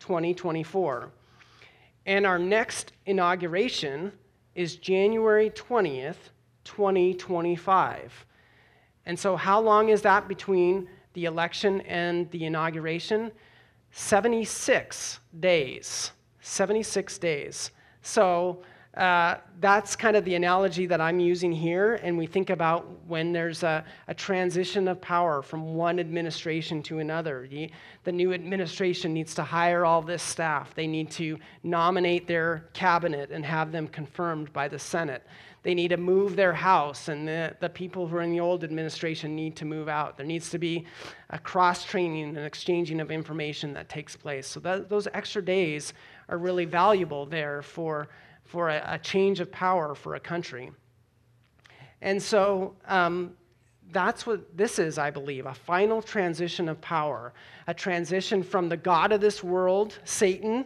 2024. 0.00 1.10
And 2.06 2.26
our 2.26 2.38
next 2.38 2.92
inauguration 3.06 4.12
is 4.54 4.76
January 4.76 5.50
20th, 5.50 6.16
2025. 6.64 8.26
And 9.06 9.18
so, 9.18 9.36
how 9.36 9.60
long 9.60 9.88
is 9.88 10.02
that 10.02 10.28
between 10.28 10.88
the 11.14 11.24
election 11.24 11.80
and 11.82 12.30
the 12.30 12.44
inauguration 12.44 13.32
76 13.92 15.20
days. 15.40 16.12
76 16.40 17.18
days. 17.18 17.70
So 18.02 18.62
uh, 18.96 19.36
that's 19.60 19.94
kind 19.94 20.16
of 20.16 20.24
the 20.24 20.34
analogy 20.34 20.84
that 20.84 21.00
I'm 21.00 21.20
using 21.20 21.52
here. 21.52 22.00
And 22.02 22.18
we 22.18 22.26
think 22.26 22.50
about 22.50 22.88
when 23.06 23.32
there's 23.32 23.62
a, 23.62 23.84
a 24.08 24.14
transition 24.14 24.88
of 24.88 25.00
power 25.00 25.42
from 25.42 25.74
one 25.74 26.00
administration 26.00 26.82
to 26.84 26.98
another. 26.98 27.46
The, 27.48 27.70
the, 28.02 28.10
new 28.10 28.32
administration 28.32 29.14
needs 29.14 29.32
to 29.34 29.44
hire 29.44 29.84
all 29.84 30.02
this 30.02 30.22
staff, 30.24 30.74
they 30.74 30.88
need 30.88 31.10
to 31.12 31.38
nominate 31.62 32.26
their 32.26 32.64
cabinet 32.72 33.30
and 33.30 33.44
have 33.44 33.70
them 33.70 33.86
confirmed 33.86 34.52
by 34.52 34.66
the 34.66 34.78
Senate. 34.78 35.24
They 35.62 35.74
need 35.74 35.88
to 35.88 35.98
move 35.98 36.36
their 36.36 36.54
house, 36.54 37.08
and 37.08 37.28
the, 37.28 37.54
the 37.60 37.68
people 37.68 38.06
who 38.06 38.16
are 38.16 38.22
in 38.22 38.32
the 38.32 38.40
old 38.40 38.64
administration 38.64 39.36
need 39.36 39.56
to 39.56 39.66
move 39.66 39.88
out. 39.88 40.16
There 40.16 40.24
needs 40.24 40.48
to 40.50 40.58
be 40.58 40.86
a 41.28 41.38
cross 41.38 41.84
training 41.84 42.36
and 42.36 42.46
exchanging 42.46 43.00
of 43.00 43.10
information 43.10 43.74
that 43.74 43.88
takes 43.88 44.16
place. 44.16 44.46
So, 44.46 44.60
that, 44.60 44.88
those 44.88 45.06
extra 45.12 45.44
days 45.44 45.92
are 46.30 46.38
really 46.38 46.64
valuable 46.64 47.26
there 47.26 47.60
for, 47.60 48.08
for 48.44 48.70
a, 48.70 48.82
a 48.86 48.98
change 48.98 49.40
of 49.40 49.52
power 49.52 49.94
for 49.94 50.14
a 50.14 50.20
country. 50.20 50.70
And 52.00 52.22
so, 52.22 52.74
um, 52.86 53.36
that's 53.92 54.26
what 54.26 54.56
this 54.56 54.78
is, 54.78 54.98
I 54.98 55.10
believe 55.10 55.46
a 55.46 55.54
final 55.54 56.00
transition 56.00 56.68
of 56.68 56.80
power, 56.80 57.32
a 57.66 57.74
transition 57.74 58.42
from 58.42 58.68
the 58.68 58.76
God 58.76 59.12
of 59.12 59.20
this 59.20 59.42
world, 59.42 59.98
Satan, 60.04 60.64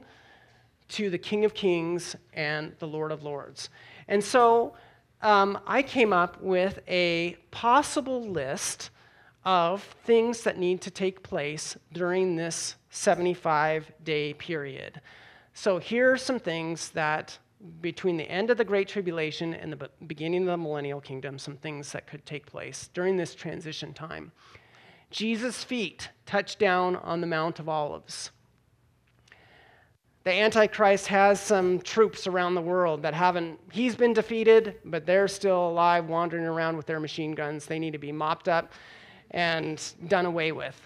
to 0.89 1.11
the 1.11 1.19
King 1.19 1.45
of 1.45 1.55
Kings 1.55 2.15
and 2.35 2.73
the 2.79 2.87
Lord 2.87 3.11
of 3.11 3.23
Lords. 3.23 3.71
And 4.09 4.23
so 4.23 4.75
um, 5.25 5.59
I 5.67 5.83
came 5.83 6.13
up 6.13 6.41
with 6.43 6.81
a 6.87 7.37
possible 7.51 8.23
list 8.23 8.91
of 9.45 9.83
things 10.05 10.43
that 10.43 10.59
need 10.59 10.83
to 10.83 10.91
take 10.91 11.23
place 11.23 11.77
during 11.93 12.37
this 12.37 12.77
75 12.91 13.91
day 14.05 14.35
period. 14.35 15.01
So 15.55 15.79
here 15.79 16.13
are 16.13 16.19
some 16.19 16.39
things 16.39 16.91
that 16.91 17.39
between 17.81 18.19
the 18.19 18.31
end 18.31 18.51
of 18.51 18.59
the 18.59 18.65
Great 18.65 18.87
Tribulation 18.87 19.55
and 19.55 19.73
the 19.73 19.89
beginning 20.07 20.43
of 20.43 20.49
the 20.49 20.57
millennial 20.59 21.01
kingdom, 21.01 21.39
some 21.39 21.57
things 21.57 21.93
that 21.93 22.07
could 22.07 22.27
take 22.27 22.45
place 22.45 22.91
during 22.93 23.17
this 23.17 23.35
transition 23.35 23.95
time. 23.95 24.31
Jesus' 25.11 25.65
feet 25.65 26.11
touched 26.27 26.59
down 26.59 26.97
on 26.97 27.23
the 27.23 27.27
Mount 27.27 27.59
of 27.59 27.69
Olives 27.69 28.31
the 30.25 30.33
Antichrist 30.33 31.07
has 31.09 31.39
some 31.39 31.81
troops 31.81 32.27
around 32.27 32.55
the 32.55 32.63
world 32.63 33.03
that 33.03 33.13
haven't, 33.15 33.61
he's 33.71 33.95
been 33.95 34.15
defeated, 34.15 34.77
but 34.85 35.05
they're 35.05 35.29
still 35.29 35.69
alive, 35.69 36.09
wandering 36.09 36.47
around 36.47 36.77
with 36.77 36.87
their 36.87 36.99
machine 36.99 37.33
guns. 37.33 37.67
They 37.67 37.79
need 37.79 37.93
to 37.93 37.99
be 37.99 38.11
mopped 38.11 38.49
up 38.49 38.73
and 39.31 39.83
done 40.09 40.27
away 40.27 40.53
with. 40.53 40.81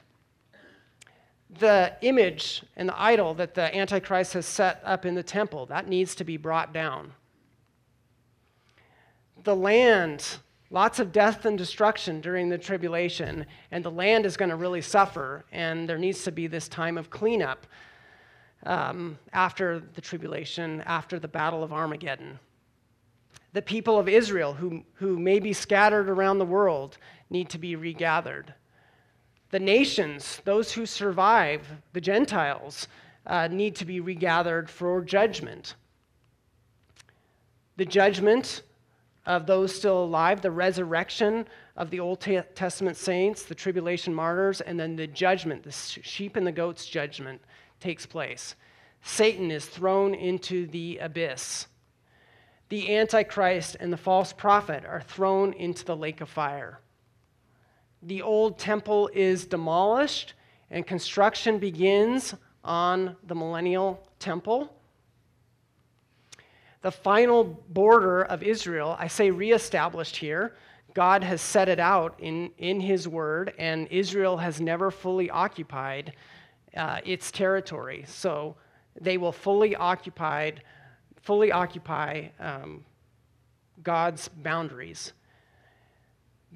the 1.50 1.96
image 2.02 2.62
and 2.76 2.88
the 2.88 3.00
idol 3.00 3.34
that 3.34 3.54
the 3.54 3.74
Antichrist 3.74 4.34
has 4.34 4.46
set 4.46 4.80
up 4.84 5.06
in 5.06 5.14
the 5.14 5.22
temple, 5.22 5.66
that 5.66 5.88
needs 5.88 6.14
to 6.16 6.24
be 6.24 6.36
brought 6.36 6.72
down. 6.72 7.12
The 9.44 9.56
land, 9.56 10.38
lots 10.70 10.98
of 10.98 11.12
death 11.12 11.46
and 11.46 11.56
destruction 11.56 12.20
during 12.20 12.48
the 12.48 12.58
tribulation, 12.58 13.46
and 13.70 13.84
the 13.84 13.90
land 13.90 14.26
is 14.26 14.36
going 14.36 14.50
to 14.50 14.56
really 14.56 14.82
suffer, 14.82 15.44
and 15.52 15.88
there 15.88 15.98
needs 15.98 16.22
to 16.24 16.32
be 16.32 16.46
this 16.46 16.68
time 16.68 16.98
of 16.98 17.08
cleanup 17.08 17.66
um, 18.64 19.18
after 19.32 19.82
the 19.94 20.00
tribulation, 20.00 20.82
after 20.82 21.18
the 21.18 21.28
Battle 21.28 21.62
of 21.62 21.72
Armageddon. 21.72 22.38
The 23.52 23.62
people 23.62 23.98
of 23.98 24.08
Israel, 24.08 24.52
who, 24.52 24.84
who 24.94 25.18
may 25.18 25.38
be 25.38 25.52
scattered 25.52 26.08
around 26.08 26.38
the 26.38 26.44
world, 26.44 26.98
need 27.30 27.48
to 27.50 27.58
be 27.58 27.76
regathered. 27.76 28.54
The 29.50 29.58
nations, 29.58 30.42
those 30.44 30.72
who 30.72 30.84
survive, 30.84 31.66
the 31.92 32.00
Gentiles, 32.00 32.88
uh, 33.26 33.48
need 33.48 33.74
to 33.76 33.84
be 33.84 34.00
regathered 34.00 34.68
for 34.68 35.02
judgment. 35.02 35.74
The 37.76 37.86
judgment 37.86 38.62
of 39.24 39.46
those 39.46 39.74
still 39.74 40.04
alive, 40.04 40.40
the 40.40 40.50
resurrection 40.50 41.46
of 41.76 41.90
the 41.90 42.00
Old 42.00 42.20
Testament 42.20 42.96
saints, 42.96 43.44
the 43.44 43.54
tribulation 43.54 44.14
martyrs, 44.14 44.60
and 44.60 44.78
then 44.78 44.96
the 44.96 45.06
judgment, 45.06 45.62
the 45.62 45.72
sheep 45.72 46.36
and 46.36 46.46
the 46.46 46.52
goats 46.52 46.86
judgment 46.86 47.40
takes 47.80 48.06
place. 48.06 48.54
Satan 49.02 49.50
is 49.50 49.66
thrown 49.66 50.14
into 50.14 50.66
the 50.66 50.98
abyss. 50.98 51.66
The 52.68 52.96
Antichrist 52.96 53.76
and 53.80 53.92
the 53.92 53.96
false 53.96 54.32
prophet 54.32 54.84
are 54.84 55.00
thrown 55.00 55.52
into 55.54 55.84
the 55.84 55.96
lake 55.96 56.20
of 56.20 56.28
fire. 56.28 56.80
The 58.02 58.22
old 58.22 58.58
temple 58.58 59.10
is 59.14 59.46
demolished, 59.46 60.34
and 60.70 60.86
construction 60.86 61.58
begins 61.58 62.34
on 62.62 63.16
the 63.26 63.34
millennial 63.34 64.06
temple. 64.18 64.74
The 66.82 66.92
final 66.92 67.44
border 67.44 68.22
of 68.22 68.42
Israel, 68.42 68.96
I 68.98 69.08
say 69.08 69.30
reestablished 69.30 70.16
here, 70.16 70.54
God 70.94 71.24
has 71.24 71.40
set 71.40 71.68
it 71.68 71.80
out 71.80 72.14
in, 72.18 72.50
in 72.58 72.80
His 72.80 73.08
Word, 73.08 73.54
and 73.58 73.88
Israel 73.88 74.36
has 74.36 74.60
never 74.60 74.90
fully 74.90 75.30
occupied 75.30 76.12
uh, 76.76 77.00
its 77.04 77.30
territory. 77.30 78.04
So 78.06 78.56
they 79.00 79.16
will 79.16 79.32
fully 79.32 79.76
occupied, 79.76 80.62
fully 81.22 81.52
occupy 81.52 82.28
um, 82.40 82.84
God's 83.82 84.28
boundaries. 84.28 85.12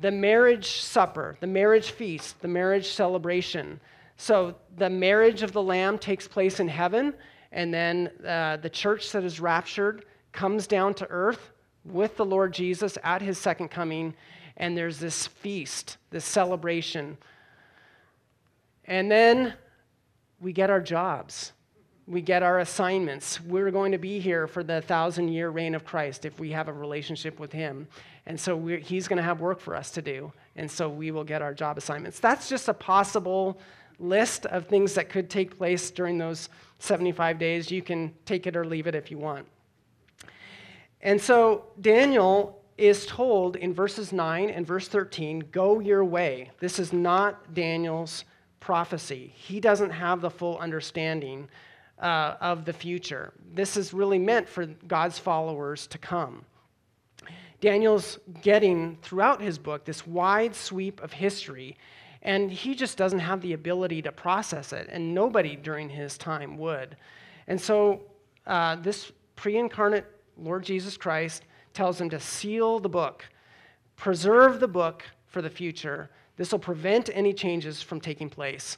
The 0.00 0.10
marriage 0.10 0.80
supper, 0.80 1.36
the 1.40 1.46
marriage 1.46 1.90
feast, 1.90 2.40
the 2.40 2.48
marriage 2.48 2.88
celebration. 2.88 3.80
So 4.16 4.54
the 4.76 4.90
marriage 4.90 5.42
of 5.42 5.52
the 5.52 5.62
Lamb 5.62 5.98
takes 5.98 6.26
place 6.26 6.60
in 6.60 6.68
heaven, 6.68 7.14
and 7.52 7.72
then 7.72 8.10
uh, 8.26 8.56
the 8.56 8.70
church 8.70 9.12
that 9.12 9.24
is 9.24 9.40
raptured 9.40 10.04
comes 10.32 10.66
down 10.66 10.94
to 10.94 11.06
earth 11.10 11.50
with 11.84 12.16
the 12.16 12.24
Lord 12.24 12.52
Jesus 12.52 12.96
at 13.02 13.20
his 13.20 13.38
second 13.38 13.68
coming, 13.68 14.14
and 14.56 14.76
there's 14.76 14.98
this 14.98 15.26
feast, 15.26 15.98
this 16.10 16.24
celebration. 16.24 17.18
And 18.86 19.10
then 19.10 19.54
we 20.42 20.52
get 20.52 20.68
our 20.68 20.80
jobs. 20.80 21.52
We 22.06 22.20
get 22.20 22.42
our 22.42 22.58
assignments. 22.58 23.40
We're 23.40 23.70
going 23.70 23.92
to 23.92 23.98
be 23.98 24.18
here 24.18 24.48
for 24.48 24.64
the 24.64 24.82
thousand 24.82 25.28
year 25.28 25.50
reign 25.50 25.74
of 25.74 25.84
Christ 25.84 26.24
if 26.24 26.40
we 26.40 26.50
have 26.50 26.66
a 26.66 26.72
relationship 26.72 27.38
with 27.38 27.52
Him. 27.52 27.86
And 28.26 28.38
so 28.38 28.66
He's 28.66 29.06
going 29.06 29.18
to 29.18 29.22
have 29.22 29.40
work 29.40 29.60
for 29.60 29.76
us 29.76 29.92
to 29.92 30.02
do. 30.02 30.32
And 30.56 30.68
so 30.68 30.88
we 30.88 31.12
will 31.12 31.24
get 31.24 31.42
our 31.42 31.54
job 31.54 31.78
assignments. 31.78 32.18
That's 32.18 32.48
just 32.48 32.68
a 32.68 32.74
possible 32.74 33.60
list 34.00 34.46
of 34.46 34.66
things 34.66 34.94
that 34.94 35.08
could 35.08 35.30
take 35.30 35.56
place 35.56 35.92
during 35.92 36.18
those 36.18 36.48
75 36.80 37.38
days. 37.38 37.70
You 37.70 37.82
can 37.82 38.12
take 38.26 38.48
it 38.48 38.56
or 38.56 38.64
leave 38.64 38.88
it 38.88 38.96
if 38.96 39.12
you 39.12 39.18
want. 39.18 39.46
And 41.02 41.20
so 41.20 41.66
Daniel 41.80 42.60
is 42.76 43.06
told 43.06 43.54
in 43.56 43.72
verses 43.72 44.12
9 44.12 44.50
and 44.50 44.66
verse 44.66 44.88
13 44.88 45.44
go 45.52 45.78
your 45.78 46.04
way. 46.04 46.50
This 46.58 46.80
is 46.80 46.92
not 46.92 47.54
Daniel's 47.54 48.24
prophecy. 48.62 49.32
He 49.34 49.58
doesn't 49.58 49.90
have 49.90 50.20
the 50.20 50.30
full 50.30 50.56
understanding 50.58 51.48
uh, 51.98 52.36
of 52.40 52.64
the 52.64 52.72
future. 52.72 53.32
This 53.52 53.76
is 53.76 53.92
really 53.92 54.20
meant 54.20 54.48
for 54.48 54.66
God's 54.66 55.18
followers 55.18 55.88
to 55.88 55.98
come. 55.98 56.44
Daniel's 57.60 58.20
getting 58.40 58.98
throughout 59.02 59.40
his 59.40 59.58
book 59.58 59.84
this 59.84 60.06
wide 60.06 60.54
sweep 60.54 61.02
of 61.02 61.12
history, 61.12 61.76
and 62.22 62.52
he 62.52 62.76
just 62.76 62.96
doesn't 62.96 63.18
have 63.18 63.40
the 63.40 63.52
ability 63.52 64.00
to 64.02 64.12
process 64.12 64.72
it, 64.72 64.88
and 64.90 65.12
nobody 65.12 65.56
during 65.56 65.88
his 65.88 66.16
time 66.16 66.56
would. 66.56 66.96
And 67.48 67.60
so, 67.60 68.02
uh, 68.46 68.76
this 68.76 69.10
pre 69.34 69.56
incarnate 69.56 70.06
Lord 70.38 70.62
Jesus 70.62 70.96
Christ 70.96 71.42
tells 71.74 72.00
him 72.00 72.10
to 72.10 72.20
seal 72.20 72.78
the 72.78 72.88
book, 72.88 73.24
preserve 73.96 74.60
the 74.60 74.68
book 74.68 75.02
for 75.26 75.42
the 75.42 75.50
future, 75.50 76.10
this 76.42 76.50
will 76.50 76.58
prevent 76.58 77.08
any 77.14 77.32
changes 77.32 77.82
from 77.82 78.00
taking 78.00 78.28
place. 78.28 78.76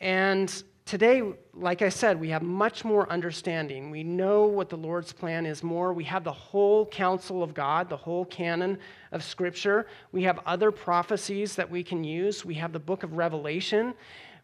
And 0.00 0.62
today, 0.84 1.22
like 1.54 1.80
I 1.80 1.88
said, 1.88 2.20
we 2.20 2.28
have 2.28 2.42
much 2.42 2.84
more 2.84 3.10
understanding. 3.10 3.90
We 3.90 4.02
know 4.02 4.44
what 4.44 4.68
the 4.68 4.76
Lord's 4.76 5.10
plan 5.10 5.46
is 5.46 5.62
more. 5.62 5.94
We 5.94 6.04
have 6.04 6.24
the 6.24 6.32
whole 6.32 6.84
counsel 6.84 7.42
of 7.42 7.54
God, 7.54 7.88
the 7.88 7.96
whole 7.96 8.26
canon 8.26 8.78
of 9.12 9.24
Scripture. 9.24 9.86
We 10.12 10.24
have 10.24 10.40
other 10.44 10.70
prophecies 10.70 11.56
that 11.56 11.70
we 11.70 11.82
can 11.82 12.04
use. 12.04 12.44
We 12.44 12.56
have 12.56 12.74
the 12.74 12.80
book 12.80 13.02
of 13.02 13.14
Revelation. 13.14 13.94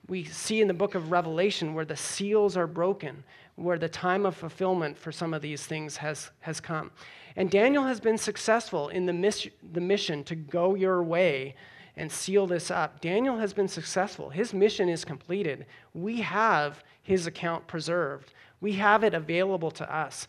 We 0.09 0.24
see 0.24 0.62
in 0.62 0.66
the 0.66 0.72
book 0.72 0.95
of 0.95 1.11
Revelation 1.11 1.74
where 1.74 1.84
the 1.84 1.95
seals 1.95 2.57
are 2.57 2.66
broken, 2.66 3.22
where 3.57 3.78
the 3.78 3.91
time 3.91 4.24
of 4.24 4.34
fulfillment 4.34 4.97
for 4.97 5.12
some 5.12 5.34
of 5.34 5.43
these 5.43 5.66
things 5.66 5.99
has, 5.99 6.30
has 6.41 6.59
come. 6.59 6.91
And 7.36 7.51
Daniel 7.51 7.84
has 7.84 8.01
been 8.01 8.16
successful 8.16 8.88
in 8.88 9.05
the, 9.05 9.12
miss, 9.12 9.47
the 9.74 9.82
mission 9.82 10.24
to 10.24 10.34
go 10.34 10.74
your 10.74 11.03
way 11.03 11.55
and 12.01 12.11
seal 12.11 12.46
this 12.46 12.70
up. 12.70 13.03
Daniel 13.03 13.36
has 13.36 13.53
been 13.53 13.68
successful. 13.68 14.30
His 14.30 14.55
mission 14.55 14.88
is 14.88 15.05
completed. 15.05 15.66
We 15.92 16.22
have 16.22 16.82
his 17.03 17.26
account 17.26 17.66
preserved, 17.66 18.32
we 18.62 18.72
have 18.72 19.05
it 19.05 19.14
available 19.14 19.70
to 19.72 19.94
us. 19.94 20.26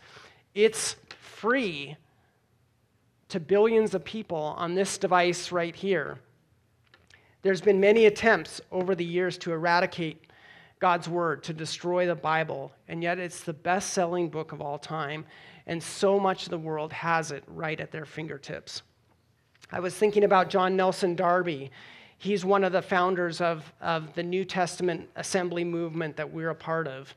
It's 0.53 0.97
free 1.17 1.95
to 3.29 3.39
billions 3.39 3.93
of 3.93 4.03
people 4.03 4.53
on 4.57 4.75
this 4.75 4.97
device 4.97 5.51
right 5.51 5.75
here. 5.75 6.19
There's 7.41 7.61
been 7.61 7.79
many 7.79 8.05
attempts 8.05 8.59
over 8.71 8.93
the 8.93 9.05
years 9.05 9.37
to 9.39 9.53
eradicate 9.53 10.25
God's 10.79 11.07
word, 11.07 11.41
to 11.43 11.53
destroy 11.53 12.05
the 12.05 12.15
Bible, 12.15 12.71
and 12.89 13.01
yet 13.01 13.17
it's 13.17 13.43
the 13.43 13.53
best 13.53 13.91
selling 13.93 14.27
book 14.27 14.51
of 14.51 14.61
all 14.61 14.77
time, 14.77 15.25
and 15.67 15.81
so 15.81 16.19
much 16.19 16.43
of 16.43 16.49
the 16.49 16.57
world 16.57 16.91
has 16.91 17.31
it 17.31 17.43
right 17.47 17.79
at 17.79 17.91
their 17.91 18.05
fingertips. 18.05 18.81
I 19.73 19.79
was 19.79 19.95
thinking 19.95 20.25
about 20.25 20.49
John 20.49 20.75
Nelson 20.75 21.15
Darby. 21.15 21.71
He's 22.17 22.43
one 22.43 22.65
of 22.65 22.73
the 22.73 22.81
founders 22.81 23.39
of, 23.39 23.71
of 23.79 24.13
the 24.15 24.23
New 24.23 24.43
Testament 24.43 25.07
assembly 25.15 25.63
movement 25.63 26.17
that 26.17 26.29
we're 26.29 26.49
a 26.49 26.55
part 26.55 26.89
of. 26.89 27.15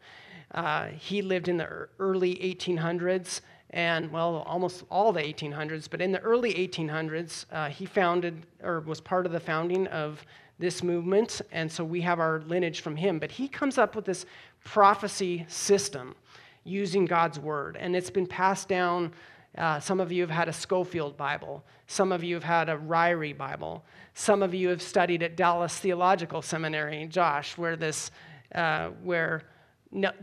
Uh, 0.52 0.86
he 0.86 1.20
lived 1.20 1.48
in 1.48 1.56
the 1.56 1.88
early 1.98 2.36
1800s 2.36 3.40
and, 3.70 4.08
well, 4.12 4.44
almost 4.46 4.84
all 4.88 5.12
the 5.12 5.20
1800s, 5.20 5.90
but 5.90 6.00
in 6.00 6.12
the 6.12 6.20
early 6.20 6.54
1800s, 6.54 7.44
uh, 7.50 7.68
he 7.70 7.86
founded 7.86 8.46
or 8.62 8.78
was 8.80 9.00
part 9.00 9.26
of 9.26 9.32
the 9.32 9.40
founding 9.40 9.88
of 9.88 10.24
this 10.60 10.84
movement, 10.84 11.40
and 11.50 11.70
so 11.70 11.82
we 11.82 12.00
have 12.02 12.20
our 12.20 12.40
lineage 12.42 12.82
from 12.82 12.94
him. 12.94 13.18
But 13.18 13.32
he 13.32 13.48
comes 13.48 13.78
up 13.78 13.96
with 13.96 14.04
this 14.04 14.26
prophecy 14.62 15.44
system 15.48 16.14
using 16.62 17.04
God's 17.04 17.40
word, 17.40 17.76
and 17.76 17.96
it's 17.96 18.10
been 18.10 18.28
passed 18.28 18.68
down 18.68 19.12
uh, 19.56 19.78
some 19.78 20.00
of 20.00 20.10
you 20.10 20.22
have 20.22 20.30
had 20.30 20.48
a 20.48 20.52
Scofield 20.52 21.16
Bible. 21.16 21.64
Some 21.86 22.10
of 22.10 22.24
you 22.24 22.34
have 22.34 22.44
had 22.44 22.68
a 22.68 22.76
Ryrie 22.76 23.36
Bible. 23.36 23.84
Some 24.14 24.42
of 24.42 24.54
you 24.54 24.68
have 24.68 24.82
studied 24.82 25.22
at 25.22 25.36
Dallas 25.36 25.78
Theological 25.78 26.42
Seminary, 26.42 27.06
Josh, 27.06 27.56
where 27.56 27.76
this, 27.76 28.10
uh, 28.54 28.88
where 29.02 29.44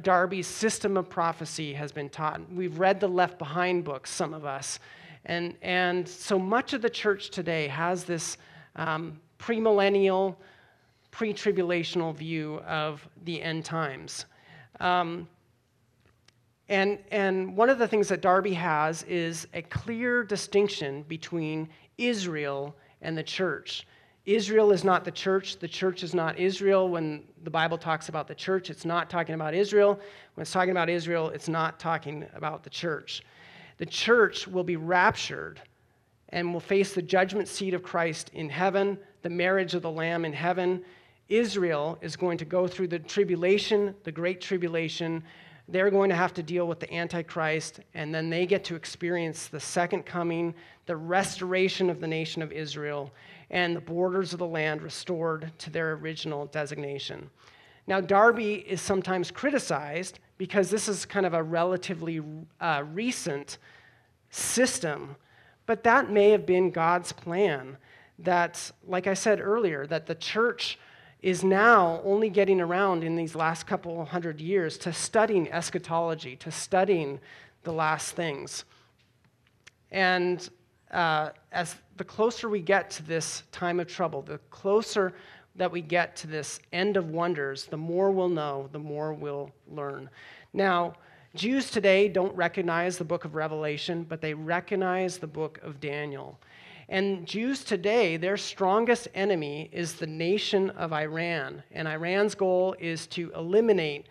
Darby's 0.01 0.47
system 0.47 0.97
of 0.97 1.09
prophecy 1.09 1.73
has 1.73 1.91
been 1.93 2.09
taught. 2.09 2.41
We've 2.51 2.77
read 2.77 2.99
the 2.99 3.07
Left 3.07 3.39
Behind 3.39 3.85
books, 3.85 4.09
some 4.09 4.33
of 4.33 4.43
us, 4.43 4.79
and 5.25 5.55
and 5.61 6.07
so 6.07 6.37
much 6.37 6.73
of 6.73 6.81
the 6.81 6.89
church 6.89 7.29
today 7.29 7.67
has 7.67 8.03
this 8.03 8.37
um, 8.75 9.19
premillennial, 9.39 10.35
pre-tribulational 11.11 12.13
view 12.13 12.59
of 12.67 13.07
the 13.23 13.41
end 13.41 13.63
times. 13.63 14.25
Um, 14.81 15.27
and, 16.71 16.99
and 17.11 17.57
one 17.57 17.69
of 17.69 17.79
the 17.79 17.87
things 17.87 18.07
that 18.07 18.21
Darby 18.21 18.53
has 18.53 19.03
is 19.03 19.45
a 19.53 19.61
clear 19.61 20.23
distinction 20.23 21.03
between 21.03 21.67
Israel 21.97 22.73
and 23.01 23.17
the 23.17 23.23
church. 23.23 23.85
Israel 24.25 24.71
is 24.71 24.85
not 24.85 25.03
the 25.03 25.11
church. 25.11 25.59
The 25.59 25.67
church 25.67 26.01
is 26.01 26.15
not 26.15 26.39
Israel. 26.39 26.87
When 26.87 27.25
the 27.43 27.49
Bible 27.49 27.77
talks 27.77 28.07
about 28.07 28.25
the 28.25 28.35
church, 28.35 28.69
it's 28.69 28.85
not 28.85 29.09
talking 29.09 29.35
about 29.35 29.53
Israel. 29.53 29.99
When 30.35 30.43
it's 30.43 30.51
talking 30.51 30.71
about 30.71 30.89
Israel, 30.89 31.27
it's 31.29 31.49
not 31.49 31.77
talking 31.77 32.25
about 32.35 32.63
the 32.63 32.69
church. 32.69 33.21
The 33.77 33.85
church 33.85 34.47
will 34.47 34.63
be 34.63 34.77
raptured 34.77 35.61
and 36.29 36.53
will 36.53 36.61
face 36.61 36.93
the 36.93 37.01
judgment 37.01 37.49
seat 37.49 37.73
of 37.73 37.83
Christ 37.83 38.31
in 38.33 38.49
heaven, 38.49 38.97
the 39.23 39.29
marriage 39.29 39.73
of 39.73 39.81
the 39.81 39.91
Lamb 39.91 40.23
in 40.23 40.31
heaven. 40.31 40.85
Israel 41.27 41.97
is 42.01 42.15
going 42.15 42.37
to 42.37 42.45
go 42.45 42.65
through 42.65 42.87
the 42.87 42.99
tribulation, 42.99 43.93
the 44.05 44.11
great 44.11 44.39
tribulation. 44.39 45.21
They're 45.67 45.89
going 45.89 46.09
to 46.09 46.15
have 46.15 46.33
to 46.33 46.43
deal 46.43 46.67
with 46.67 46.79
the 46.79 46.93
Antichrist, 46.93 47.79
and 47.93 48.13
then 48.13 48.29
they 48.29 48.45
get 48.45 48.63
to 48.65 48.75
experience 48.75 49.47
the 49.47 49.59
second 49.59 50.05
coming, 50.05 50.53
the 50.85 50.97
restoration 50.97 51.89
of 51.89 52.01
the 52.01 52.07
nation 52.07 52.41
of 52.41 52.51
Israel, 52.51 53.11
and 53.49 53.75
the 53.75 53.81
borders 53.81 54.33
of 54.33 54.39
the 54.39 54.47
land 54.47 54.81
restored 54.81 55.51
to 55.59 55.69
their 55.69 55.93
original 55.93 56.45
designation. 56.47 57.29
Now, 57.87 57.99
Darby 57.99 58.55
is 58.67 58.81
sometimes 58.81 59.31
criticized 59.31 60.19
because 60.37 60.69
this 60.69 60.87
is 60.87 61.05
kind 61.05 61.25
of 61.25 61.33
a 61.33 61.43
relatively 61.43 62.21
uh, 62.59 62.83
recent 62.93 63.57
system, 64.29 65.15
but 65.65 65.83
that 65.83 66.09
may 66.09 66.29
have 66.29 66.45
been 66.45 66.71
God's 66.71 67.11
plan. 67.11 67.77
That, 68.19 68.71
like 68.87 69.07
I 69.07 69.13
said 69.13 69.39
earlier, 69.39 69.87
that 69.87 70.05
the 70.05 70.15
church 70.15 70.77
is 71.21 71.43
now 71.43 72.01
only 72.03 72.29
getting 72.29 72.59
around 72.59 73.03
in 73.03 73.15
these 73.15 73.35
last 73.35 73.67
couple 73.67 74.03
hundred 74.05 74.41
years 74.41 74.77
to 74.79 74.91
studying 74.91 75.51
eschatology, 75.51 76.35
to 76.35 76.51
studying 76.51 77.19
the 77.63 77.71
last 77.71 78.15
things. 78.15 78.65
And 79.91 80.49
uh, 80.91 81.29
as 81.51 81.75
the 81.97 82.03
closer 82.03 82.49
we 82.49 82.61
get 82.61 82.89
to 82.91 83.03
this 83.03 83.43
time 83.51 83.79
of 83.79 83.87
trouble, 83.87 84.21
the 84.23 84.39
closer 84.49 85.13
that 85.55 85.71
we 85.71 85.81
get 85.81 86.15
to 86.15 86.27
this 86.27 86.59
end 86.73 86.97
of 86.97 87.09
wonders, 87.09 87.65
the 87.65 87.77
more 87.77 88.09
we'll 88.09 88.29
know, 88.29 88.69
the 88.71 88.79
more 88.79 89.13
we'll 89.13 89.51
learn. 89.69 90.09
Now, 90.53 90.95
Jews 91.35 91.69
today 91.69 92.07
don't 92.07 92.35
recognize 92.35 92.97
the 92.97 93.03
book 93.03 93.25
of 93.25 93.35
Revelation, 93.35 94.05
but 94.07 94.21
they 94.21 94.33
recognize 94.33 95.17
the 95.17 95.27
book 95.27 95.59
of 95.61 95.79
Daniel. 95.79 96.39
And 96.91 97.25
Jews 97.25 97.63
today, 97.63 98.17
their 98.17 98.35
strongest 98.35 99.07
enemy 99.15 99.69
is 99.71 99.93
the 99.93 100.05
nation 100.05 100.71
of 100.71 100.91
Iran. 100.91 101.63
And 101.71 101.87
Iran's 101.87 102.35
goal 102.35 102.75
is 102.79 103.07
to 103.07 103.31
eliminate 103.33 104.07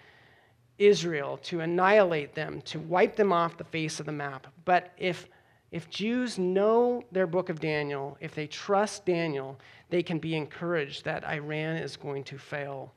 Israel, 0.78 1.39
to 1.43 1.61
annihilate 1.61 2.35
them, 2.35 2.62
to 2.62 2.81
wipe 2.81 3.16
them 3.16 3.35
off 3.35 3.59
the 3.59 3.64
face 3.64 4.01
of 4.01 4.07
the 4.07 4.12
map. 4.12 4.47
But 4.64 4.93
if, 4.97 5.28
if 5.70 5.91
Jews 5.91 6.39
know 6.39 7.05
their 7.12 7.26
book 7.26 7.51
of 7.51 7.61
Daniel, 7.61 8.16
if 8.18 8.35
they 8.35 8.47
trust 8.47 9.05
Daniel, 9.05 9.59
they 9.91 10.03
can 10.03 10.18
be 10.18 10.35
encouraged 10.35 11.05
that 11.05 11.22
Iran 11.24 11.76
is 11.76 11.99
going 11.99 12.24
to 12.24 12.39
fail. 12.39 12.95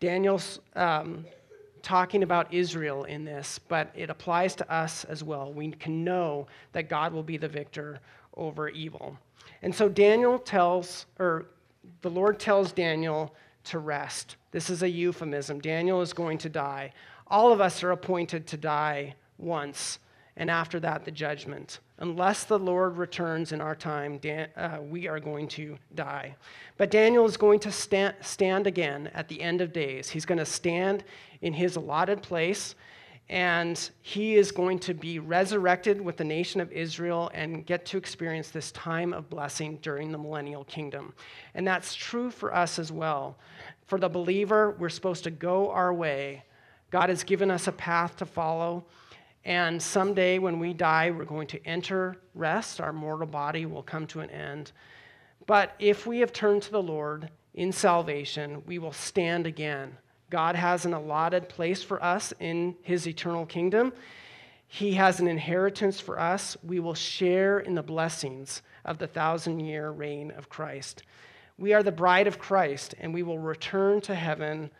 Daniel's 0.00 0.60
um, 0.76 1.26
talking 1.84 2.22
about 2.22 2.52
Israel 2.52 3.04
in 3.04 3.24
this, 3.24 3.60
but 3.68 3.92
it 3.94 4.10
applies 4.10 4.56
to 4.56 4.72
us 4.72 5.04
as 5.04 5.22
well. 5.22 5.52
We 5.52 5.70
can 5.70 6.02
know 6.02 6.48
that 6.72 6.88
God 6.88 7.12
will 7.12 7.22
be 7.22 7.36
the 7.36 7.46
victor 7.46 8.00
over 8.36 8.68
evil. 8.68 9.16
And 9.62 9.72
so 9.72 9.88
Daniel 9.88 10.38
tells, 10.38 11.06
or 11.18 11.46
the 12.00 12.10
Lord 12.10 12.40
tells 12.40 12.72
Daniel 12.72 13.34
to 13.64 13.78
rest. 13.78 14.36
This 14.50 14.70
is 14.70 14.82
a 14.82 14.88
euphemism. 14.88 15.60
Daniel 15.60 16.00
is 16.00 16.12
going 16.12 16.38
to 16.38 16.48
die. 16.48 16.92
All 17.28 17.52
of 17.52 17.60
us 17.60 17.82
are 17.82 17.92
appointed 17.92 18.46
to 18.48 18.56
die 18.56 19.14
once, 19.38 19.98
and 20.36 20.50
after 20.50 20.80
that, 20.80 21.04
the 21.04 21.10
judgment. 21.10 21.80
Unless 22.04 22.44
the 22.44 22.58
Lord 22.58 22.98
returns 22.98 23.52
in 23.52 23.62
our 23.62 23.74
time, 23.74 24.18
Dan, 24.18 24.48
uh, 24.58 24.76
we 24.82 25.08
are 25.08 25.18
going 25.18 25.48
to 25.48 25.78
die. 25.94 26.36
But 26.76 26.90
Daniel 26.90 27.24
is 27.24 27.38
going 27.38 27.60
to 27.60 27.72
stand, 27.72 28.14
stand 28.20 28.66
again 28.66 29.10
at 29.14 29.26
the 29.26 29.40
end 29.40 29.62
of 29.62 29.72
days. 29.72 30.10
He's 30.10 30.26
going 30.26 30.36
to 30.36 30.44
stand 30.44 31.02
in 31.40 31.54
his 31.54 31.76
allotted 31.76 32.20
place, 32.20 32.74
and 33.30 33.88
he 34.02 34.34
is 34.34 34.52
going 34.52 34.80
to 34.80 34.92
be 34.92 35.18
resurrected 35.18 35.98
with 35.98 36.18
the 36.18 36.24
nation 36.24 36.60
of 36.60 36.70
Israel 36.72 37.30
and 37.32 37.64
get 37.64 37.86
to 37.86 37.96
experience 37.96 38.50
this 38.50 38.70
time 38.72 39.14
of 39.14 39.30
blessing 39.30 39.78
during 39.80 40.12
the 40.12 40.18
millennial 40.18 40.64
kingdom. 40.64 41.14
And 41.54 41.66
that's 41.66 41.94
true 41.94 42.30
for 42.30 42.54
us 42.54 42.78
as 42.78 42.92
well. 42.92 43.38
For 43.86 43.98
the 43.98 44.10
believer, 44.10 44.76
we're 44.78 44.90
supposed 44.90 45.24
to 45.24 45.30
go 45.30 45.70
our 45.70 45.94
way. 45.94 46.44
God 46.90 47.08
has 47.08 47.24
given 47.24 47.50
us 47.50 47.66
a 47.66 47.72
path 47.72 48.18
to 48.18 48.26
follow. 48.26 48.84
And 49.44 49.82
someday 49.82 50.38
when 50.38 50.58
we 50.58 50.72
die, 50.72 51.10
we're 51.10 51.24
going 51.24 51.48
to 51.48 51.66
enter 51.66 52.16
rest. 52.34 52.80
Our 52.80 52.92
mortal 52.92 53.26
body 53.26 53.66
will 53.66 53.82
come 53.82 54.06
to 54.08 54.20
an 54.20 54.30
end. 54.30 54.72
But 55.46 55.74
if 55.78 56.06
we 56.06 56.20
have 56.20 56.32
turned 56.32 56.62
to 56.62 56.70
the 56.70 56.82
Lord 56.82 57.28
in 57.52 57.70
salvation, 57.70 58.62
we 58.66 58.78
will 58.78 58.92
stand 58.92 59.46
again. 59.46 59.98
God 60.30 60.56
has 60.56 60.86
an 60.86 60.94
allotted 60.94 61.48
place 61.48 61.82
for 61.82 62.02
us 62.02 62.32
in 62.40 62.74
his 62.82 63.06
eternal 63.06 63.44
kingdom. 63.44 63.92
He 64.66 64.94
has 64.94 65.20
an 65.20 65.28
inheritance 65.28 66.00
for 66.00 66.18
us. 66.18 66.56
We 66.64 66.80
will 66.80 66.94
share 66.94 67.60
in 67.60 67.74
the 67.74 67.82
blessings 67.82 68.62
of 68.84 68.98
the 68.98 69.06
thousand 69.06 69.60
year 69.60 69.90
reign 69.90 70.32
of 70.32 70.48
Christ. 70.48 71.02
We 71.58 71.72
are 71.74 71.82
the 71.82 71.92
bride 71.92 72.26
of 72.26 72.38
Christ, 72.38 72.94
and 72.98 73.14
we 73.14 73.22
will 73.22 73.38
return 73.38 74.00
to 74.00 74.14
heaven 74.14 74.70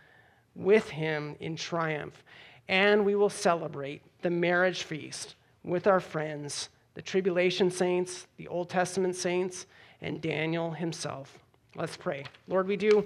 with 0.56 0.88
him 0.88 1.36
in 1.38 1.54
triumph. 1.54 2.24
And 2.66 3.04
we 3.04 3.14
will 3.14 3.30
celebrate 3.30 4.02
the 4.24 4.30
marriage 4.30 4.84
feast 4.84 5.34
with 5.62 5.86
our 5.86 6.00
friends, 6.00 6.70
the 6.94 7.02
tribulation 7.02 7.70
saints, 7.70 8.26
the 8.38 8.48
Old 8.48 8.70
Testament 8.70 9.14
saints, 9.14 9.66
and 10.00 10.18
Daniel 10.18 10.70
himself. 10.70 11.38
Let's 11.76 11.94
pray. 11.94 12.24
Lord, 12.48 12.66
we 12.66 12.76
do 12.76 13.04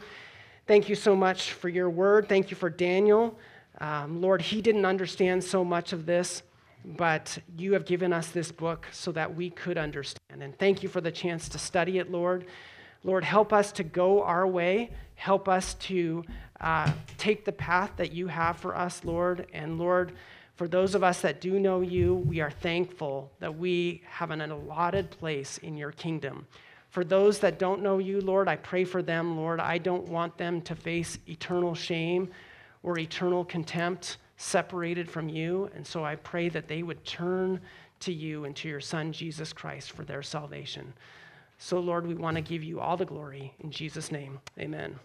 thank 0.69 0.89
you 0.89 0.95
so 0.95 1.17
much 1.17 1.55
for 1.55 1.69
your 1.69 1.91
word. 1.91 2.29
Thank 2.29 2.53
you 2.53 2.57
for 2.57 2.71
Daniel. 2.71 3.37
Um, 3.81 4.21
Lord, 4.21 4.41
he 4.41 4.63
didn't 4.63 4.85
understand 4.87 5.43
so 5.43 5.65
much 5.65 5.93
of 5.93 6.07
this, 6.07 6.45
but 6.85 7.37
you 7.57 7.73
have 7.73 7.85
given 7.85 8.13
us 8.13 8.29
this 8.29 8.53
book 8.53 8.87
so 8.93 9.11
that 9.11 9.35
we 9.35 9.51
could 9.51 9.77
understand. 9.77 10.41
And 10.41 10.57
thank 10.57 10.85
you 10.85 10.89
for 10.89 11.01
the 11.01 11.11
chance 11.11 11.49
to 11.49 11.59
study 11.59 11.99
it, 11.99 12.13
Lord. 12.13 12.47
Lord, 13.03 13.25
help 13.25 13.53
us 13.53 13.73
to 13.73 13.83
go 13.83 14.23
our 14.23 14.47
way. 14.47 14.91
Help 15.17 15.49
us 15.49 15.75
to 15.75 16.25
uh, 16.61 16.93
take 17.17 17.45
the 17.45 17.51
path 17.51 17.91
that 17.97 18.13
you 18.13 18.29
have 18.29 18.59
for 18.59 18.77
us, 18.77 19.05
Lord. 19.05 19.49
And 19.53 19.81
Lord, 19.81 20.13
for 20.59 20.67
those 20.67 20.97
of 20.97 21.05
us 21.05 21.21
that 21.21 21.41
do 21.41 21.61
know 21.61 21.83
you, 21.83 22.17
we 22.17 22.41
are 22.41 22.51
thankful 22.51 23.31
that 23.39 23.57
we 23.57 24.03
have 24.09 24.33
an 24.33 24.41
allotted 24.41 25.09
place 25.09 25.59
in 25.59 25.77
your 25.77 25.93
kingdom. 25.93 26.49
For 26.91 27.05
those 27.05 27.39
that 27.39 27.61
don't 27.61 27.81
know 27.81 27.99
you, 27.99 28.21
Lord, 28.21 28.49
I 28.49 28.57
pray 28.57 28.85
for 28.85 29.01
them, 29.01 29.37
Lord. 29.37 29.61
I 29.61 29.79
don't 29.79 30.09
want 30.09 30.37
them 30.37 30.61
to 30.63 30.75
face 30.75 31.17
eternal 31.29 31.77
shame 31.77 32.29
or 32.83 32.99
eternal 32.99 33.45
contempt 33.45 34.17
separated 34.37 35.09
from 35.09 35.29
you. 35.29 35.71
And 35.77 35.87
so 35.87 36.05
I 36.05 36.17
pray 36.17 36.49
that 36.49 36.67
they 36.67 36.83
would 36.83 37.05
turn 37.05 37.61
to 38.01 38.13
you 38.13 38.45
and 38.45 38.57
to 38.57 38.67
your 38.67 38.81
Son, 38.81 39.13
Jesus 39.13 39.53
Christ, 39.53 39.93
for 39.93 40.05
their 40.05 40.25
salvation. 40.25 40.93
So, 41.59 41.79
Lord, 41.79 42.05
we 42.05 42.15
want 42.15 42.35
to 42.35 42.41
give 42.41 42.65
you 42.65 42.81
all 42.81 42.97
the 42.97 43.05
glory. 43.05 43.55
In 43.61 43.71
Jesus' 43.71 44.11
name, 44.11 44.41
amen. 44.59 44.99